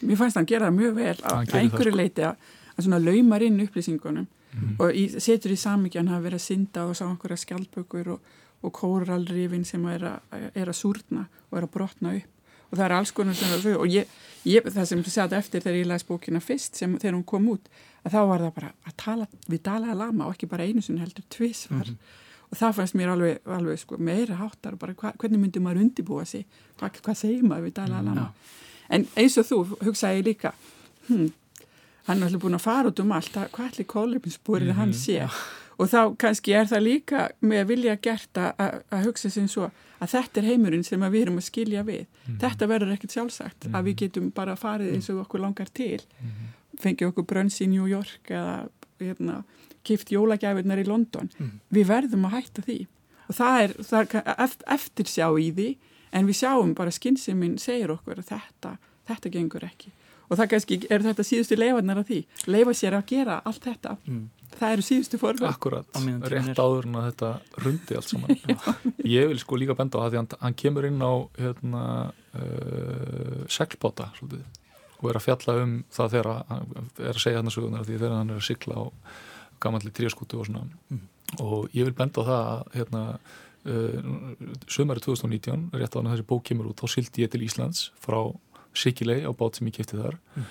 mér 0.00 0.20
fannst 0.20 0.37
hann 0.37 0.48
gera 0.48 0.70
mjög 0.70 0.94
vel 0.94 1.16
að 1.22 1.54
einhverju 1.61 1.92
sko. 1.92 2.00
leiti 2.00 2.26
að, 2.26 2.50
að 2.76 2.87
svona 2.87 3.02
laumar 3.02 3.42
inn 3.42 3.61
upplýsingunum 3.64 4.26
mm. 4.26 4.74
og 4.78 4.94
í, 4.94 5.06
setur 5.20 5.54
í 5.54 5.61
samíkjan 5.61 6.11
að 6.12 6.28
vera 6.28 6.40
að 6.40 6.46
synda 6.46 6.87
og 6.88 6.96
sá 6.98 7.04
einhverja 7.08 7.42
skjálpökur 7.44 8.14
og, 8.14 8.34
og 8.62 8.74
kóralrifin 8.74 9.64
sem 9.64 9.84
er 9.92 10.08
að, 10.14 10.50
er 10.54 10.68
að 10.68 10.78
súrna 10.78 11.28
og 11.50 11.58
er 11.58 11.68
að 11.68 11.74
brotna 11.74 12.16
upp 12.18 12.34
og 12.68 12.76
það 12.76 12.84
er 12.84 12.94
alls 12.98 13.12
konar 13.16 13.37
sem 13.37 13.52
það 13.52 13.76
og 13.80 13.92
ég, 13.92 14.16
ég, 14.48 14.66
það 14.68 14.88
sem 14.90 15.04
satt 15.08 15.34
eftir 15.37 15.64
þegar 15.64 15.78
ég 15.78 15.88
læs 15.88 16.06
bókina 16.08 16.40
fyrst 16.44 16.76
sem 16.78 16.96
þegar 17.00 17.16
hún 17.16 17.26
kom 17.28 17.48
út 17.54 17.68
að 18.04 18.14
þá 18.14 18.20
var 18.28 18.44
það 18.44 18.54
bara 18.58 18.72
að 18.84 18.96
tala 19.04 19.28
við 19.48 19.62
Dalai 19.68 19.94
Lama 19.96 20.28
og 20.28 20.37
ekki 20.37 20.50
bara 20.50 20.66
einu 20.68 20.84
sinni 20.84 21.02
heldur 21.02 21.24
tvísvar 21.32 21.87
mm 21.87 21.94
-hmm. 21.94 22.48
og 22.50 22.58
það 22.61 22.76
fannst 22.76 22.94
mér 22.94 23.12
alveg, 23.14 23.38
alveg 23.46 23.78
sko, 23.78 23.96
meira 23.98 24.34
háttar 24.34 24.76
bara 24.76 24.94
hva, 24.94 25.12
hvernig 25.16 25.40
myndi 25.40 25.61
maður 25.61 25.82
undibúa 25.82 26.24
sig 26.24 26.46
hvað, 26.78 27.00
hvað 27.02 27.16
segir 27.16 27.42
maður 27.42 27.64
við 27.64 27.74
Dalai 27.74 28.02
Lama 28.04 28.28
mm, 28.28 28.34
en 28.88 29.07
eins 29.16 29.38
og 29.40 29.46
þú 29.48 29.59
hugsaði 29.85 30.24
líka 30.31 30.53
hm, 31.09 31.31
hann 32.09 32.22
er 32.22 32.29
allir 32.29 32.42
búin 32.42 32.59
að 32.59 32.64
fara 32.66 32.92
út 32.92 33.03
um 33.03 33.12
allt 33.16 33.37
hvað 33.37 33.66
allir 33.66 33.88
kólubinsbúrið 33.92 34.70
mm 34.70 34.72
-hmm, 34.72 34.79
hann 34.81 34.94
sé 34.94 35.18
ja. 35.18 35.29
og 35.79 35.88
þá 35.88 36.16
kannski 36.16 36.53
er 36.53 36.66
það 36.66 36.83
líka 36.83 37.29
með 37.40 37.61
að 37.61 37.68
vilja 37.68 37.96
gert 37.96 38.38
að 38.38 39.05
hugsa 39.05 39.31
sem 39.31 39.48
svo 39.48 39.70
að 40.01 40.09
þetta 40.09 40.40
er 40.40 40.46
heimurinn 40.46 40.85
sem 40.85 41.01
við 41.01 41.22
erum 41.22 41.38
að 41.38 41.44
skilja 41.51 41.83
við 41.83 42.01
mm 42.01 42.07
-hmm. 42.27 42.40
þetta 42.40 42.66
verður 42.66 42.92
ekkert 42.92 43.12
sjálfsagt 43.12 43.64
mm 43.64 43.70
-hmm. 43.70 43.79
að 43.79 43.85
við 43.85 43.92
mhm. 43.92 43.98
getum 43.98 44.31
bara 44.31 44.57
farið 44.57 44.94
eins 44.94 45.11
og 45.11 45.20
okkur 45.20 45.40
langar 45.40 45.68
til 45.74 46.01
fengið 46.79 47.09
okkur 47.09 47.24
brönns 47.24 47.61
í 47.61 47.66
New 47.66 47.87
York 47.87 48.31
eða 48.31 48.68
hérna, 49.01 49.42
kipt 49.83 50.12
jólagjafirnar 50.12 50.79
í 50.79 50.87
London 50.87 51.31
við 51.70 51.87
verðum 51.87 52.24
að 52.24 52.31
hætta 52.31 52.62
því 52.62 52.87
og 53.29 53.35
það 53.35 53.62
er, 53.62 53.74
það 53.83 54.14
er 54.14 54.51
eftir 54.66 55.07
sjá 55.07 55.29
í 55.38 55.53
því 55.53 55.77
en 56.12 56.28
við 56.28 56.40
sjáum 56.42 56.74
bara 56.78 56.94
skynsuminn 56.94 57.58
segir 57.62 57.92
okkur 57.94 58.22
að 58.22 58.32
þetta, 58.34 58.76
þetta 59.08 59.32
gengur 59.34 59.66
ekki. 59.68 59.92
Og 60.28 60.36
það 60.36 60.50
kannski 60.52 60.80
er 60.92 61.04
þetta 61.04 61.24
síðustu 61.24 61.56
leifarnar 61.56 62.02
af 62.02 62.10
því. 62.10 62.18
Leifa 62.52 62.74
sér 62.76 62.98
að 62.98 63.06
gera 63.08 63.38
allt 63.48 63.64
þetta. 63.64 63.94
Mm. 64.08 64.26
það 64.58 64.74
eru 64.74 64.84
síðustu 64.84 65.18
forvöld 65.20 65.48
Akkurat, 65.48 65.98
rétt 66.32 66.60
áður 66.60 66.86
en 66.88 66.98
að 66.98 67.08
þetta 67.10 67.30
rundi 67.64 67.96
allt 67.98 68.12
saman. 68.12 68.38
Ég 69.16 69.28
vil 69.30 69.40
sko 69.40 69.58
líka 69.60 69.76
benda 69.78 70.00
á 70.00 70.02
það 70.04 70.12
því 70.12 70.20
hann, 70.20 70.30
hann 70.42 70.56
kemur 70.62 70.88
inn 70.88 71.04
á 71.04 71.12
hérna, 71.38 71.82
uh, 72.40 73.42
seglbóta 73.52 74.08
svolítið, 74.18 74.46
og 74.98 75.10
er 75.10 75.20
að 75.20 75.26
fjalla 75.26 75.56
um 75.62 75.74
það 75.94 76.14
þegar 76.16 76.30
hann 76.48 76.88
er 76.98 77.12
að 77.12 77.22
segja 77.24 77.42
hann 77.42 77.52
að 77.52 77.56
sögunar 77.58 77.84
því 77.86 77.98
þegar 77.98 78.16
hann 78.18 78.32
er 78.34 78.40
að 78.40 78.48
sigla 78.48 78.80
á 78.80 78.84
gamalli 79.62 79.94
tríaskútu 79.94 80.40
og 80.40 80.48
svona. 80.48 80.64
Mm. 80.88 81.04
og 81.44 81.76
ég 81.76 81.84
vil 81.84 81.96
benda 81.96 82.24
á 82.24 82.28
það 82.28 82.42
að 82.48 82.78
hérna, 82.78 83.04
sömari 84.70 85.02
2019 85.04 85.70
rétt 85.76 85.94
á 85.94 85.98
hann 85.98 86.11
að 86.11 86.18
þessi 86.18 86.28
bók 86.31 86.44
kemur 86.48 86.70
út 86.70 86.81
þá 86.83 86.88
sildi 86.94 87.24
ég 87.24 87.33
til 87.33 87.42
Íslands 87.46 87.88
frá 88.02 88.20
Sikilei 88.76 89.24
á 89.26 89.33
bát 89.33 89.57
sem 89.59 89.66
ég 89.68 89.78
kefti 89.81 89.98
þar 89.98 90.18
Mm. 90.37 90.44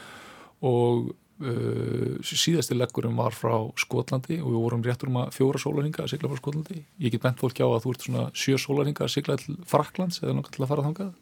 og 0.67 1.12
uh, 1.45 2.17
síðasti 2.25 2.75
leggurum 2.77 3.17
var 3.19 3.36
frá 3.38 3.53
Skotlandi 3.77 4.39
og 4.41 4.49
við 4.51 4.63
vorum 4.63 4.84
réttur 4.86 5.12
um 5.12 5.19
að 5.21 5.36
fjóra 5.38 5.62
sólarhinga 5.62 6.03
að 6.03 6.12
sigla 6.15 6.32
frá 6.32 6.39
Skotlandi 6.41 6.80
ég 6.99 7.13
get 7.13 7.21
bent 7.21 7.39
fólki 7.39 7.62
á 7.62 7.69
að 7.69 7.84
þú 7.86 7.93
ert 7.93 8.08
svona 8.08 8.25
sjö 8.34 8.58
sólarhinga 8.58 9.06
að 9.06 9.13
sigla 9.13 9.38
til 9.38 9.58
Fraklands 9.69 10.21
eða 10.23 10.34
langar 10.34 10.51
til 10.56 10.63
að 10.65 10.71
fara 10.73 10.88
þangað 10.88 11.13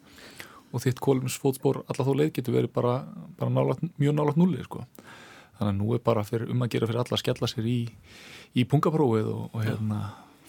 og 0.72 0.84
þitt 0.84 1.00
kóluminsfótspor 1.04 1.84
alla 1.86 2.08
þó 2.08 2.14
leið 2.16 2.34
getur 2.40 2.56
verið 2.58 2.72
bara, 2.76 2.96
bara 3.38 3.52
nálat, 3.54 3.84
mjög 4.02 4.16
nálat 4.18 4.40
núli 4.40 4.64
sko. 4.64 4.86
þannig 5.60 5.72
að 5.72 5.78
nú 5.80 5.94
er 5.96 6.02
bara 6.04 6.24
fyrir, 6.28 6.50
um 6.52 6.64
að 6.66 6.72
gera 6.74 6.88
fyrir 6.90 7.04
alla 7.04 7.16
að 7.16 7.22
skella 7.22 7.48
sér 7.48 7.68
í, 7.70 7.80
í 8.56 8.66
pungaprófið 8.68 9.30
og, 9.32 9.46
og 9.54 9.64
hérna 9.64 10.00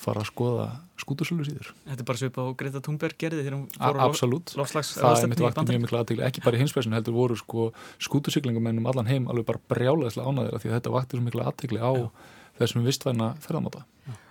fara 0.00 0.22
að 0.22 0.30
skoða 0.30 0.66
skútusölu 1.00 1.44
síður. 1.46 1.72
Þetta 1.86 2.02
er 2.02 2.08
bara 2.08 2.20
svipað 2.20 2.48
á 2.48 2.52
Greta 2.60 2.82
Thunberg 2.84 3.18
gerði 3.20 3.42
þegar 3.44 3.56
hún 3.56 3.66
fór 3.76 3.98
á 4.00 4.06
lofslags 4.60 4.92
það 4.96 5.22
er 5.22 5.30
mitt 5.32 5.42
vakti 5.44 5.64
mjög 5.68 5.82
miklu 5.84 5.98
aðtegli, 6.00 6.24
ekki 6.26 6.44
bara 6.44 6.58
í 6.58 6.62
hinspressun 6.62 6.96
heldur 6.96 7.16
voru 7.16 7.36
sko 7.36 7.66
skútusiklingamenn 8.06 8.80
um 8.80 8.88
allan 8.90 9.10
heim 9.10 9.28
alveg 9.32 9.48
bara 9.50 9.62
brjálæðislega 9.72 10.32
ánæðir 10.32 10.62
því 10.62 10.70
að 10.72 10.78
þetta 10.78 10.94
vakti 10.96 11.18
svo 11.18 11.26
miklu 11.26 11.44
aðtegli 11.44 11.82
á 11.84 11.92
þessum 12.60 12.88
vistvæna 12.88 13.34
ferðamáta. 13.44 13.84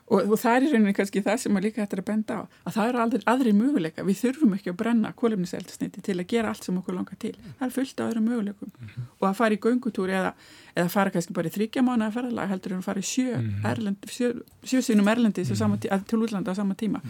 Og, 0.05 0.19
og 0.31 0.37
það 0.37 0.55
er 0.55 0.65
í 0.65 0.71
rauninni 0.71 0.93
kannski 0.93 1.21
það 1.25 1.37
sem 1.41 1.55
að 1.57 1.63
líka 1.65 1.81
hættir 1.81 2.01
að 2.03 2.05
benda 2.09 2.35
á 2.37 2.41
að 2.67 2.75
það 2.75 2.89
eru 2.89 2.99
aldrei 3.03 3.23
aðri 3.31 3.53
möguleika 3.57 4.03
við 4.05 4.19
þurfum 4.21 4.53
ekki 4.57 4.69
að 4.69 4.77
brenna 4.81 5.11
kólefniseldisneiti 5.17 6.03
til 6.05 6.17
að 6.19 6.27
gera 6.29 6.51
allt 6.51 6.63
sem 6.67 6.77
okkur 6.77 6.93
langar 6.99 7.17
til. 7.17 7.33
Það 7.59 7.65
er 7.67 7.73
fullt 7.77 7.99
af 8.03 8.11
öðrum 8.11 8.27
möguleikum. 8.29 8.71
Og 9.19 9.25
að 9.29 9.35
fara 9.39 9.57
í 9.57 9.61
göngutúri 9.65 10.13
eða, 10.13 10.33
eða 10.75 10.91
fara 10.93 11.09
kannski 11.15 11.33
bara 11.33 11.49
í 11.49 11.55
þryggja 11.57 11.81
mánu 11.87 12.05
að 12.05 12.19
ferðalega 12.19 12.51
heldur 12.53 12.75
en 12.75 12.83
að 12.83 12.89
fara 12.89 13.01
í 13.01 13.09
sjö, 13.09 13.31
Mhm. 13.41 13.65
erlend, 13.71 14.05
sjö, 14.05 14.29
sjö 14.63 14.81
sínum 14.85 15.09
erlendis 15.09 15.49
mm 15.49 15.55
-hmm. 15.73 16.05
til 16.05 16.19
útlanda 16.19 16.51
á 16.51 16.55
sama 16.55 16.75
tíma. 16.75 17.01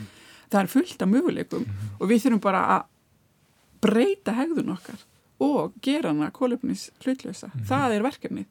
Það 0.52 0.62
er 0.62 0.68
fullt 0.68 1.02
af 1.02 1.10
möguleikum 1.10 1.66
og 2.00 2.10
við 2.10 2.24
þurfum 2.24 2.40
bara 2.42 2.62
að 2.78 2.84
breyta 3.82 4.32
hegðun 4.34 4.72
okkar 4.72 5.00
og 5.40 5.74
gera 5.82 6.10
hana 6.14 6.32
kólefnis 6.32 6.92
hlutlösa 7.04 7.52
það 7.68 7.92
er 7.98 8.04
verkefnið. 8.04 8.46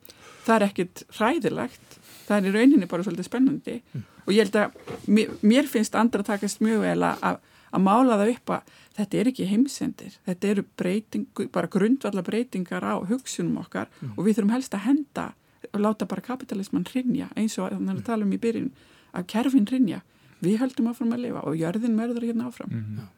Það 0.45 0.57
er 0.57 0.67
ekkit 0.69 1.03
hræðilegt 1.17 1.99
það 2.29 2.37
er 2.39 2.49
í 2.49 2.55
rauninni 2.55 2.89
bara 2.91 3.07
svolítið 3.07 3.29
spennandi. 3.29 3.77
Og 4.25 4.33
ég 4.33 4.47
held 4.47 4.57
að 4.61 4.79
mér, 5.11 5.35
mér 5.45 5.69
finnst 5.71 5.97
andra 5.99 6.25
takast 6.27 6.63
mjög 6.65 6.85
vel 6.85 7.09
að, 7.11 7.39
mála 7.75 8.19
það 8.21 8.33
upp 8.35 8.55
að 8.55 8.75
þetta 8.97 9.21
er 9.21 9.31
ekki 9.33 9.49
heimsendir. 9.51 10.19
Þetta 10.29 10.51
eru 10.53 10.67
breyting, 10.79 11.47
bara 11.53 11.71
grundvallar 11.71 12.27
breytingar 12.27 12.87
á 12.87 12.95
hugsunum 13.03 13.59
okkar 13.65 13.91
og 14.15 14.23
við 14.25 14.39
þurfum 14.39 14.55
helst 14.55 14.77
að 14.77 14.87
henda 14.89 15.33
og 15.73 15.81
láta 15.81 16.07
bara 16.07 16.23
kapitalisman 16.23 16.87
hrinja 16.91 17.31
eins 17.35 17.57
og 17.59 17.73
þannig 17.73 18.03
að 18.03 18.07
tala 18.07 18.27
um 18.27 18.35
í 18.37 18.41
byrjun 18.41 18.71
að 19.15 19.27
kerfin 19.33 19.67
hrinja 19.71 20.03
við 20.45 20.61
höldum 20.61 20.91
áfram 20.91 21.15
að 21.17 21.25
lifa 21.25 21.45
og 21.49 21.57
jörðin 21.59 21.99
verður 21.99 22.27
hérna 22.29 22.49
áfram. 22.51 22.71
Mm 22.71 23.11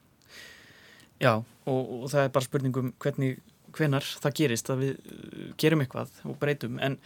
Já, 1.16 1.33
og, 1.64 2.03
og 2.03 2.11
það 2.12 2.27
er 2.27 2.33
bara 2.35 2.45
spurningum 2.45 2.88
hvernig, 3.01 3.38
hvenar 3.77 4.05
það 4.05 4.35
gerist 4.37 4.71
að 4.73 4.83
við 4.83 4.90
uh, 4.97 5.45
gerum 5.57 5.81
eitthvað 5.81 6.11
og 6.29 6.37
breytum. 6.42 6.77
En 6.85 6.99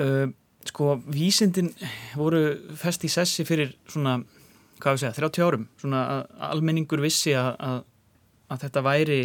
uh, 0.00 0.32
sko 0.68 0.98
vísindin 1.08 1.70
voru 2.18 2.42
fest 2.76 3.04
í 3.06 3.10
sessi 3.12 3.46
fyrir 3.48 3.72
svona, 3.88 4.18
hvað 4.80 4.96
við 4.96 5.04
segja, 5.04 5.14
30 5.20 5.46
árum. 5.46 5.68
Svona 5.80 6.02
að 6.14 6.34
almenningur 6.50 7.02
vissi 7.04 7.34
að, 7.38 7.54
að, 7.64 7.80
að 8.50 8.66
þetta 8.66 8.84
væri 8.86 9.20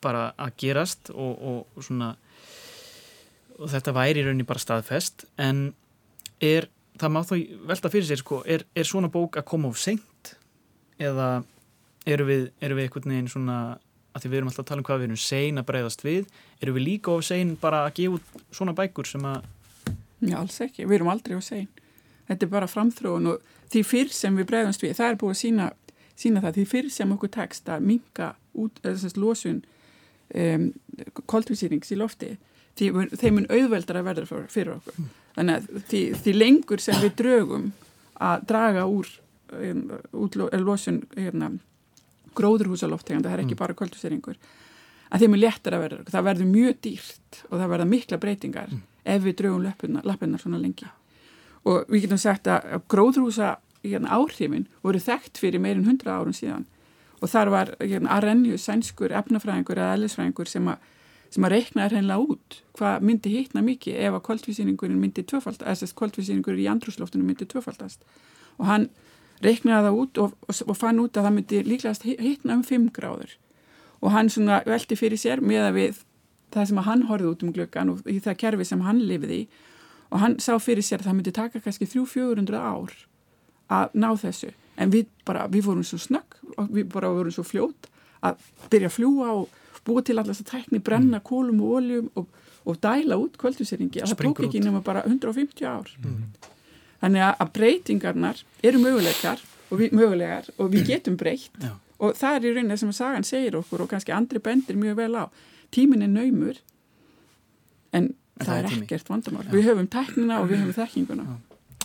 bara 0.00 0.24
að 0.40 0.56
gerast 0.64 1.12
og, 1.12 1.32
og 1.76 1.84
svona 1.84 2.14
og 3.60 3.68
þetta 3.68 3.92
væri 3.92 4.22
í 4.22 4.26
rauninni 4.26 4.48
bara 4.48 4.62
staðfest. 4.62 5.26
En 5.38 5.68
er, 6.40 6.70
það 6.98 7.14
má 7.14 7.20
þá 7.28 7.34
velta 7.68 7.92
fyrir 7.92 8.08
sér 8.08 8.22
sko, 8.22 8.40
er, 8.48 8.64
er 8.74 8.88
svona 8.88 9.12
bók 9.12 9.36
að 9.36 9.48
koma 9.52 9.68
of 9.68 9.78
seint? 9.80 10.34
Eða 11.00 11.42
eru 12.08 12.26
við, 12.28 12.44
eru 12.64 12.76
við 12.78 12.88
einhvern 12.88 13.12
veginn 13.12 13.30
svona 13.30 13.60
að 14.10 14.24
því 14.24 14.30
við 14.30 14.38
erum 14.40 14.50
alltaf 14.50 14.64
að 14.64 14.70
tala 14.70 14.82
um 14.82 14.86
hvað 14.88 15.00
við 15.00 15.06
erum 15.06 15.20
sein 15.22 15.60
að 15.60 15.66
breyðast 15.68 16.00
við 16.02 16.30
eru 16.58 16.72
við 16.74 16.86
líka 16.86 17.12
of 17.12 17.26
sein 17.26 17.52
bara 17.60 17.84
að 17.86 17.92
gefa 18.00 18.16
út 18.16 18.46
svona 18.56 18.74
bækur 18.74 19.06
sem 19.06 19.26
að 19.28 19.44
Já, 20.20 20.36
alls 20.40 20.58
ekki, 20.60 20.84
við 20.84 20.98
erum 21.00 21.08
aldrei 21.14 21.36
á 21.38 21.42
sein. 21.42 21.68
Þetta 22.28 22.46
er 22.46 22.50
bara 22.52 22.68
framþróun 22.70 23.26
og 23.32 23.54
því 23.72 23.82
fyrr 23.88 24.10
sem 24.14 24.36
við 24.36 24.48
bregðumst 24.50 24.82
við, 24.84 24.92
það 24.98 25.08
er 25.14 25.18
búið 25.22 25.32
að 25.34 25.40
sína, 25.40 25.68
sína 26.20 26.42
það, 26.44 26.58
því 26.58 26.64
fyrr 26.74 26.90
sem 26.94 27.14
okkur 27.16 27.32
tekst 27.36 27.70
að 27.72 27.86
minka 27.88 28.28
út, 28.60 28.78
eða 28.84 28.98
þess 29.00 29.16
að 29.16 29.22
losun 29.24 29.62
um, 30.34 30.66
koltvísýrings 31.30 31.90
í 31.94 31.98
lofti 31.98 32.30
því 32.78 32.90
mun- 32.94 33.10
þeim 33.18 33.34
mun 33.40 33.48
auðveldar 33.50 33.98
að 34.00 34.06
verða 34.10 34.44
fyrir, 34.52 34.76
okkur. 34.76 35.08
Þannig 35.36 35.56
að 35.56 35.82
því, 35.90 36.02
því 36.22 36.36
lengur 36.36 36.82
sem 36.84 37.00
við 37.02 37.16
drögum 37.18 37.66
að 38.20 38.46
draga 38.52 38.84
úr 38.90 39.08
um, 39.56 39.82
út, 40.22 40.36
losun 40.60 41.02
hérna, 41.16 41.50
gróðurhúsalofteganda, 42.38 43.30
það 43.30 43.38
er 43.38 43.44
ekki 43.44 43.58
bara 43.58 43.74
koltvísýringur 43.78 44.36
að 45.10 45.24
þeim 45.24 45.34
er 45.34 45.40
léttar 45.42 45.74
að 45.74 45.82
verða 45.82 46.12
það 46.14 46.26
verður 46.28 46.48
mjög 46.52 46.76
dýrt 46.86 47.40
og 47.48 47.56
það 47.58 47.70
verða 47.72 47.86
mikla 47.90 48.18
breytingar 48.22 48.74
ef 49.04 49.24
við 49.24 49.36
draugum 49.40 49.64
lappinnar, 49.64 50.40
svona 50.40 50.60
lengi. 50.60 50.88
Og 51.64 51.88
við 51.88 52.06
getum 52.06 52.20
sagt 52.20 52.48
að 52.48 52.80
gróðrúsa 52.88 53.56
hérna, 53.84 54.12
áhrifin 54.16 54.68
voru 54.84 55.00
þekkt 55.00 55.40
fyrir 55.40 55.60
meirinn 55.60 55.88
hundra 55.88 56.18
árum 56.20 56.36
síðan. 56.36 56.66
Og 57.20 57.28
þar 57.28 57.52
var 57.52 57.74
hérna, 57.80 58.14
Arrhenius, 58.16 58.64
sænskur, 58.64 59.12
efnafræðingur 59.12 59.80
eða 59.80 59.98
ellisfræðingur 59.98 60.48
sem 60.48 60.72
að 60.72 60.88
sem 61.30 61.46
að 61.46 61.52
reiknaði 61.54 61.94
hreinlega 61.94 62.24
út 62.26 62.56
hvað 62.78 63.04
myndi 63.06 63.32
hittna 63.36 63.62
mikið 63.62 63.98
ef 64.02 64.16
að 64.16 64.24
koltvísýningurinn 64.26 64.98
myndi 64.98 65.22
tvöfaldast, 65.22 65.62
þess 65.62 65.94
að 65.94 65.98
koltvísýningur 66.00 66.58
í 66.58 66.66
andrúsloftinu 66.70 67.26
myndi 67.26 67.46
tvöfaldast. 67.46 68.02
Og 68.58 68.66
hann 68.66 68.88
reiknaði 69.44 69.86
það 69.86 70.00
út 70.02 70.20
og, 70.24 70.34
og, 70.48 70.62
og 70.66 70.78
fann 70.78 70.98
út 71.02 71.16
að 71.16 71.28
það 71.28 71.36
myndi 71.36 71.62
líklegast 71.68 72.06
hittna 72.08 72.58
um 72.58 72.64
5 72.66 72.90
gráður. 72.96 73.36
Og 74.02 74.14
hann 74.14 74.32
svona 74.32 74.60
velti 74.66 74.98
fyrir 74.98 75.20
sér 75.20 75.44
með 75.44 75.68
að 75.68 75.78
við 75.78 76.02
það 76.54 76.66
sem 76.70 76.78
að 76.82 76.88
hann 76.90 77.02
horfði 77.10 77.28
út 77.32 77.42
um 77.46 77.52
glöggan 77.56 77.90
og 77.94 78.00
í 78.10 78.18
það 78.20 78.36
kerfi 78.42 78.64
sem 78.68 78.80
hann 78.86 79.00
lifið 79.06 79.30
í 79.36 79.40
og 80.10 80.18
hann 80.24 80.38
sá 80.42 80.56
fyrir 80.58 80.82
sér 80.82 81.00
að 81.04 81.06
það 81.10 81.16
myndi 81.20 81.32
taka 81.36 81.60
kannski 81.62 81.86
300-400 81.86 82.58
ár 82.58 82.94
að 83.70 83.92
ná 83.94 84.08
þessu. 84.18 84.50
En 84.80 84.90
við 84.90 85.06
bara, 85.28 85.44
við 85.52 85.62
vorum 85.68 85.84
svo 85.86 85.98
snögg 86.02 86.38
og 86.58 86.70
við 86.74 86.88
bara 86.90 87.10
vorum 87.14 87.30
svo 87.34 87.44
fljót 87.46 87.86
að 88.26 88.40
byrja 88.72 88.88
að 88.90 88.96
fljúa 88.96 89.28
og 89.36 89.48
búa 89.86 90.02
til 90.04 90.18
allast 90.18 90.42
að 90.42 90.50
tækni 90.50 90.80
brenna 90.84 91.20
kólum 91.24 91.60
og 91.62 91.76
oljum 91.78 92.08
og, 92.18 92.26
og 92.66 92.80
dæla 92.82 93.16
út 93.22 93.38
kvölduseringi 93.40 94.02
að 94.02 94.10
það 94.10 94.24
tók 94.26 94.42
ekki 94.48 94.60
nema 94.64 94.82
bara 94.84 95.04
150 95.06 95.64
ár. 95.70 95.88
Þannig 97.00 97.22
að- 97.28 97.36
að 97.40 97.52
breytingarnar 97.56 98.42
eru 98.62 98.78
möguleikar 98.82 99.38
og 99.70 99.78
við, 99.78 99.92
mögulegar 99.96 100.50
og 100.58 100.70
við 100.74 100.86
getum 100.90 101.16
breytt. 101.16 101.50
Já. 101.62 101.70
og 102.00 102.14
það 102.16 102.34
er 102.36 102.40
í 102.48 102.50
rauninni 102.56 102.76
sem 102.80 102.88
að 102.88 102.96
sagan 102.96 103.24
segir 103.28 103.56
okkur 103.58 103.82
og 103.84 103.88
kannski 103.90 104.12
andri 104.16 104.38
bendir 104.40 104.76
mjög 104.76 104.94
vel 104.96 105.12
á 105.20 105.24
tímin 105.74 106.02
er 106.06 106.08
naumur 106.12 106.58
en 107.92 108.14
En 108.40 108.46
það, 108.46 108.46
það 108.46 108.58
er 108.64 108.68
tími. 108.70 108.84
ekkert 108.86 109.08
vandamál. 109.12 109.42
Við 109.52 109.66
höfum 109.68 109.88
tæknina 109.92 110.36
og 110.40 110.46
við 110.48 110.60
höfum 110.62 110.76
þekkinguna. 110.78 111.24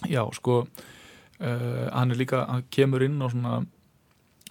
Já, 0.07 0.21
sko 0.38 0.53
uh, 0.63 1.89
hann 1.91 2.11
er 2.13 2.19
líka, 2.21 2.45
hann 2.47 2.63
kemur 2.71 3.03
inn 3.03 3.17
á 3.19 3.27
svona 3.27 3.55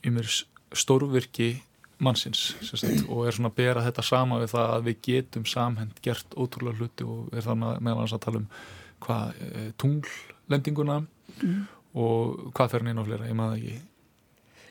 ymir 0.05 0.29
stórvirki 0.75 1.63
mannsins 2.05 2.43
sagt, 2.67 3.07
og 3.09 3.25
er 3.25 3.33
svona 3.33 3.49
að 3.49 3.57
bera 3.57 3.85
þetta 3.87 4.03
sama 4.05 4.41
við 4.43 4.53
það 4.53 4.73
að 4.75 4.85
við 4.91 4.99
getum 5.07 5.47
samhend 5.49 6.01
gert 6.05 6.35
ótrúlega 6.37 6.77
hluti 6.83 7.07
og 7.09 7.33
er 7.33 7.47
þannig 7.47 7.81
meðal 7.87 8.03
hans 8.03 8.13
að 8.19 8.25
tala 8.27 8.43
um 8.43 8.49
hvað 9.01 9.41
uh, 9.41 9.71
tunglendinguna 9.81 11.01
Mhm. 11.41 11.63
og 11.99 12.53
hvað 12.55 12.69
fer 12.71 12.83
hann 12.85 12.91
inn 12.93 13.01
á 13.01 13.05
fleira, 13.07 13.27
ég 13.27 13.35
maður 13.35 13.57
ekki 13.63 13.81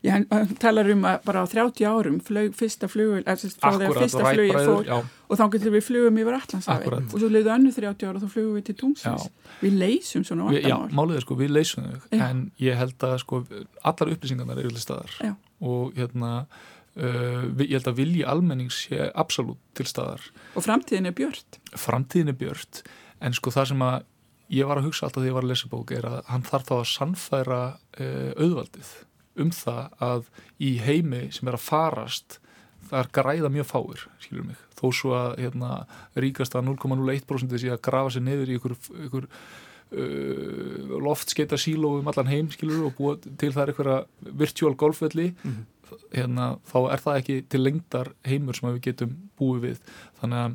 Já, 0.04 0.12
hann, 0.18 0.50
talar 0.60 0.90
um 0.92 1.06
að 1.08 1.22
bara 1.24 1.42
á 1.44 1.48
30 1.48 1.86
árum 1.88 2.18
flög 2.24 2.56
fyrsta 2.60 2.90
flugul, 2.92 3.22
eða 3.22 3.38
sagt, 3.40 3.56
frá 3.62 3.78
þegar 3.78 4.00
fyrsta 4.02 4.24
rætbræður, 4.26 4.66
fór 4.68 4.90
já, 4.90 4.98
og 5.32 5.40
þá 5.40 5.44
getur 5.54 5.72
við 5.78 5.86
flugum 5.88 6.18
yfir 6.20 6.36
Allandshafi 6.36 6.74
Akkúrat. 6.76 7.06
og 7.08 7.22
svo 7.24 7.30
leiðu 7.32 7.52
önnu 7.54 7.72
30 7.72 8.10
ára 8.10 8.20
og 8.20 8.26
þá 8.26 8.34
flugum 8.34 8.58
við 8.58 8.66
til 8.68 8.76
tungsins 8.82 9.30
við 9.62 9.78
leysum 9.80 10.26
svona 10.28 10.50
við, 10.52 10.68
já, 10.68 10.76
vandamál. 10.76 10.98
málið 11.00 11.20
er 11.22 11.26
sko, 11.26 11.38
við 11.40 11.54
leysum 11.56 11.88
þau 11.88 12.20
en 12.20 12.42
ég 12.60 12.80
held 12.82 13.06
að 13.08 13.16
sko, 13.24 13.40
allar 13.92 14.12
upplýsingarnar 14.18 14.60
eru 14.66 14.74
til 14.76 14.84
staðar. 14.84 15.16
Já. 15.24 15.32
og 15.64 15.96
hérna 15.96 16.34
uh, 16.44 17.48
ég 17.64 17.78
held 17.78 17.90
að 17.94 18.02
vilji 18.02 18.28
almennings 18.28 18.82
sé 18.90 19.08
absolutt 19.08 19.62
til 19.80 19.88
staðar. 19.88 20.28
Og 20.60 20.68
framtíðin 20.68 21.08
er 21.08 21.16
björt. 21.16 21.62
Framtíðin 21.80 22.34
er 22.34 22.40
björt 22.44 22.84
en 23.24 23.40
sko 23.40 23.56
það 23.56 23.72
sem 23.72 23.88
að 23.88 24.04
ég 24.52 24.68
var 24.68 24.84
að 24.84 24.92
hugsa 24.92 25.08
alltaf 25.08 25.24
þegar 25.24 25.32
ég 25.32 25.40
var 25.40 25.48
að 25.48 25.56
lesa 25.56 25.72
bók 25.72 25.96
er 25.96 26.12
að 26.12 26.20
hann 26.28 26.44
þarf 26.52 26.68
þá 26.68 26.76
að 26.82 26.86
sannfæra 26.92 27.64
uh, 27.72 28.32
auðvaldið 28.36 28.94
um 29.40 29.52
það 29.56 29.98
að 30.04 30.30
í 30.62 30.78
heimi 30.84 31.28
sem 31.34 31.50
er 31.50 31.58
að 31.58 31.68
farast 31.68 32.40
það 32.90 33.00
er 33.00 33.12
græða 33.18 33.52
mjög 33.54 33.68
fáir, 33.70 34.06
skilur 34.22 34.48
mig 34.52 34.62
þó 34.78 34.88
svo 34.96 35.14
að 35.18 35.36
hérna, 35.40 35.84
ríkast 36.20 36.58
að 36.58 36.68
0,01% 36.72 37.60
sé 37.62 37.72
að 37.72 37.84
grafa 37.86 38.14
sér 38.14 38.26
neyður 38.26 38.52
í 38.52 38.58
ykkur, 38.60 38.76
ykkur 39.08 39.28
uh, 39.30 40.96
loftskeita 41.06 41.60
síló 41.62 41.96
um 42.00 42.10
allan 42.12 42.32
heim, 42.32 42.50
skilur 42.54 42.90
og 42.90 42.98
búa 42.98 43.16
til 43.24 43.54
það 43.56 43.74
eitthvað 43.74 44.34
virtual 44.44 44.74
golfvelli 44.76 45.30
mm 45.32 45.52
-hmm. 45.52 46.00
hérna, 46.12 46.50
þá 46.68 46.80
er 46.94 47.06
það 47.06 47.20
ekki 47.22 47.38
til 47.50 47.64
lengdar 47.64 48.14
heimur 48.28 48.56
sem 48.56 48.70
við 48.74 48.82
getum 48.90 49.16
búið 49.40 49.62
við 49.68 49.80
þannig 50.22 50.40
að 50.44 50.52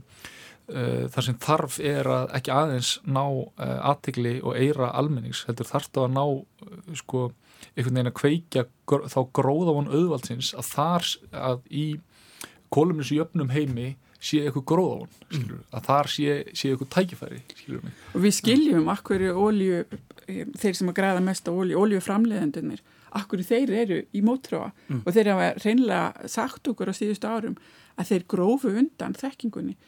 uh, 0.69 1.05
það 1.09 1.25
sem 1.25 1.39
þarf 1.47 1.81
er 1.81 2.07
að 2.07 2.35
ekki 2.37 2.53
aðeins 2.53 3.01
ná 3.05 3.25
uh, 3.25 3.79
aðtikli 3.91 4.41
og 4.43 4.57
eira 4.57 4.93
almennings, 4.93 5.45
heldur 5.49 5.67
þarf 5.67 5.89
það 5.93 6.05
að 6.05 6.17
ná 6.19 6.25
uh, 6.29 6.95
sko 6.95 7.31
einhvern 7.79 7.95
veginn 7.95 8.11
að 8.11 8.19
kveikja 8.19 8.67
þá 8.89 9.21
gróða 9.37 9.75
von 9.77 9.91
auðvaldsins 9.93 10.53
að 10.59 10.71
þar 10.73 11.09
að 11.49 11.65
í 11.71 11.87
kolumnins 12.75 13.13
í 13.15 13.21
öfnum 13.23 13.53
heimi 13.55 13.95
sé 14.19 14.43
eitthvað 14.43 14.67
gróðavon 14.73 15.11
mm. 15.31 15.59
að 15.79 15.85
þar 15.87 16.11
sé, 16.11 16.37
sé 16.51 16.73
eitthvað 16.73 16.91
tækifæri 16.97 17.43
og 17.79 18.23
við 18.25 18.35
skiljum 18.35 18.89
akkur 18.91 19.23
ólju, 19.31 19.85
þeir 20.59 20.79
sem 20.81 20.91
að 20.91 20.97
græða 20.99 21.23
mest 21.29 21.47
á 21.47 21.53
ólju, 21.55 21.79
óljuframleðendunir 21.79 22.83
akkur 23.19 23.45
þeir 23.47 23.75
eru 23.85 24.01
í 24.11 24.25
mótráa 24.27 24.73
mm. 24.89 25.05
og 25.05 25.15
þeir 25.15 25.33
hafa 25.33 25.53
reynlega 25.63 26.33
sagt 26.35 26.69
okkur 26.73 26.91
á 26.91 26.99
síðustu 26.99 27.31
árum 27.31 27.57
að 27.99 28.11
þeir 28.11 28.27
grófu 28.35 28.75
undan 28.83 29.17
þekkingunni 29.19 29.79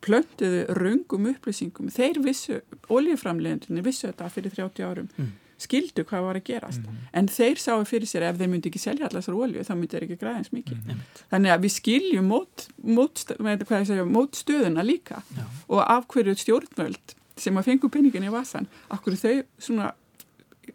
plönduðu 0.00 0.62
röngum 0.78 1.26
upplýsingum. 1.28 1.90
Þeir 1.92 2.22
vissu, 2.24 2.62
óljuframleðendunir 2.88 3.84
vissu 3.84 4.06
þetta 4.06 4.30
fyrir 4.32 4.54
30 4.56 4.86
árum. 4.86 5.10
Mm 5.16 5.32
skildu 5.60 6.04
hvað 6.08 6.26
var 6.26 6.38
að 6.38 6.46
gerast. 6.48 6.80
Mm 6.80 6.86
-hmm. 6.86 7.06
en 7.12 7.28
þeir 7.28 7.58
sáu 7.60 7.84
fyrir 7.84 8.08
sér 8.08 8.26
ef 8.28 8.38
þeir 8.38 8.48
myndi 8.48 8.68
ekki 8.70 8.82
selja 8.82 9.06
allar 9.06 9.22
þessar 9.22 9.38
olju 9.44 9.64
þá 9.68 9.74
myndi 9.74 9.94
þeir 9.94 10.06
ekki 10.06 10.20
græða 10.22 10.40
eins 10.40 10.52
mikið. 10.52 10.76
Mm 10.76 10.90
-hmm. 10.90 11.22
þannig 11.30 11.50
að 11.54 11.62
við 11.64 11.72
skiljum 11.76 12.26
mót, 12.26 12.68
mót, 12.82 13.24
mótstöðuna 14.16 14.82
líka. 14.82 15.22
Já. 15.36 15.44
og 15.68 15.80
af 15.90 16.06
hverju 16.06 16.34
stjórnvöld 16.34 17.14
sem 17.36 17.56
að 17.56 17.64
fengu 17.64 17.88
peningin 17.88 18.24
í 18.24 18.30
vassan 18.30 18.66
af 18.90 19.00
hverju 19.02 19.18
þau 19.18 19.42
svona 19.58 19.92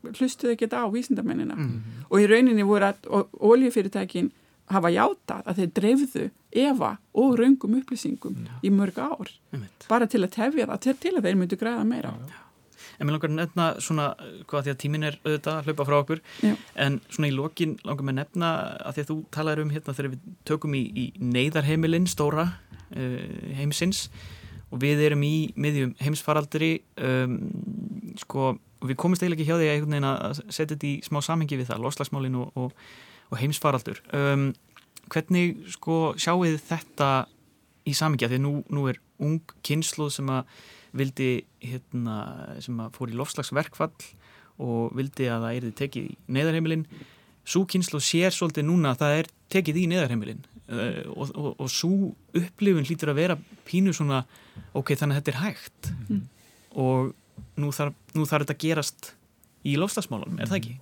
hlustuðu 0.03 0.53
ekki 0.53 0.67
á 0.71 0.86
vísindamennina. 0.91 1.55
Mm 1.55 1.69
-hmm. 1.69 2.05
og 2.09 2.19
í 2.19 2.27
rauninni 2.27 2.63
voru 2.63 2.86
að 2.86 3.27
oljufyrirtækin 3.39 4.31
hafa 4.65 4.89
játað 4.89 5.41
að 5.45 5.55
þeir 5.55 5.71
dreifðu 5.73 6.29
Eva 6.55 6.97
og 7.13 7.39
raungum 7.39 7.75
upplýsingum 7.81 8.36
í 8.63 8.69
mörg 8.71 8.97
ár. 8.97 9.29
Bara 9.89 10.07
til 10.07 10.23
að 10.23 10.31
tefja 10.31 10.65
það 10.65 10.99
til 10.99 11.17
að 11.17 11.23
þeir 11.23 11.36
myndi 11.36 11.55
græða 11.55 11.83
meira. 11.83 12.13
Já 12.29 12.44
en 12.95 13.07
mér 13.07 13.15
langar 13.15 13.31
að 13.31 13.39
nefna 13.39 13.67
svona 13.83 14.07
hvað 14.49 14.67
því 14.67 14.73
að 14.73 14.79
tímin 14.83 15.07
er 15.09 15.19
auðvitað 15.23 15.57
að 15.59 15.69
hlaupa 15.69 15.87
frá 15.89 15.97
okkur. 15.99 16.23
Já. 16.45 16.53
en 16.85 17.01
svona 17.09 17.29
í 17.29 17.35
lokin 17.35 17.77
langar 17.83 18.07
mér 18.07 18.15
að 18.15 18.21
nefna 18.21 18.51
að 18.85 18.95
því 18.95 19.05
að 19.05 19.11
þú 19.11 19.17
talaður 19.37 19.63
um 19.65 19.73
hérna 19.75 19.97
þegar 19.97 20.13
við 20.13 20.31
tökum 20.47 20.77
í, 20.77 20.83
í 20.85 21.05
neyðarheimilinn 21.19 22.09
stóra 22.09 22.47
uh, 22.95 23.19
heimsins 23.59 24.07
og 24.73 24.81
við 24.81 25.03
erum 25.07 25.23
í 25.23 25.35
miðjum 25.55 25.95
heimsfaraldri 26.01 26.71
um, 26.99 27.37
sko 28.19 28.55
og 28.85 28.91
við 28.91 28.99
komumst 29.01 29.23
eiginlega 29.23 29.41
ekki 29.41 29.49
hjá 29.49 29.57
því 29.57 29.97
að, 29.97 30.07
að 30.13 30.39
setja 30.53 30.73
þetta 30.75 30.87
í 30.89 30.95
smá 31.05 31.19
samhengi 31.25 31.59
við 31.59 31.69
það, 31.71 31.83
loslagsmálin 31.85 32.37
og, 32.41 32.59
og, 32.59 32.85
og 33.31 33.39
heimsfaraldur. 33.41 34.01
Um, 34.13 34.49
hvernig 35.11 35.71
sko 35.73 36.13
sjáuð 36.21 36.59
þetta 36.67 37.09
í 37.87 37.95
samhengi? 37.97 38.27
Að 38.27 38.35
því 38.35 38.39
að 38.41 38.45
nú, 38.45 38.53
nú 38.75 38.85
er 38.91 39.01
ung 39.23 39.55
kynsluð 39.65 40.11
sem 40.17 40.31
að 40.33 40.59
vildi 40.95 41.29
hérna, 41.63 42.17
sem 42.63 42.79
að 42.81 42.95
fór 42.95 43.11
í 43.11 43.17
lofslagsverkfall 43.19 43.93
og 44.63 44.95
vildi 44.95 45.27
að 45.31 45.45
það 45.45 45.57
erði 45.59 45.71
tekið 45.81 46.07
í 46.07 46.17
neðarheimilin 46.37 46.85
svo 47.45 47.65
kynslu 47.69 48.01
sér 48.01 48.33
svolítið 48.33 48.67
núna 48.69 48.93
að 48.93 49.01
það 49.03 49.17
er 49.19 49.29
tekið 49.53 49.81
í 49.81 49.85
neðarheimilin 49.91 50.41
uh, 50.45 51.03
og, 51.13 51.35
og, 51.35 51.51
og 51.61 51.69
svo 51.71 52.13
upplifun 52.35 52.87
hlýtur 52.87 53.11
að 53.11 53.21
vera 53.21 53.37
pínu 53.67 53.93
svona 53.95 54.23
ok, 54.73 54.95
þannig 54.95 55.17
að 55.17 55.21
þetta 55.21 55.33
er 55.33 55.41
hægt 55.43 55.91
mm. 56.07 56.23
og 56.85 57.13
nú 57.59 57.71
þarf, 57.75 57.95
nú 58.15 58.25
þarf 58.29 58.47
þetta 58.47 58.59
gerast 58.63 59.13
í 59.65 59.75
lofslagsmálunum, 59.81 60.39
er 60.39 60.51
það 60.51 60.61
ekki? 60.61 60.75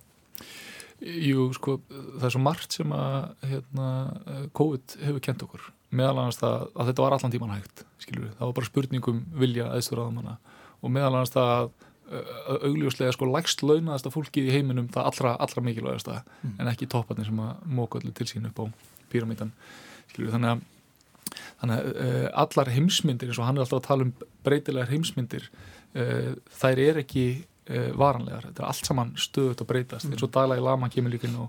Jú, 1.04 1.48
sko, 1.56 1.78
það 1.90 2.26
er 2.28 2.32
svo 2.32 2.40
margt 2.40 2.76
sem 2.76 2.92
að 2.94 3.16
hérna, 3.50 3.88
COVID 4.56 4.98
hefur 5.02 5.24
kent 5.24 5.42
okkur 5.44 5.64
meðal 5.96 6.18
annars 6.18 6.40
það 6.40 6.66
að 6.74 6.90
þetta 6.90 7.04
var 7.04 7.16
allan 7.16 7.34
tíman 7.34 7.54
hægt 7.54 7.84
skilur 8.02 8.26
við, 8.26 8.36
það 8.38 8.46
var 8.48 8.56
bara 8.58 8.70
spurningum 8.70 9.24
vilja 9.44 9.70
aðsturraðamanna 9.74 10.36
og 10.80 10.94
meðal 10.94 11.12
annars 11.14 11.34
það 11.34 11.52
að 11.54 11.72
augljóslega 12.68 13.14
sko 13.16 13.28
lægst 13.30 13.62
launaðasta 13.64 14.12
fólkið 14.12 14.50
í 14.50 14.52
heiminum 14.58 14.90
það 14.92 15.06
allra, 15.08 15.30
allra 15.40 15.62
mikilvægasta. 15.64 16.18
Mm. 16.42 16.54
en 16.60 16.70
ekki 16.70 16.88
topparnir 16.92 17.30
sem 17.30 17.40
að 17.40 17.62
móka 17.78 17.98
allir 17.98 18.14
til 18.18 18.28
sín 18.28 18.48
upp 18.50 18.60
á 18.60 18.64
píramítan 19.12 19.54
þannig 20.14 20.50
að 20.52 20.62
þannig 21.60 21.78
að 21.78 21.88
uh, 22.04 22.26
allar 22.44 22.70
heimsmyndir 22.74 23.30
eins 23.30 23.40
og 23.40 23.48
hann 23.48 23.58
er 23.58 23.64
alltaf 23.64 23.80
að 23.80 23.88
tala 23.88 24.06
um 24.06 24.12
breytilegar 24.46 24.92
heimsmyndir 24.92 25.48
uh, 25.48 26.34
þær 26.60 26.82
er 26.84 27.00
ekki 27.02 27.24
uh, 27.40 27.90
varanlegar, 27.98 28.50
þetta 28.50 28.62
er 28.62 28.68
allt 28.68 28.90
saman 28.90 29.14
stöðut 29.18 29.64
að 29.64 29.70
breytast, 29.72 30.06
mm. 30.06 30.14
eins 30.14 30.26
og 30.26 30.34
dala 30.34 30.58
í 30.60 30.62
lama 30.64 30.90
kemur 30.92 31.14
líka 31.14 31.32
og 31.32 31.48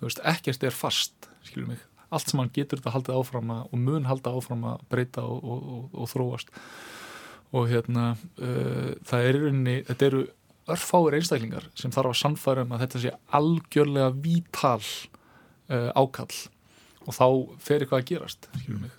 veist, 0.00 0.22
ekkert 0.24 0.64
er 0.64 0.76
fast 0.76 1.28
skilur 1.44 1.72
mig 1.72 1.82
allt 2.14 2.30
sem 2.30 2.40
hann 2.40 2.52
getur 2.54 2.80
þetta 2.80 2.94
haldið 2.94 3.20
áfram 3.20 3.52
að, 3.54 3.62
og 3.70 3.82
mun 3.82 4.08
halda 4.08 4.32
áfram 4.38 4.66
að 4.72 4.82
breyta 4.92 5.24
og, 5.26 5.38
og, 5.42 5.70
og, 5.76 5.86
og 6.02 6.10
þróast. 6.12 6.52
Og 7.56 7.70
hérna 7.70 8.08
uh, 8.16 8.92
það 9.06 9.30
er 9.30 9.40
unni, 9.50 9.76
þetta 9.86 10.10
eru 10.10 10.26
örfáir 10.72 11.16
einstaklingar 11.20 11.70
sem 11.78 11.94
þarf 11.94 12.12
að 12.12 12.20
sannfæra 12.20 12.66
um 12.66 12.74
að 12.74 12.84
þetta 12.84 13.02
sé 13.04 13.14
algjörlega 13.38 14.12
vítal 14.24 14.82
uh, 14.82 15.90
ákall. 15.94 16.44
Og 17.06 17.14
þá 17.14 17.26
fer 17.62 17.82
eitthvað 17.82 18.02
að 18.02 18.08
gerast 18.10 18.48
mig. 18.66 18.94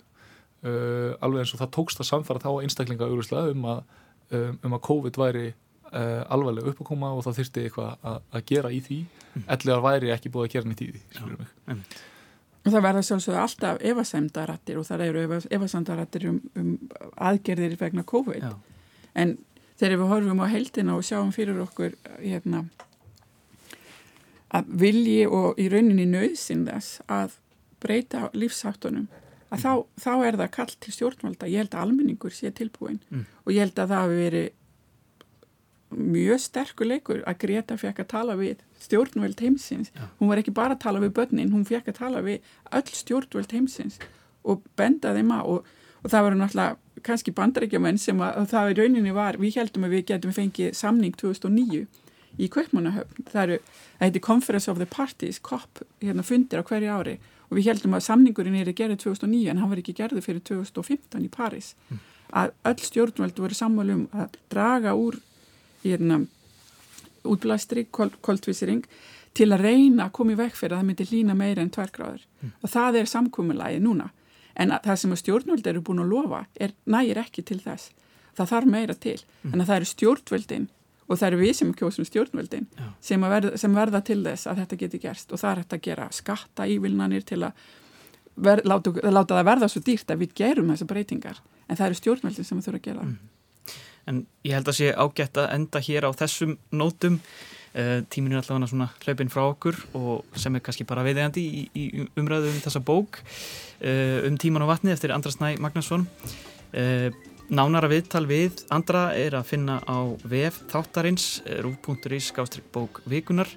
Uh, 0.64 1.14
alveg 1.22 1.44
eins 1.44 1.54
og 1.54 1.60
það 1.62 1.74
tókst 1.76 2.00
að 2.02 2.08
sannfæra 2.08 2.42
þá 2.42 2.50
einstaklinga 2.64 3.06
auðvitslega 3.06 3.54
um 3.54 3.66
að 3.76 3.82
um, 4.34 4.58
um 4.64 4.76
að 4.76 4.84
COVID 4.88 5.18
væri 5.20 5.46
uh, 5.92 6.22
alveg 6.32 6.66
upp 6.72 6.82
að 6.82 6.88
koma 6.90 7.12
og 7.16 7.24
það 7.26 7.40
þurfti 7.40 7.64
eitthvað 7.64 8.06
að, 8.10 8.40
gera 8.50 8.72
í 8.74 8.80
því, 8.84 8.98
mm. 9.32 9.48
ellega 9.56 9.84
væri 9.84 10.12
ekki 10.14 10.32
búið 10.34 10.48
að 10.48 10.54
gera 10.56 10.70
nýtt 10.70 10.84
í 10.84 10.90
því 10.94 11.02
Og 12.68 12.74
það 12.74 12.84
verða 12.84 13.04
sjálfsögðu 13.08 13.40
alltaf 13.42 13.84
evasemdarattir 13.90 14.80
og 14.80 14.86
það 14.88 15.04
eru 15.06 15.22
evasemdarattir 15.56 16.26
um, 16.28 16.40
um 16.58 16.72
aðgerðir 17.30 17.76
vegna 17.80 18.04
COVID. 18.08 18.44
Já. 18.44 18.52
En 19.18 19.36
þegar 19.78 20.02
við 20.02 20.12
horfum 20.12 20.42
á 20.44 20.46
heldina 20.52 20.96
og 20.98 21.06
sjáum 21.06 21.30
fyrir 21.34 21.60
okkur 21.64 21.96
hérna, 22.18 22.66
að 24.54 24.72
vilji 24.82 25.22
og 25.26 25.58
í 25.60 25.68
rauninni 25.72 26.06
nöðsinn 26.08 26.66
þess 26.68 27.00
að 27.08 27.38
breyta 27.82 28.28
lífsáttunum, 28.34 29.06
að 29.48 29.56
mm. 29.56 29.64
þá, 29.64 29.72
þá 30.02 30.12
er 30.28 30.38
það 30.42 30.54
kallt 30.56 30.78
til 30.84 30.94
stjórnvalda. 30.96 31.50
Ég 31.50 31.64
held 31.64 31.76
að 31.76 31.84
almenningur 31.86 32.34
sé 32.34 32.52
tilbúin 32.52 33.00
mm. 33.08 33.26
og 33.44 33.52
ég 33.54 33.64
held 33.64 33.78
að 33.78 33.92
það 33.94 34.04
hafi 34.04 34.22
verið 34.22 34.48
mjög 35.94 36.42
sterkuleikur 36.44 37.22
að 37.28 37.38
Greta 37.44 37.78
fekk 37.80 38.02
að 38.04 38.10
tala 38.12 38.36
við 38.38 38.64
stjórnveld 38.82 39.40
heimsins. 39.40 39.92
Já. 39.94 40.04
hún 40.20 40.28
var 40.28 40.42
ekki 40.42 40.54
bara 40.54 40.76
að 40.76 40.84
tala 40.84 41.00
við 41.02 41.14
börnin 41.16 41.52
hún 41.52 41.64
fekk 41.68 41.88
að 41.92 42.00
tala 42.02 42.22
við 42.24 42.44
öll 42.72 42.92
stjórnveld 43.00 43.54
heimsins 43.56 43.98
og 44.44 44.62
benda 44.76 45.14
þeim 45.16 45.32
að 45.34 45.52
og, 45.52 45.70
og 46.02 46.12
það 46.12 46.26
var 46.26 46.36
náttúrulega 46.38 47.02
kannski 47.06 47.32
bandarækjumenn 47.34 47.98
sem 48.00 48.20
að 48.22 48.50
það 48.52 48.72
í 48.72 48.76
rauninni 48.78 49.14
var 49.14 49.38
við 49.40 49.60
heldum 49.60 49.86
að 49.86 49.96
við 49.96 50.04
getum 50.12 50.34
fengið 50.34 50.76
samning 50.76 51.16
2009 51.18 51.86
í 52.38 52.48
Kaupmannahöfn. 52.52 53.26
Það 53.30 53.42
eru, 53.42 53.58
það 53.98 54.04
heiti 54.06 54.22
Conference 54.24 54.70
of 54.70 54.78
the 54.78 54.86
Parties 54.86 55.40
COP, 55.42 55.82
hérna 56.02 56.24
fundir 56.26 56.62
á 56.62 56.66
hverju 56.66 56.94
ári. 56.94 57.16
Og 57.48 57.58
við 57.58 57.70
heldum 57.72 57.96
að 57.96 58.04
samningurinn 58.06 58.58
er 58.60 58.70
að 58.70 58.78
gera 58.82 58.98
2009 58.98 59.52
en 59.52 59.62
hann 59.62 59.70
var 59.70 59.80
ekki 59.80 59.96
gerði 59.96 60.22
fyrir 60.24 60.44
2015 60.44 61.24
í 61.24 61.30
Paris 61.32 61.72
mm. 61.88 62.02
að 62.42 62.52
öll 62.68 62.82
stjórnveld 62.84 63.40
voru 63.40 63.56
sammálum 63.56 64.04
að 64.12 64.36
draga 64.52 64.92
úr 64.98 65.16
hérna, 65.84 66.22
útblæstri, 67.28 67.86
koltvísring 67.92 68.86
til 69.36 69.50
að 69.52 69.64
reyna 69.66 70.08
að 70.08 70.14
koma 70.18 70.34
í 70.34 70.38
vekk 70.38 70.56
fyrir 70.58 70.74
að 70.74 70.80
það 70.80 70.88
myndi 70.88 71.06
lína 71.10 71.36
meira 71.38 71.62
en 71.62 71.72
tvær 71.74 71.92
gráður. 71.94 72.24
Mm. 72.38 72.52
og 72.62 72.70
það 72.70 72.98
er 73.00 73.12
samkúmulagi 73.12 73.82
núna. 73.82 74.10
En 74.58 74.72
það 74.84 74.96
sem 75.02 75.14
stjórnvöld 75.20 75.66
eru 75.70 75.82
búin 75.86 76.02
að 76.02 76.12
lofa 76.12 76.44
er 76.58 76.74
nægir 76.86 77.20
ekki 77.22 77.44
til 77.46 77.60
þess. 77.62 77.92
Það 78.38 78.50
þarf 78.52 78.70
meira 78.74 78.94
til, 78.94 79.18
mm. 79.42 79.54
en 79.54 79.64
það 79.64 79.76
eru 79.76 79.90
stjórnvöldin 79.92 80.68
og 81.08 81.18
það 81.18 81.26
eru 81.28 81.40
við 81.40 81.52
sem 81.56 81.74
kjósum 81.74 82.06
stjórnvöldin 82.06 82.66
sem, 83.00 83.22
verða, 83.22 83.56
sem 83.56 83.74
verða 83.74 84.02
til 84.04 84.20
þess 84.26 84.46
að 84.46 84.62
þetta 84.62 84.80
geti 84.82 85.02
gerst. 85.02 85.32
Og 85.32 85.40
það 85.40 85.50
er 85.50 85.62
hægt 85.62 85.76
að 85.78 85.84
gera 85.86 86.08
skatta 86.14 86.66
ívilnanir 86.68 87.26
til 87.26 87.40
að 87.46 87.64
ver, 88.36 88.62
láta, 88.64 88.92
láta 89.08 89.38
það 89.38 89.48
verða 89.50 89.70
svo 89.72 89.82
dýrt 89.86 90.12
að 90.14 90.22
við 90.24 90.36
gerum 90.42 90.70
þessa 90.74 90.90
breytingar. 90.90 91.42
En 91.68 91.78
það 91.78 91.86
eru 91.90 92.00
stjórnvöldin 92.02 92.48
sem 92.48 92.62
þurfa 92.62 92.82
að 92.82 92.88
gera 92.90 93.06
mm 93.06 93.18
en 94.08 94.24
ég 94.46 94.56
held 94.56 94.72
að 94.72 94.78
sé 94.80 94.90
ágætt 94.96 95.38
að 95.40 95.54
enda 95.58 95.84
hér 95.84 96.08
á 96.08 96.10
þessum 96.16 96.56
nótum. 96.72 97.20
Uh, 97.78 98.00
tíminu 98.10 98.38
er 98.38 98.42
allavega 98.42 98.70
svona 98.70 98.88
hlaupin 99.04 99.30
frá 99.30 99.42
okkur 99.44 99.76
og 99.98 100.38
sem 100.40 100.54
er 100.56 100.62
kannski 100.64 100.86
bara 100.88 101.04
viðegandi 101.04 101.42
í, 101.44 101.64
í 101.76 102.06
umræðu 102.18 102.48
um 102.50 102.62
þessa 102.64 102.80
bók. 102.82 103.20
Uh, 103.78 104.24
um 104.26 104.38
tíman 104.40 104.64
og 104.64 104.72
vatni 104.72 104.94
eftir 104.94 105.12
Andra 105.14 105.30
Snæ 105.34 105.58
Magnusson 105.62 106.08
uh, 106.08 107.10
Nánara 107.48 107.88
viðtal 107.88 108.26
við 108.28 108.64
Andra 108.74 109.06
er 109.16 109.36
að 109.38 109.46
finna 109.52 109.78
á 109.88 110.04
vef 110.28 110.58
þáttarins 110.68 111.38
rúf.is 111.64 112.28
skástrygg 112.28 112.68
bók 112.74 113.00
vikunar 113.08 113.48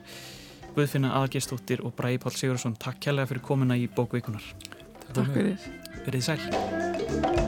Guðfinna 0.72 1.12
Aðargestóttir 1.18 1.84
og 1.84 1.98
Bræði 1.98 2.22
Pál 2.24 2.36
Sigursson 2.38 2.80
takk 2.80 3.02
kærlega 3.04 3.34
fyrir 3.34 3.44
komuna 3.50 3.76
í 3.76 3.90
bók 3.92 4.16
vikunar 4.16 4.46
Takk 5.12 5.34
fyrir. 5.36 5.72
Verðið 6.06 6.28
sæl 6.30 7.41